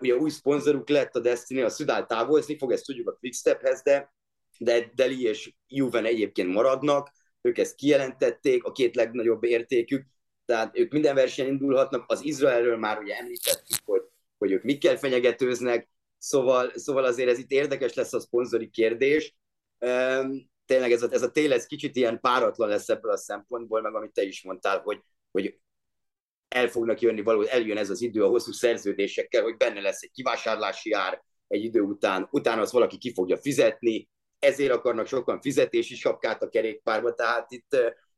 Ugye 0.00 0.16
új 0.16 0.30
szponzoruk 0.30 0.88
lett 0.88 1.14
a 1.14 1.20
Destiny, 1.20 1.62
a 1.62 1.68
Szudál 1.68 2.06
távozni 2.06 2.58
fog, 2.58 2.72
ezt 2.72 2.84
tudjuk 2.84 3.08
a 3.08 3.16
Quickstephez, 3.20 3.82
de, 3.82 4.14
de 4.58 4.90
Deli 4.94 5.22
és 5.22 5.54
Juven 5.66 6.04
egyébként 6.04 6.52
maradnak 6.52 7.10
ők 7.40 7.58
ezt 7.58 7.74
kijelentették, 7.74 8.64
a 8.64 8.72
két 8.72 8.96
legnagyobb 8.96 9.44
értékük, 9.44 10.06
tehát 10.44 10.78
ők 10.78 10.92
minden 10.92 11.14
versenyen 11.14 11.52
indulhatnak, 11.52 12.04
az 12.06 12.24
Izraelről 12.24 12.76
már 12.76 12.98
ugye 12.98 13.16
említettük, 13.16 13.78
hogy, 13.84 14.02
hogy 14.38 14.52
ők 14.52 14.62
mikkel 14.62 14.96
fenyegetőznek, 14.96 15.88
szóval, 16.18 16.72
szóval 16.74 17.04
azért 17.04 17.30
ez 17.30 17.38
itt 17.38 17.50
érdekes 17.50 17.94
lesz 17.94 18.12
a 18.12 18.20
szponzori 18.20 18.70
kérdés. 18.70 19.36
Um, 19.78 20.50
tényleg 20.66 20.92
ez 20.92 21.02
a, 21.02 21.08
ez 21.10 21.22
a 21.22 21.30
tél 21.30 21.52
ez 21.52 21.66
kicsit 21.66 21.96
ilyen 21.96 22.20
páratlan 22.20 22.68
lesz 22.68 22.88
ebből 22.88 23.10
a 23.10 23.16
szempontból, 23.16 23.80
meg 23.80 23.94
amit 23.94 24.12
te 24.12 24.22
is 24.22 24.42
mondtál, 24.42 24.80
hogy, 24.80 25.02
hogy 25.30 25.58
el 26.48 26.68
fognak 26.68 27.00
jönni 27.00 27.22
való, 27.22 27.42
eljön 27.42 27.76
ez 27.76 27.90
az 27.90 28.00
idő 28.00 28.24
a 28.24 28.28
hosszú 28.28 28.52
szerződésekkel, 28.52 29.42
hogy 29.42 29.56
benne 29.56 29.80
lesz 29.80 30.02
egy 30.02 30.10
kivásárlási 30.10 30.92
ár 30.92 31.22
egy 31.48 31.64
idő 31.64 31.80
után, 31.80 32.28
utána 32.30 32.60
az 32.60 32.72
valaki 32.72 32.98
ki 32.98 33.12
fogja 33.12 33.36
fizetni, 33.36 34.08
ezért 34.38 34.72
akarnak 34.72 35.06
sokan 35.06 35.40
fizetési 35.40 35.94
sapkát 35.94 36.42
a 36.42 36.48
kerékpárba, 36.48 37.14
tehát 37.14 37.50
itt 37.50 37.76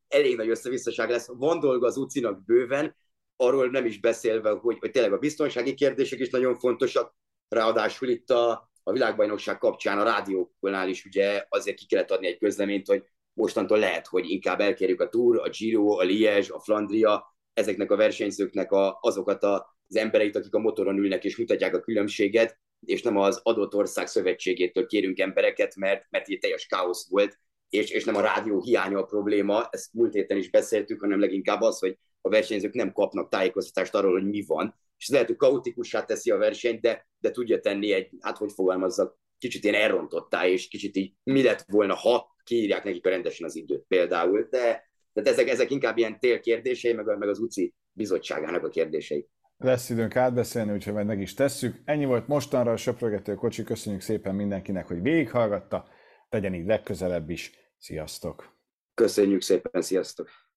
elég 0.09 0.37
nagy 0.37 0.49
összevisszaság 0.49 1.11
lesz. 1.11 1.27
Van 1.27 1.61
dolga 1.61 1.87
az 1.87 1.97
UCI-nak 1.97 2.45
bőven, 2.45 2.97
arról 3.37 3.71
nem 3.71 3.85
is 3.85 4.01
beszélve, 4.01 4.51
hogy, 4.51 4.77
hogy 4.79 4.91
tényleg 4.91 5.13
a 5.13 5.19
biztonsági 5.19 5.75
kérdések 5.75 6.19
is 6.19 6.31
nagyon 6.31 6.55
fontosak, 6.55 7.15
ráadásul 7.49 8.09
itt 8.09 8.31
a, 8.31 8.71
a 8.83 8.93
világbajnokság 8.93 9.59
kapcsán 9.59 9.99
a 9.99 10.03
rádióknál 10.03 10.89
is 10.89 11.05
ugye 11.05 11.45
azért 11.49 11.77
ki 11.77 11.87
kellett 11.87 12.11
adni 12.11 12.27
egy 12.27 12.39
közleményt, 12.39 12.87
hogy 12.87 13.05
mostantól 13.33 13.79
lehet, 13.79 14.07
hogy 14.07 14.31
inkább 14.31 14.61
elkérjük 14.61 15.01
a 15.01 15.09
Tour, 15.09 15.39
a 15.39 15.49
Giro, 15.49 15.99
a 15.99 16.03
Liège, 16.03 16.55
a 16.55 16.61
Flandria, 16.61 17.35
ezeknek 17.53 17.91
a 17.91 17.97
versenyzőknek 17.97 18.73
a, 18.73 18.99
azokat 19.01 19.43
a, 19.43 19.77
az 19.89 19.97
embereit, 19.97 20.37
akik 20.37 20.55
a 20.55 20.59
motoron 20.59 20.99
ülnek 20.99 21.25
és 21.25 21.37
mutatják 21.37 21.75
a 21.75 21.81
különbséget, 21.81 22.59
és 22.87 23.03
nem 23.03 23.17
az 23.17 23.41
adott 23.43 23.75
ország 23.75 24.07
szövetségétől 24.07 24.87
kérünk 24.87 25.19
embereket, 25.19 25.77
mert, 25.77 26.07
mert 26.11 26.29
itt 26.29 26.41
teljes 26.41 26.67
káosz 26.67 27.09
volt, 27.09 27.39
és, 27.69 27.91
és 27.91 28.05
nem 28.05 28.17
a 28.17 28.21
rádió 28.21 28.61
hiánya 28.61 28.99
a 28.99 29.05
probléma, 29.05 29.69
ezt 29.71 29.93
múlt 29.93 30.13
héten 30.13 30.37
is 30.37 30.51
beszéltük, 30.51 31.01
hanem 31.01 31.21
leginkább 31.21 31.61
az, 31.61 31.79
hogy 31.79 31.99
a 32.21 32.29
versenyzők 32.29 32.75
nem 32.75 32.93
kapnak 32.93 33.29
tájékoztatást 33.29 33.95
arról, 33.95 34.13
hogy 34.13 34.29
mi 34.29 34.45
van, 34.47 34.75
és 34.97 35.07
ez 35.07 35.13
lehet, 35.13 35.27
hogy 35.27 35.37
kaotikussá 35.37 36.05
teszi 36.05 36.31
a 36.31 36.37
versenyt, 36.37 36.81
de, 36.81 37.09
de 37.19 37.31
tudja 37.31 37.61
tenni 37.61 37.93
egy, 37.93 38.11
hát 38.21 38.37
hogy 38.37 38.53
fogalmazzak, 38.53 39.19
kicsit 39.39 39.65
ilyen 39.65 39.75
elrontottá, 39.75 40.47
és 40.47 40.69
kicsit 40.69 40.97
így 40.97 41.13
mi 41.23 41.43
lett 41.43 41.65
volna, 41.69 41.95
ha 41.95 42.37
kiírják 42.45 42.85
nekik 42.85 43.07
a 43.07 43.11
rendesen 43.11 43.47
az 43.47 43.57
időt 43.57 43.85
például, 43.89 44.47
de 44.51 44.89
tehát 45.13 45.29
ezek, 45.29 45.49
ezek 45.49 45.71
inkább 45.71 45.99
ilyen 45.99 46.21
térkérdései, 46.21 46.93
meg, 46.93 47.19
meg 47.19 47.29
az 47.29 47.39
UCI 47.39 47.75
bizottságának 47.93 48.65
a 48.65 48.69
kérdései 48.69 49.29
lesz 49.61 49.91
időnk 49.91 50.17
átbeszélni, 50.17 50.73
úgyhogy 50.73 50.93
majd 50.93 51.07
meg 51.07 51.21
is 51.21 51.35
tesszük. 51.35 51.81
Ennyi 51.85 52.05
volt 52.05 52.27
mostanra 52.27 52.73
a 52.73 52.77
Söprögető 52.77 53.35
Kocsi. 53.35 53.63
Köszönjük 53.63 54.03
szépen 54.03 54.35
mindenkinek, 54.35 54.87
hogy 54.87 55.03
végighallgatta. 55.03 55.89
Tegyen 56.29 56.55
így 56.55 56.67
legközelebb 56.67 57.31
is. 57.31 57.53
Sziasztok! 57.79 58.59
Köszönjük 58.95 59.43
szépen, 59.43 59.83
sziasztok! 59.83 60.29